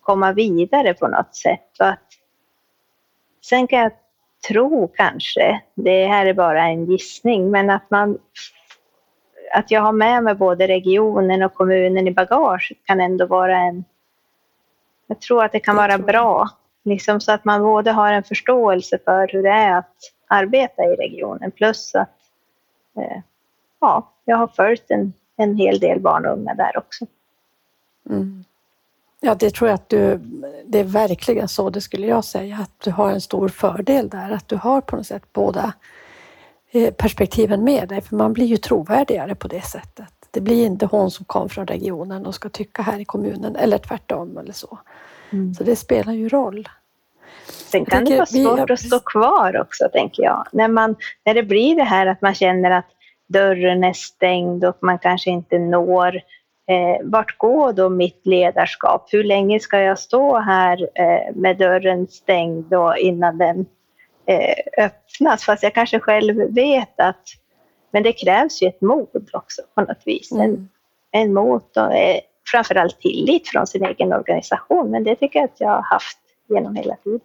komma 0.00 0.32
vidare 0.32 0.94
på 0.94 1.08
något 1.08 1.36
sätt. 1.36 1.70
Och 1.80 1.88
att, 1.88 2.08
sen 3.44 3.66
kan 3.66 3.78
jag 3.78 3.92
tro 4.48 4.88
kanske, 4.88 5.60
det 5.74 6.06
här 6.06 6.26
är 6.26 6.34
bara 6.34 6.62
en 6.62 6.84
gissning, 6.84 7.50
men 7.50 7.70
att 7.70 7.90
man 7.90 8.18
att 9.52 9.70
jag 9.70 9.80
har 9.80 9.92
med 9.92 10.24
mig 10.24 10.34
både 10.34 10.68
regionen 10.68 11.42
och 11.42 11.54
kommunen 11.54 12.08
i 12.08 12.10
bagaget 12.10 12.78
kan 12.84 13.00
ändå 13.00 13.26
vara 13.26 13.58
en, 13.58 13.84
jag 15.12 15.20
tror 15.20 15.44
att 15.44 15.52
det 15.52 15.60
kan 15.60 15.76
vara 15.76 15.98
bra, 15.98 16.48
liksom 16.84 17.20
så 17.20 17.32
att 17.32 17.44
man 17.44 17.62
både 17.62 17.90
har 17.90 18.12
en 18.12 18.22
förståelse 18.22 18.98
för 19.04 19.28
hur 19.32 19.42
det 19.42 19.48
är 19.48 19.78
att 19.78 19.96
arbeta 20.26 20.84
i 20.84 20.96
regionen 20.96 21.50
plus 21.50 21.94
att 21.94 22.18
eh, 22.96 23.20
ja, 23.80 24.12
jag 24.24 24.36
har 24.36 24.46
följt 24.46 24.90
en, 24.90 25.12
en 25.36 25.56
hel 25.56 25.78
del 25.78 26.00
barn 26.00 26.26
och 26.26 26.32
unga 26.32 26.54
där 26.54 26.78
också. 26.78 27.06
Mm. 28.10 28.44
Ja, 29.20 29.34
det 29.34 29.54
tror 29.54 29.68
jag 29.70 29.74
att 29.74 29.88
du, 29.88 30.20
det 30.64 30.80
är 30.80 30.84
verkligen 30.84 31.48
så, 31.48 31.70
det 31.70 31.80
skulle 31.80 32.06
jag 32.06 32.24
säga, 32.24 32.58
att 32.62 32.80
du 32.84 32.90
har 32.90 33.10
en 33.10 33.20
stor 33.20 33.48
fördel 33.48 34.08
där, 34.08 34.30
att 34.30 34.48
du 34.48 34.56
har 34.56 34.80
på 34.80 34.96
något 34.96 35.06
sätt 35.06 35.32
båda 35.32 35.72
eh, 36.70 36.94
perspektiven 36.94 37.64
med 37.64 37.88
dig, 37.88 38.00
för 38.00 38.16
man 38.16 38.32
blir 38.32 38.46
ju 38.46 38.56
trovärdigare 38.56 39.34
på 39.34 39.48
det 39.48 39.62
sättet. 39.62 40.12
Det 40.30 40.40
blir 40.40 40.66
inte 40.66 40.86
hon 40.86 41.10
som 41.10 41.24
kom 41.24 41.48
från 41.48 41.66
regionen 41.66 42.26
och 42.26 42.34
ska 42.34 42.48
tycka 42.48 42.82
här 42.82 42.98
i 42.98 43.04
kommunen 43.04 43.56
eller 43.56 43.78
tvärtom 43.78 44.38
eller 44.38 44.52
så. 44.52 44.78
Mm. 45.32 45.54
Så 45.54 45.64
det 45.64 45.76
spelar 45.76 46.12
ju 46.12 46.28
roll. 46.28 46.68
Sen 47.46 47.84
kan 47.84 48.04
det 48.04 48.16
vara 48.16 48.26
svårt 48.26 48.70
vi... 48.70 48.72
att 48.72 48.80
stå 48.80 49.00
kvar 49.00 49.60
också, 49.60 49.88
tänker 49.92 50.22
jag. 50.22 50.46
När, 50.52 50.68
man, 50.68 50.96
när 51.24 51.34
det 51.34 51.42
blir 51.42 51.76
det 51.76 51.84
här 51.84 52.06
att 52.06 52.22
man 52.22 52.34
känner 52.34 52.70
att 52.70 52.88
dörren 53.26 53.84
är 53.84 53.92
stängd 53.92 54.64
och 54.64 54.78
man 54.80 54.98
kanske 54.98 55.30
inte 55.30 55.58
når 55.58 56.22
Eh, 56.66 57.04
vart 57.04 57.38
går 57.38 57.72
då 57.72 57.88
mitt 57.88 58.26
ledarskap? 58.26 59.08
Hur 59.12 59.24
länge 59.24 59.60
ska 59.60 59.80
jag 59.80 59.98
stå 59.98 60.38
här 60.38 60.88
eh, 60.94 61.34
med 61.34 61.58
dörren 61.58 62.06
stängd 62.06 62.64
då 62.64 62.96
innan 62.96 63.38
den 63.38 63.66
eh, 64.26 64.84
öppnas? 64.84 65.44
Fast 65.44 65.62
jag 65.62 65.74
kanske 65.74 66.00
själv 66.00 66.54
vet 66.54 67.00
att 67.00 67.24
men 67.90 68.02
det 68.02 68.12
krävs 68.12 68.62
ju 68.62 68.68
ett 68.68 68.80
mod 68.80 69.28
också 69.32 69.62
på 69.74 69.80
något 69.80 70.02
vis. 70.04 70.32
Mm. 70.32 70.44
En, 70.44 70.68
en 71.10 71.34
mod 71.34 71.62
och 71.76 71.94
eh, 71.94 72.20
framförallt 72.50 73.00
tillit 73.00 73.48
från 73.48 73.66
sin 73.66 73.84
egen 73.84 74.12
organisation. 74.12 74.90
Men 74.90 75.04
det 75.04 75.16
tycker 75.16 75.38
jag 75.38 75.44
att 75.44 75.60
jag 75.60 75.68
har 75.68 75.82
haft 75.82 76.18
genom 76.48 76.76
hela 76.76 76.96
tiden. 76.96 77.20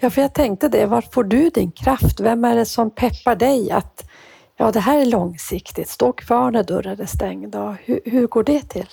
Ja, 0.00 0.10
för 0.10 0.22
jag 0.22 0.34
tänkte 0.34 0.68
det. 0.68 0.86
Var 0.86 1.00
får 1.00 1.24
du 1.24 1.48
din 1.48 1.72
kraft? 1.72 2.20
Vem 2.20 2.44
är 2.44 2.56
det 2.56 2.66
som 2.66 2.90
peppar 2.90 3.36
dig 3.36 3.70
att 3.70 4.10
ja, 4.56 4.70
det 4.70 4.80
här 4.80 5.00
är 5.00 5.06
långsiktigt. 5.06 5.88
Stå 5.88 6.12
kvar 6.12 6.50
när 6.50 6.62
dörren 6.62 7.00
är 7.00 7.06
stängd. 7.06 7.56
Hur, 7.84 8.00
hur 8.04 8.26
går 8.26 8.42
det 8.42 8.68
till? 8.68 8.86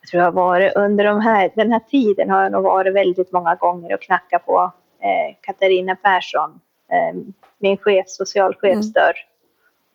Jag 0.00 0.10
tror 0.10 0.22
jag 0.22 0.26
har 0.26 0.32
varit 0.32 0.76
under 0.76 1.04
de 1.04 1.20
här, 1.20 1.50
den 1.54 1.72
här 1.72 1.80
tiden 1.80 2.30
har 2.30 2.42
jag 2.42 2.52
nog 2.52 2.64
varit 2.64 2.94
väldigt 2.94 3.32
många 3.32 3.54
gånger 3.54 3.94
och 3.94 4.02
knackat 4.02 4.46
på 4.46 4.72
eh, 5.00 5.36
Katarina 5.40 5.96
Persson, 5.96 6.60
eh, 6.90 7.20
min 7.58 7.76
chef, 7.76 8.04
socialchefs 8.08 8.92
dörr. 8.92 9.02
Mm. 9.02 9.35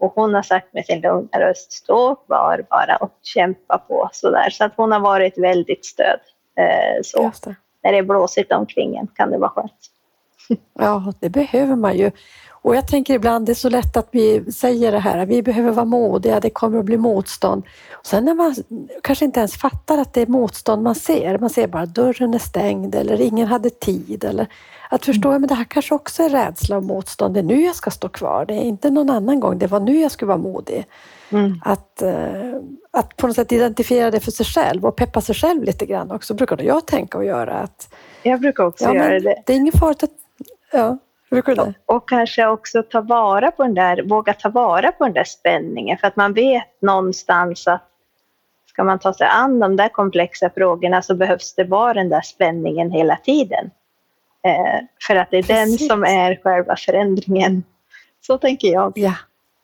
Och 0.01 0.13
hon 0.15 0.33
har 0.33 0.41
sagt 0.41 0.73
med 0.73 0.85
sin 0.85 1.01
lugna 1.01 1.39
röst, 1.39 1.71
stå 1.71 2.15
kvar 2.15 2.65
bara 2.69 2.95
och 2.95 3.11
kämpa 3.23 3.77
på 3.77 4.09
sådär. 4.13 4.49
Så 4.49 4.63
att 4.63 4.73
hon 4.75 4.91
har 4.91 4.99
varit 4.99 5.37
väldigt 5.37 5.85
stöd. 5.85 6.19
Eh, 6.57 7.01
så. 7.03 7.31
Det. 7.43 7.55
När 7.83 7.91
det 7.91 7.97
är 7.97 8.03
blåsigt 8.03 8.51
omkring 8.51 8.97
en 8.97 9.07
kan 9.07 9.31
det 9.31 9.37
vara 9.37 9.49
skönt. 9.49 9.91
Ja, 10.79 11.13
det 11.19 11.29
behöver 11.29 11.75
man 11.75 11.97
ju. 11.97 12.11
Och 12.61 12.75
jag 12.75 12.87
tänker 12.87 13.13
ibland, 13.13 13.45
det 13.45 13.51
är 13.51 13.53
så 13.53 13.69
lätt 13.69 13.97
att 13.97 14.07
vi 14.11 14.51
säger 14.51 14.91
det 14.91 14.99
här, 14.99 15.25
vi 15.25 15.43
behöver 15.43 15.71
vara 15.71 15.85
modiga, 15.85 16.39
det 16.39 16.49
kommer 16.49 16.79
att 16.79 16.85
bli 16.85 16.97
motstånd. 16.97 17.63
Och 17.91 18.05
sen 18.05 18.25
när 18.25 18.33
man 18.33 18.55
kanske 19.03 19.25
inte 19.25 19.39
ens 19.39 19.55
fattar 19.57 19.97
att 19.97 20.13
det 20.13 20.21
är 20.21 20.27
motstånd 20.27 20.83
man 20.83 20.95
ser, 20.95 21.37
man 21.37 21.49
ser 21.49 21.67
bara 21.67 21.85
dörren 21.85 22.33
är 22.33 22.39
stängd 22.39 22.95
eller 22.95 23.21
ingen 23.21 23.47
hade 23.47 23.69
tid. 23.69 24.23
Eller 24.23 24.47
att 24.89 25.05
förstå, 25.05 25.29
mm. 25.29 25.41
men 25.41 25.47
det 25.47 25.55
här 25.55 25.63
kanske 25.63 25.95
också 25.95 26.23
är 26.23 26.29
rädsla 26.29 26.77
och 26.77 26.83
motstånd, 26.83 27.33
det 27.33 27.39
är 27.39 27.43
nu 27.43 27.61
jag 27.61 27.75
ska 27.75 27.91
stå 27.91 28.09
kvar, 28.09 28.45
det 28.45 28.53
är 28.53 28.61
inte 28.61 28.89
någon 28.89 29.09
annan 29.09 29.39
gång, 29.39 29.59
det 29.59 29.67
var 29.67 29.79
nu 29.79 29.99
jag 29.99 30.11
skulle 30.11 30.27
vara 30.27 30.37
modig. 30.37 30.85
Mm. 31.29 31.61
Att, 31.65 32.01
eh, 32.01 32.55
att 32.91 33.17
på 33.17 33.27
något 33.27 33.35
sätt 33.35 33.51
identifiera 33.51 34.11
det 34.11 34.19
för 34.19 34.31
sig 34.31 34.45
själv 34.45 34.85
och 34.85 34.95
peppa 34.95 35.21
sig 35.21 35.35
själv 35.35 35.63
lite 35.63 35.85
grann 35.85 36.11
också, 36.11 36.33
brukar 36.33 36.61
jag 36.61 36.87
tänka 36.87 37.17
och 37.17 37.25
göra. 37.25 37.53
Att, 37.53 37.93
jag 38.23 38.39
brukar 38.39 38.63
också 38.63 38.85
ja, 38.85 38.95
göra 38.95 39.19
det. 39.19 39.43
Det 39.45 39.53
är 39.53 39.57
inget 39.57 39.79
farligt 39.79 40.03
att... 40.03 40.11
Ja. 40.71 40.97
Och, 41.31 41.95
och 41.95 42.09
kanske 42.09 42.47
också 42.47 42.83
ta 42.83 43.01
vara 43.01 43.51
på 43.51 43.63
den 43.63 43.73
där, 43.73 44.03
våga 44.03 44.33
ta 44.33 44.49
vara 44.49 44.91
på 44.91 45.03
den 45.03 45.13
där 45.13 45.23
spänningen 45.23 45.97
för 45.97 46.07
att 46.07 46.15
man 46.15 46.33
vet 46.33 46.81
någonstans 46.81 47.67
att 47.67 47.87
ska 48.67 48.83
man 48.83 48.99
ta 48.99 49.13
sig 49.13 49.27
an 49.27 49.59
de 49.59 49.75
där 49.75 49.89
komplexa 49.89 50.49
frågorna 50.49 51.01
så 51.01 51.15
behövs 51.15 51.55
det 51.55 51.63
vara 51.63 51.93
den 51.93 52.09
där 52.09 52.21
spänningen 52.21 52.91
hela 52.91 53.15
tiden. 53.15 53.71
Eh, 54.43 54.85
för 55.07 55.15
att 55.15 55.31
det 55.31 55.37
är 55.37 55.43
Precis. 55.43 55.79
den 55.79 55.87
som 55.87 56.03
är 56.03 56.39
själva 56.43 56.75
förändringen. 56.75 57.63
Så 58.21 58.37
tänker 58.37 58.67
jag. 58.67 58.93
Ja, 58.95 59.13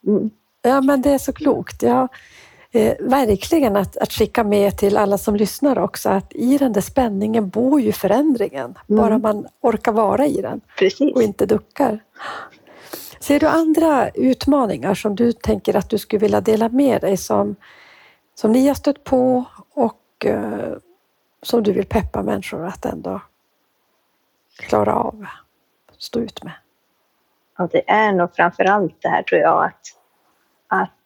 mm. 0.06 0.30
ja 0.62 0.80
men 0.80 1.02
det 1.02 1.10
är 1.10 1.18
så 1.18 1.32
klokt. 1.32 1.82
Ja, 1.82 2.08
eh, 2.72 2.94
verkligen 3.00 3.76
att, 3.76 3.96
att 3.96 4.12
skicka 4.12 4.44
med 4.44 4.78
till 4.78 4.96
alla 4.96 5.18
som 5.18 5.36
lyssnar 5.36 5.78
också 5.78 6.08
att 6.08 6.32
i 6.34 6.58
den 6.58 6.72
där 6.72 6.80
spänningen 6.80 7.48
bor 7.48 7.80
ju 7.80 7.92
förändringen. 7.92 8.64
Mm. 8.64 9.02
Bara 9.02 9.18
man 9.18 9.46
orkar 9.60 9.92
vara 9.92 10.26
i 10.26 10.42
den 10.42 10.60
Precis. 10.78 11.14
och 11.14 11.22
inte 11.22 11.46
duckar. 11.46 12.00
Ser 13.20 13.40
du 13.40 13.46
andra 13.46 14.08
utmaningar 14.08 14.94
som 14.94 15.14
du 15.16 15.32
tänker 15.32 15.76
att 15.76 15.90
du 15.90 15.98
skulle 15.98 16.20
vilja 16.20 16.40
dela 16.40 16.68
med 16.68 17.00
dig 17.00 17.16
som, 17.16 17.56
som 18.34 18.52
ni 18.52 18.68
har 18.68 18.74
stött 18.74 19.04
på 19.04 19.44
och 19.74 20.26
eh, 20.26 20.76
som 21.42 21.62
du 21.62 21.72
vill 21.72 21.86
peppa 21.86 22.22
människor 22.22 22.66
att 22.66 22.84
ändå 22.84 23.20
klara 24.56 24.94
av, 24.94 25.26
stå 25.98 26.20
ut 26.20 26.44
med? 26.44 26.52
Ja, 27.56 27.68
det 27.72 27.90
är 27.90 28.12
nog 28.12 28.34
framför 28.34 28.64
allt 28.64 29.02
det 29.02 29.08
här 29.08 29.22
tror 29.22 29.40
jag 29.40 29.64
att, 29.64 29.80
att, 30.68 31.04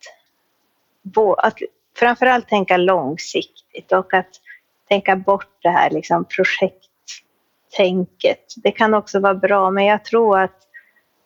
att 1.38 1.58
framför 1.96 2.26
allt 2.26 2.48
tänka 2.48 2.76
långsiktigt 2.76 3.92
och 3.92 4.14
att 4.14 4.40
tänka 4.88 5.16
bort 5.16 5.58
det 5.62 5.68
här 5.68 5.90
liksom 5.90 6.24
projekttänket. 6.24 8.54
Det 8.56 8.70
kan 8.70 8.94
också 8.94 9.20
vara 9.20 9.34
bra, 9.34 9.70
men 9.70 9.84
jag 9.84 10.04
tror 10.04 10.38
att, 10.38 10.68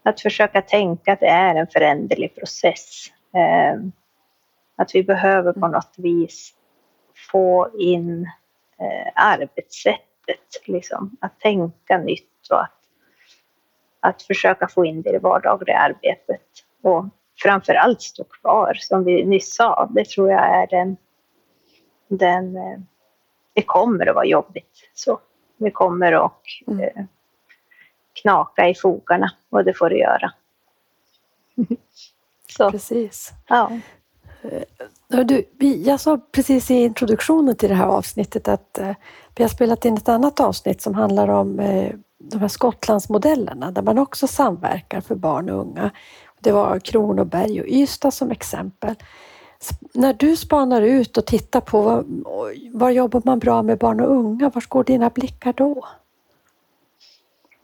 att 0.03 0.21
försöka 0.21 0.63
tänka 0.63 1.13
att 1.13 1.21
det 1.21 1.27
är 1.27 1.55
en 1.55 1.67
föränderlig 1.67 2.35
process. 2.35 3.07
Eh, 3.35 3.81
att 4.77 4.95
vi 4.95 5.03
behöver 5.03 5.53
på 5.53 5.69
något 5.69 5.95
vis 5.97 6.55
få 7.33 7.71
in 7.79 8.31
eh, 8.79 9.13
arbetssättet, 9.15 10.63
liksom, 10.65 11.17
att 11.21 11.41
tänka 11.41 11.99
nytt 11.99 12.49
och 12.51 12.61
att, 12.61 12.79
att 14.01 14.23
försöka 14.23 14.69
få 14.69 14.85
in 14.85 15.03
det 15.03 15.09
i 15.09 15.13
det 15.13 15.19
vardagliga 15.19 15.79
arbetet. 15.79 16.43
Och 16.83 17.05
framför 17.43 17.75
allt 17.75 18.03
stå 18.03 18.25
kvar, 18.25 18.75
som 18.75 19.05
vi 19.05 19.25
nyss 19.25 19.55
sa. 19.55 19.89
Det 19.95 20.09
tror 20.09 20.31
jag 20.31 20.63
är 20.63 20.67
den, 20.67 20.97
den 22.09 22.57
eh, 22.57 22.79
det 23.55 23.63
kommer 23.63 24.07
att 24.07 24.15
vara 24.15 24.27
jobbigt. 24.27 24.89
Så 24.95 25.21
vi 25.57 25.71
kommer 25.71 26.13
att 26.13 26.43
mm. 26.67 26.81
eh, 26.81 27.05
knaka 28.23 28.69
i 28.69 28.75
fogarna 28.75 29.33
och 29.51 29.65
det 29.65 29.75
får 29.75 29.91
det 29.91 29.99
göra. 29.99 30.33
Så. 32.57 32.71
Precis. 32.71 33.33
Ja. 33.47 33.71
Eh, 34.43 35.21
du, 35.25 35.45
jag 35.59 36.01
sa 36.01 36.19
precis 36.33 36.71
i 36.71 36.75
introduktionen 36.75 37.57
till 37.57 37.69
det 37.69 37.75
här 37.75 37.87
avsnittet 37.87 38.49
att 38.49 38.79
eh, 38.79 38.95
vi 39.35 39.45
har 39.45 39.49
spelat 39.49 39.85
in 39.85 39.97
ett 39.97 40.09
annat 40.09 40.41
avsnitt 40.41 40.83
som 40.83 40.95
handlar 40.95 41.29
om 41.29 41.57
de 42.19 42.39
här 42.39 42.49
Skottlandsmodellerna 42.49 43.71
där 43.71 43.83
man 43.83 43.99
också 43.99 44.27
samverkar 44.27 45.01
för 45.01 45.15
barn 45.15 45.51
och 45.51 45.61
unga. 45.61 45.91
Det 46.47 46.53
var 46.53 46.79
Kronoberg 46.79 47.61
och 47.61 47.67
Ystad 47.67 48.11
som 48.11 48.31
exempel. 48.31 48.95
När 49.95 50.13
du 50.13 50.37
spanar 50.37 50.83
ut 50.83 51.17
och 51.17 51.27
tittar 51.27 51.61
på 51.61 51.81
var, 51.83 52.05
var 52.73 52.91
jobbar 52.91 53.23
man 53.25 53.39
bra 53.39 53.63
med 53.63 53.79
barn 53.79 54.01
och 54.01 54.11
unga, 54.11 54.51
var 54.51 54.65
går 54.69 54.85
dina 54.85 55.11
blickar 55.11 55.53
då? 55.53 55.87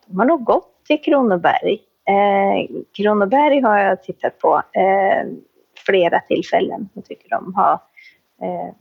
De 0.07 0.19
har 0.19 0.27
nog 0.27 0.45
gått 0.45 0.85
till 0.87 1.03
Kronoberg. 1.03 1.73
Eh, 2.05 2.77
Kronoberg 2.97 3.61
har 3.61 3.79
jag 3.79 4.03
tittat 4.03 4.39
på 4.39 4.63
eh, 4.73 5.29
flera 5.87 6.21
tillfällen. 6.21 6.89
Jag 6.95 7.05
tycker 7.05 7.29
de 7.29 7.55
har, 7.55 7.73
eh, 8.43 8.75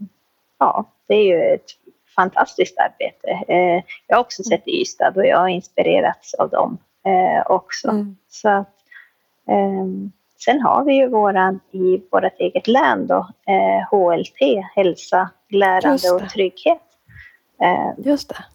ja, 0.60 0.86
det 1.08 1.14
är 1.14 1.24
ju 1.24 1.54
ett 1.54 1.70
fantastiskt 2.16 2.78
arbete. 2.78 3.54
Eh, 3.54 3.84
jag 4.08 4.16
har 4.16 4.22
också 4.22 4.44
sett 4.44 4.68
Ystad 4.68 5.14
och 5.16 5.26
jag 5.26 5.38
har 5.38 5.48
inspirerats 5.48 6.34
av 6.34 6.50
dem 6.50 6.78
eh, 7.06 7.52
också. 7.52 7.90
Mm. 7.90 8.18
Så 8.30 8.50
att, 8.50 8.81
sen 10.38 10.62
har 10.62 10.84
vi 10.84 10.94
ju 10.94 11.08
våran 11.08 11.60
i 11.72 12.02
vårt 12.12 12.40
eget 12.40 12.68
län 12.68 13.08
då, 13.08 13.28
HLT, 13.92 14.66
hälsa, 14.76 15.30
lärande 15.50 16.12
och 16.12 16.30
trygghet. 16.30 16.82
Just 17.98 18.30
det. 18.30 18.46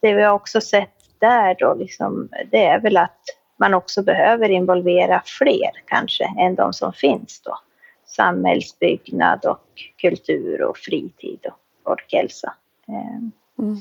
Det 0.00 0.14
vi 0.14 0.22
har 0.22 0.32
också 0.32 0.60
sett 0.60 1.02
där 1.18 1.56
då, 1.58 1.74
liksom, 1.74 2.28
det 2.50 2.64
är 2.64 2.80
väl 2.80 2.96
att 2.96 3.20
man 3.56 3.74
också 3.74 4.02
behöver 4.02 4.48
involvera 4.48 5.22
fler 5.24 5.70
kanske 5.86 6.24
än 6.38 6.54
de 6.54 6.72
som 6.72 6.92
finns 6.92 7.40
då. 7.44 7.58
Samhällsbyggnad 8.06 9.44
och 9.44 9.66
kultur 9.96 10.62
och 10.62 10.76
fritid 10.76 11.46
och 11.46 11.58
folkhälsa. 11.84 12.54
Ehm, 12.88 13.32
mm. 13.58 13.76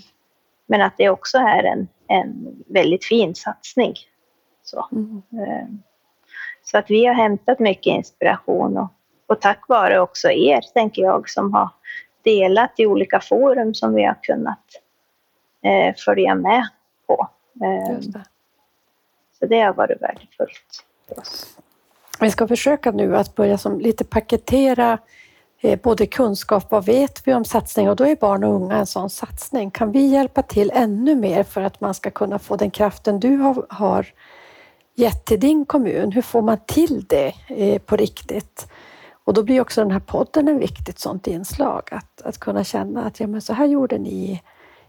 Men 0.66 0.82
att 0.82 0.98
det 0.98 1.10
också 1.10 1.38
är 1.38 1.64
en, 1.64 1.88
en 2.08 2.64
väldigt 2.68 3.06
fin 3.06 3.36
satsning. 3.36 3.94
Så. 4.64 4.88
Mm. 4.92 5.22
Ehm, 5.32 5.84
så 6.64 6.78
att 6.78 6.90
vi 6.90 7.06
har 7.06 7.14
hämtat 7.14 7.60
mycket 7.60 7.92
inspiration 7.92 8.78
och, 8.78 8.88
och 9.28 9.42
tack 9.42 9.68
vare 9.68 10.00
också 10.00 10.32
er, 10.32 10.62
tänker 10.74 11.02
jag, 11.02 11.30
som 11.30 11.54
har 11.54 11.70
delat 12.24 12.74
i 12.78 12.86
olika 12.86 13.20
forum 13.20 13.74
som 13.74 13.94
vi 13.94 14.04
har 14.04 14.18
kunnat 14.22 14.66
eh, 15.64 15.96
följa 16.06 16.36
med 16.36 16.68
på. 17.08 17.28
Eh, 17.62 18.00
det. 18.00 18.26
Så 19.40 19.46
det 19.46 19.62
har 19.62 19.74
varit 19.74 20.02
värdefullt 20.02 20.86
för 21.08 21.20
oss. 21.20 21.58
Vi 22.20 22.32
ska 22.32 22.48
försöka 22.48 22.92
nu 22.92 23.18
att 23.18 23.36
börja 23.36 23.58
som 23.58 23.80
lite 23.80 24.04
paketera 24.04 25.00
Eh, 25.64 25.80
både 25.80 26.06
kunskap, 26.06 26.72
vad 26.72 26.86
vet 26.86 27.28
vi 27.28 27.34
om 27.34 27.46
satsning 27.46 27.90
och 27.90 27.96
då 27.96 28.08
är 28.08 28.16
barn 28.16 28.44
och 28.44 28.54
unga 28.54 28.76
en 28.76 28.86
sån 28.86 29.10
satsning. 29.10 29.72
Kan 29.72 29.92
vi 29.92 30.08
hjälpa 30.08 30.42
till 30.42 30.72
ännu 30.74 31.16
mer 31.16 31.44
för 31.44 31.62
att 31.62 31.82
man 31.82 31.94
ska 31.94 32.12
kunna 32.12 32.40
få 32.40 32.56
den 32.56 32.72
kraften 32.72 33.20
du 33.20 33.38
har, 33.38 33.66
har 33.70 34.06
gett 35.02 35.26
till 35.26 35.40
din 35.40 35.66
kommun? 35.66 36.12
Hur 36.12 36.22
får 36.22 36.42
man 36.42 36.58
till 36.68 37.06
det 37.10 37.34
eh, 37.48 37.82
på 37.82 37.96
riktigt? 37.96 38.68
Och 39.24 39.34
då 39.34 39.44
blir 39.44 39.62
också 39.62 39.82
den 39.82 39.92
här 39.92 40.00
podden 40.00 40.48
en 40.48 40.60
viktigt 40.60 41.00
sånt 41.00 41.28
inslag, 41.28 41.82
att, 41.92 42.22
att 42.22 42.38
kunna 42.38 42.64
känna 42.64 43.04
att 43.04 43.20
ja, 43.20 43.28
men 43.28 43.42
så 43.42 43.54
här 43.54 43.66
gjorde 43.66 43.98
ni 43.98 44.42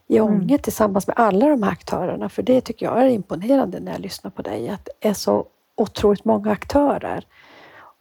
i 0.06 0.18
mm. 0.18 0.32
Ånge 0.32 0.54
mm. 0.54 0.58
tillsammans 0.58 1.06
med 1.06 1.18
alla 1.18 1.48
de 1.48 1.62
här 1.62 1.72
aktörerna, 1.72 2.28
för 2.28 2.42
det 2.42 2.60
tycker 2.60 2.86
jag 2.86 3.02
är 3.02 3.08
imponerande 3.08 3.80
när 3.80 3.92
jag 3.92 4.00
lyssnar 4.00 4.30
på 4.30 4.42
dig, 4.42 4.68
att 4.68 4.88
det 5.00 5.08
är 5.08 5.14
så 5.14 5.46
otroligt 5.76 6.24
många 6.24 6.50
aktörer 6.50 7.24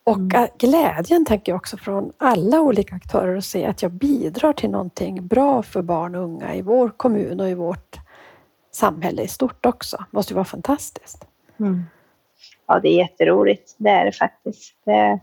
och 0.03 0.17
mm. 0.17 0.47
glädjen 0.57 1.25
tänker 1.25 1.51
jag 1.51 1.57
också 1.57 1.77
från 1.77 2.11
alla 2.17 2.61
olika 2.61 2.95
aktörer 2.95 3.37
att 3.37 3.45
se 3.45 3.65
att 3.65 3.81
jag 3.81 3.91
bidrar 3.91 4.53
till 4.53 4.69
någonting 4.69 5.27
bra 5.27 5.63
för 5.63 5.81
barn 5.81 6.15
och 6.15 6.23
unga 6.23 6.55
i 6.55 6.61
vår 6.61 6.89
kommun 6.89 7.39
och 7.39 7.49
i 7.49 7.53
vårt 7.53 7.99
samhälle 8.71 9.21
i 9.21 9.27
stort 9.27 9.65
också. 9.65 9.97
Det 9.97 10.15
måste 10.17 10.33
ju 10.33 10.35
vara 10.35 10.45
fantastiskt. 10.45 11.25
Mm. 11.59 11.83
Ja, 12.71 12.79
det 12.79 12.89
är 12.89 12.97
jätteroligt. 12.97 13.75
Det 13.77 13.89
är 13.89 14.05
det 14.05 14.11
faktiskt. 14.11 14.75
Det 14.85 15.19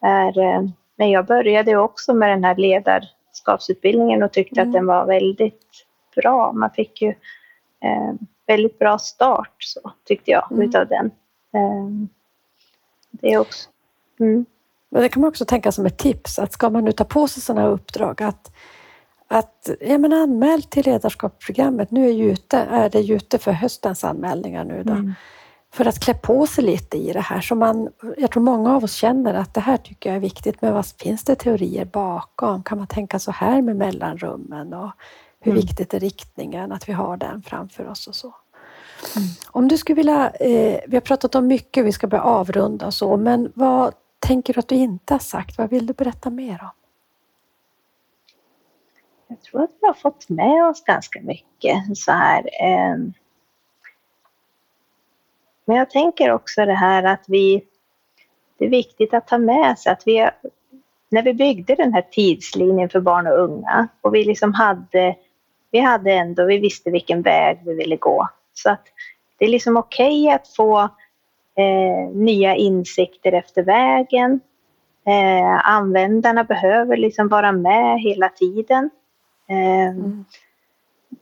är, 0.00 0.38
eh, 0.38 0.62
men 0.96 1.10
jag 1.10 1.26
började 1.26 1.76
också 1.76 2.14
med 2.14 2.30
den 2.30 2.44
här 2.44 2.56
ledarskapsutbildningen 2.56 4.22
och 4.22 4.32
tyckte 4.32 4.60
mm. 4.60 4.68
att 4.68 4.74
den 4.74 4.86
var 4.86 5.06
väldigt 5.06 5.86
bra. 6.16 6.52
Man 6.52 6.70
fick 6.70 7.02
ju 7.02 7.08
eh, 7.84 8.12
väldigt 8.46 8.78
bra 8.78 8.98
start 8.98 9.54
så 9.58 9.92
tyckte 10.04 10.30
jag 10.30 10.52
mm. 10.52 10.68
utav 10.68 10.88
den. 10.88 11.06
Eh, 11.54 12.08
det 13.10 13.32
är 13.32 13.38
också 13.38 13.68
Mm. 14.20 14.46
Men 14.90 15.02
det 15.02 15.08
kan 15.08 15.20
man 15.20 15.28
också 15.28 15.44
tänka 15.44 15.72
som 15.72 15.86
ett 15.86 15.98
tips 15.98 16.38
att 16.38 16.52
ska 16.52 16.70
man 16.70 16.84
nu 16.84 16.92
ta 16.92 17.04
på 17.04 17.28
sig 17.28 17.42
sådana 17.42 17.60
här 17.60 17.68
uppdrag 17.68 18.22
att, 18.22 18.52
att 19.28 19.70
ja, 19.80 19.98
men 19.98 20.12
anmäl 20.12 20.62
till 20.62 20.84
ledarskapsprogrammet. 20.84 21.90
Nu 21.90 22.06
är, 22.06 22.12
Jute, 22.12 22.58
är 22.58 22.90
det 22.90 23.06
ute 23.06 23.38
för 23.38 23.52
höstens 23.52 24.04
anmälningar 24.04 24.64
nu 24.64 24.82
då. 24.82 24.92
Mm. 24.92 25.14
För 25.74 25.86
att 25.86 26.00
klä 26.00 26.14
på 26.14 26.46
sig 26.46 26.64
lite 26.64 26.98
i 26.98 27.12
det 27.12 27.20
här. 27.20 27.40
Så 27.40 27.54
man, 27.54 27.88
jag 28.16 28.30
tror 28.30 28.42
många 28.42 28.76
av 28.76 28.84
oss 28.84 28.94
känner 28.94 29.34
att 29.34 29.54
det 29.54 29.60
här 29.60 29.76
tycker 29.76 30.10
jag 30.10 30.16
är 30.16 30.20
viktigt, 30.20 30.62
men 30.62 30.74
vad 30.74 30.86
finns 30.86 31.24
det 31.24 31.34
teorier 31.34 31.84
bakom? 31.84 32.62
Kan 32.62 32.78
man 32.78 32.86
tänka 32.86 33.18
så 33.18 33.30
här 33.30 33.62
med 33.62 33.76
mellanrummen 33.76 34.74
och 34.74 34.90
hur 35.40 35.52
mm. 35.52 35.60
viktigt 35.60 35.94
är 35.94 36.00
riktningen, 36.00 36.72
att 36.72 36.88
vi 36.88 36.92
har 36.92 37.16
den 37.16 37.42
framför 37.42 37.88
oss 37.88 38.06
och 38.06 38.14
så. 38.14 38.34
Om 39.50 39.68
du 39.68 39.78
skulle 39.78 39.96
vilja, 39.96 40.30
eh, 40.30 40.80
vi 40.86 40.96
har 40.96 41.00
pratat 41.00 41.34
om 41.34 41.46
mycket, 41.46 41.84
vi 41.84 41.92
ska 41.92 42.06
börja 42.06 42.22
avrunda 42.22 42.86
och 42.86 42.94
så, 42.94 43.16
men 43.16 43.52
vad 43.54 43.94
tänker 44.18 44.54
du 44.54 44.60
att 44.60 44.68
du 44.68 44.74
inte 44.74 45.14
har 45.14 45.18
sagt? 45.18 45.58
Vad 45.58 45.70
vill 45.70 45.86
du 45.86 45.92
berätta 45.92 46.30
mer 46.30 46.60
om? 46.62 46.70
Jag 49.28 49.40
tror 49.42 49.62
att 49.62 49.70
vi 49.80 49.86
har 49.86 49.94
fått 49.94 50.28
med 50.28 50.68
oss 50.68 50.84
ganska 50.84 51.20
mycket 51.20 51.96
så 51.96 52.12
här. 52.12 52.50
Eh, 52.62 52.96
men 55.64 55.76
jag 55.76 55.90
tänker 55.90 56.32
också 56.32 56.66
det 56.66 56.74
här 56.74 57.02
att 57.02 57.24
vi, 57.26 57.64
det 58.58 58.64
är 58.64 58.70
viktigt 58.70 59.14
att 59.14 59.28
ta 59.28 59.38
med 59.38 59.78
sig 59.78 59.92
att 59.92 60.02
vi, 60.06 60.30
när 61.08 61.22
vi 61.22 61.34
byggde 61.34 61.74
den 61.74 61.94
här 61.94 62.04
tidslinjen 62.10 62.88
för 62.88 63.00
barn 63.00 63.26
och 63.26 63.38
unga 63.38 63.88
och 64.00 64.14
vi 64.14 64.24
liksom 64.24 64.54
hade, 64.54 65.16
vi 65.70 65.80
hade 65.80 66.12
ändå, 66.12 66.44
vi 66.44 66.58
visste 66.58 66.90
vilken 66.90 67.22
väg 67.22 67.58
vi 67.64 67.74
ville 67.74 67.96
gå. 67.96 68.28
Så 68.54 68.70
att 68.70 68.84
det 69.38 69.44
är 69.44 69.48
liksom 69.48 69.76
okej 69.76 70.22
okay 70.22 70.34
att 70.34 70.48
få 70.48 70.80
eh, 71.56 72.10
nya 72.12 72.54
insikter 72.54 73.32
efter 73.32 73.62
vägen. 73.62 74.40
Eh, 75.06 75.68
användarna 75.68 76.44
behöver 76.44 76.96
liksom 76.96 77.28
vara 77.28 77.52
med 77.52 78.00
hela 78.00 78.28
tiden. 78.28 78.90
Eh, 79.48 79.88
mm. 79.88 80.24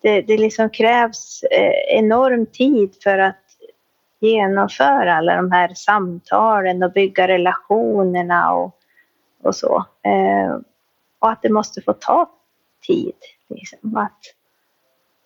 det, 0.02 0.22
det 0.22 0.36
liksom 0.36 0.70
krävs 0.70 1.42
eh, 1.42 1.98
enorm 1.98 2.46
tid 2.46 2.96
för 3.02 3.18
att 3.18 3.41
genomföra 4.22 5.14
alla 5.14 5.36
de 5.36 5.52
här 5.52 5.74
samtalen 5.74 6.82
och 6.82 6.92
bygga 6.92 7.28
relationerna 7.28 8.52
och, 8.52 8.76
och 9.42 9.56
så. 9.56 9.84
Eh, 10.02 10.58
och 11.18 11.30
att 11.30 11.42
det 11.42 11.50
måste 11.50 11.82
få 11.82 11.92
ta 11.92 12.30
tid. 12.86 13.14
Liksom. 13.48 13.96
Att, 13.96 14.20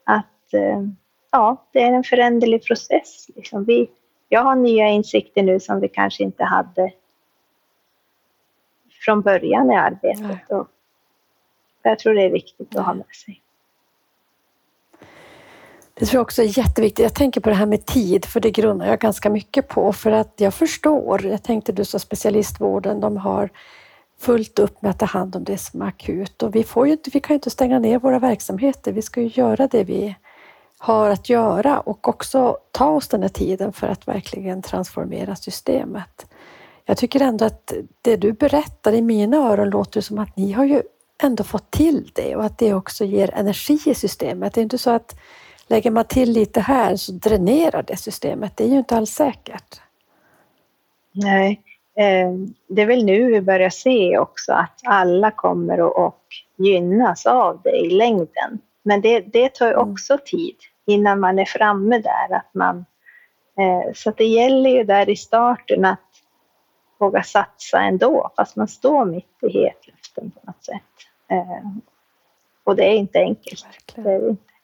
att 0.05 0.55
eh, 0.55 0.82
ja, 1.30 1.66
det 1.72 1.82
är 1.82 1.92
en 1.92 2.05
föränderlig 2.05 2.64
process. 2.64 3.26
Liksom. 3.36 3.64
Vi, 3.64 3.90
jag 4.28 4.42
har 4.42 4.57
nya 4.57 4.88
insikter 4.88 5.42
nu 5.42 5.61
som 5.61 5.80
vi 5.80 5.88
kanske 5.88 6.22
inte 6.22 6.44
hade 6.44 6.92
från 9.05 9.22
början 9.22 9.70
i 9.70 9.74
arbetet. 9.74 10.51
Och 10.51 10.68
jag 11.82 11.99
tror 11.99 12.14
det 12.14 12.22
är 12.22 12.30
viktigt 12.30 12.76
att 12.76 12.86
ha 12.86 12.94
med 12.94 13.14
sig. 13.24 13.42
Det 15.99 16.07
tror 16.07 16.18
jag 16.18 16.22
också 16.22 16.42
är 16.42 16.59
jätteviktigt. 16.59 17.03
Jag 17.03 17.14
tänker 17.14 17.40
på 17.40 17.49
det 17.49 17.55
här 17.55 17.66
med 17.66 17.86
tid, 17.86 18.24
för 18.24 18.40
det 18.40 18.51
grundar 18.51 18.86
jag 18.86 18.99
ganska 18.99 19.30
mycket 19.30 19.68
på. 19.68 19.92
För 19.92 20.11
att 20.11 20.32
jag 20.36 20.55
förstår, 20.55 21.26
jag 21.26 21.42
tänkte 21.42 21.72
du 21.72 21.84
sa 21.84 21.99
specialistvården, 21.99 23.01
de 23.01 23.16
har 23.16 23.51
fullt 24.18 24.59
upp 24.59 24.82
med 24.82 24.90
att 24.90 24.99
ta 24.99 25.07
hand 25.07 25.36
om 25.36 25.44
det 25.44 25.59
som 25.59 25.82
är 25.82 25.86
akut. 25.86 26.42
Och 26.42 26.55
vi, 26.55 26.64
får 26.64 26.88
ju, 26.88 26.97
vi 27.12 27.20
kan 27.20 27.34
ju 27.34 27.34
inte 27.34 27.51
stänga 27.51 27.78
ner 27.78 27.99
våra 27.99 28.18
verksamheter, 28.18 28.92
vi 28.92 29.03
ska 29.03 29.20
ju 29.20 29.30
göra 29.34 29.66
det 29.66 29.84
vi 29.84 30.14
har 30.78 31.11
att 31.11 31.28
göra 31.28 31.80
och 31.80 32.09
också 32.09 32.59
ta 32.70 32.88
oss 32.88 33.09
den 33.09 33.22
här 33.22 33.28
tiden 33.28 33.72
för 33.72 33.86
att 33.86 34.09
verkligen 34.09 34.62
transformera 34.62 35.36
systemet. 35.36 36.26
Jag 36.84 36.97
tycker 36.97 37.20
ändå 37.20 37.44
att 37.44 37.72
det 38.03 38.16
du 38.16 38.32
berättar 38.32 38.92
i 38.92 39.03
mina 39.03 39.36
öron 39.36 39.70
låter 39.70 40.01
som 40.01 40.18
att 40.18 40.36
ni 40.36 40.53
har 40.53 40.64
ju 40.64 40.82
ändå 41.22 41.44
fått 41.44 41.70
till 41.70 42.11
det 42.14 42.36
och 42.36 42.44
att 42.44 42.59
det 42.59 42.74
också 42.74 43.05
ger 43.05 43.34
energi 43.34 43.80
i 43.86 43.94
systemet. 43.94 44.55
Det 44.55 44.61
är 44.61 44.62
inte 44.62 44.78
så 44.78 44.90
att 44.90 45.14
lägger 45.68 45.90
man 45.90 46.04
till 46.04 46.32
lite 46.32 46.60
här 46.60 46.96
så 46.96 47.12
dränerar 47.12 47.82
det 47.82 47.96
systemet. 47.96 48.56
Det 48.56 48.64
är 48.64 48.68
ju 48.68 48.78
inte 48.78 48.96
alls 48.96 49.10
säkert. 49.10 49.80
Nej, 51.12 51.62
eh, 51.96 52.32
det 52.68 52.82
är 52.82 52.86
väl 52.86 53.04
nu 53.04 53.30
vi 53.30 53.40
börjar 53.40 53.70
se 53.70 54.18
också 54.18 54.52
att 54.52 54.80
alla 54.84 55.30
kommer 55.30 56.06
att 56.06 56.22
gynnas 56.56 57.26
av 57.26 57.60
det 57.64 57.76
i 57.76 57.90
längden. 57.90 58.58
Men 58.82 59.00
det, 59.00 59.20
det 59.20 59.54
tar 59.54 59.72
mm. 59.72 59.90
också 59.90 60.18
tid 60.24 60.56
innan 60.86 61.20
man 61.20 61.38
är 61.38 61.44
framme 61.44 61.98
där. 61.98 62.36
Att 62.36 62.54
man, 62.54 62.84
eh, 63.58 63.92
så 63.94 64.10
det 64.10 64.24
gäller 64.24 64.70
ju 64.70 64.84
där 64.84 65.08
i 65.08 65.16
starten 65.16 65.84
att 65.84 66.00
våga 66.98 67.22
satsa 67.22 67.80
ändå, 67.80 68.30
fast 68.36 68.56
man 68.56 68.68
står 68.68 69.04
mitt 69.04 69.42
i 69.42 69.48
hetluften 69.48 70.30
på 70.30 70.40
något 70.46 70.64
sätt. 70.64 70.82
Eh, 71.28 71.70
och 72.64 72.76
det 72.76 72.84
är 72.84 72.94
inte 72.94 73.18
enkelt. 73.18 73.66
Det 73.94 74.10
är 74.10 74.28
inte. 74.28 74.55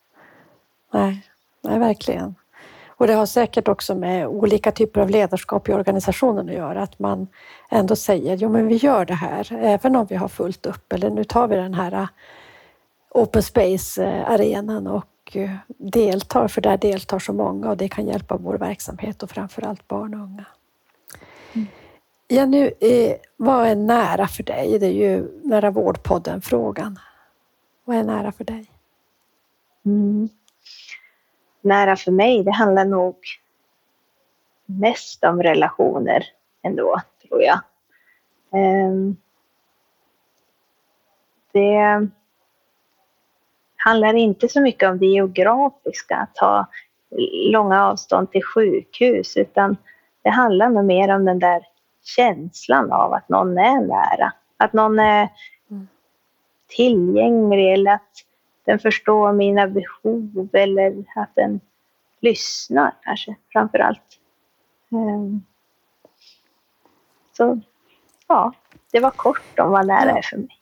Nej, 0.92 1.26
nej, 1.62 1.78
verkligen. 1.78 2.34
Och 2.88 3.06
det 3.06 3.14
har 3.14 3.26
säkert 3.26 3.68
också 3.68 3.94
med 3.94 4.26
olika 4.26 4.72
typer 4.72 5.00
av 5.00 5.10
ledarskap 5.10 5.68
i 5.68 5.72
organisationen 5.72 6.48
att 6.48 6.54
göra, 6.54 6.82
att 6.82 6.98
man 6.98 7.26
ändå 7.70 7.96
säger, 7.96 8.36
jo 8.36 8.48
men 8.48 8.68
vi 8.68 8.76
gör 8.76 9.04
det 9.04 9.14
här, 9.14 9.52
även 9.52 9.96
om 9.96 10.06
vi 10.06 10.16
har 10.16 10.28
fullt 10.28 10.66
upp, 10.66 10.92
eller 10.92 11.10
nu 11.10 11.24
tar 11.24 11.48
vi 11.48 11.56
den 11.56 11.74
här 11.74 11.92
eh, 11.92 12.06
open 13.10 13.42
space-arenan 13.42 14.86
och 14.86 15.36
eh, 15.36 15.50
deltar, 15.66 16.48
för 16.48 16.60
där 16.60 16.76
deltar 16.76 17.18
så 17.18 17.32
många 17.32 17.70
och 17.70 17.76
det 17.76 17.88
kan 17.88 18.06
hjälpa 18.06 18.36
vår 18.36 18.58
verksamhet 18.58 19.22
och 19.22 19.30
framförallt 19.30 19.88
barn 19.88 20.14
och 20.14 20.20
unga. 20.20 20.44
Mm. 21.52 21.66
Jenny, 22.28 22.70
eh, 22.80 23.16
vad 23.36 23.66
är 23.66 23.74
nära 23.74 24.28
för 24.28 24.42
dig? 24.42 24.78
Det 24.78 24.86
är 24.86 24.90
ju 24.90 25.40
Nära 25.44 25.70
vårdpodden-frågan. 25.70 26.98
Vad 27.84 27.96
är 27.96 28.04
nära 28.04 28.32
för 28.32 28.44
dig? 28.44 28.66
Mm. 29.84 30.28
Nära 31.60 31.96
för 31.96 32.12
mig, 32.12 32.44
det 32.44 32.50
handlar 32.50 32.84
nog 32.84 33.16
mest 34.66 35.24
om 35.24 35.42
relationer 35.42 36.24
ändå, 36.62 37.00
tror 37.28 37.42
jag. 37.42 37.60
Um, 38.50 39.16
det 41.52 42.08
handlar 43.76 44.14
inte 44.14 44.48
så 44.48 44.60
mycket 44.60 44.90
om 44.90 44.98
det 44.98 45.06
geografiska, 45.06 46.16
att 46.16 46.38
ha 46.38 46.66
långa 47.50 47.86
avstånd 47.86 48.30
till 48.30 48.44
sjukhus, 48.44 49.36
utan 49.36 49.76
det 50.22 50.30
handlar 50.30 50.68
nog 50.68 50.84
mer 50.84 51.14
om 51.14 51.24
den 51.24 51.38
där 51.38 51.62
känslan 52.04 52.92
av 52.92 53.12
att 53.12 53.28
någon 53.28 53.58
är 53.58 53.80
nära. 53.80 54.32
Att 54.56 54.72
någon 54.72 54.98
är 54.98 55.28
mm. 55.70 55.88
tillgänglig 56.68 57.72
eller 57.72 57.92
att 57.92 58.10
den 58.64 58.78
förstår 58.78 59.32
mina 59.32 59.66
behov 59.66 60.48
eller 60.52 61.04
att 61.14 61.30
den 61.34 61.60
lyssnar 62.20 62.94
kanske 63.02 63.36
framför 63.52 63.78
allt. 63.78 64.18
Ehm, 64.92 65.42
så 67.36 67.60
ja, 68.28 68.52
det 68.92 69.00
var 69.00 69.10
kort 69.10 69.58
om 69.58 69.70
vad 69.70 69.86
nära 69.86 70.10
är 70.10 70.22
för 70.22 70.36
mig. 70.36 70.58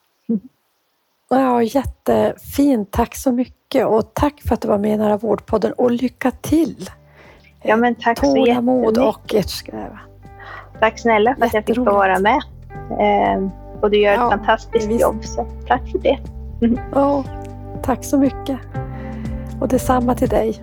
Ja, 1.28 1.62
jättefint. 1.62 2.90
Tack 2.90 3.16
så 3.16 3.32
mycket 3.32 3.86
och 3.86 4.14
tack 4.14 4.42
för 4.42 4.54
att 4.54 4.60
du 4.60 4.68
var 4.68 4.78
med 4.78 4.94
i 4.94 4.96
Nära 4.96 5.16
vårdpodden 5.16 5.72
och 5.72 5.90
lycka 5.90 6.30
till! 6.30 6.90
Ja, 7.62 7.76
men 7.76 7.94
tack 7.94 8.18
så 8.18 8.34
Tålamod 8.34 8.98
och 8.98 9.34
ert 9.34 9.48
skräva. 9.48 9.98
Tack 10.80 10.98
snälla 10.98 11.34
för 11.34 11.46
att 11.46 11.54
jag 11.54 11.66
fick 11.66 11.76
få 11.76 11.84
vara 11.84 12.18
med. 12.18 12.42
Eh, 12.90 13.48
och 13.80 13.90
du 13.90 13.98
gör 13.98 14.12
ett 14.12 14.18
fantastiskt 14.18 14.88
visst. 14.88 15.00
jobb, 15.00 15.24
så 15.24 15.46
tack 15.66 15.90
för 15.90 15.98
det. 15.98 16.18
Ja, 16.92 17.24
tack 17.82 18.04
så 18.04 18.18
mycket. 18.18 18.58
Och 19.60 19.68
detsamma 19.68 20.14
till 20.14 20.28
dig. 20.28 20.60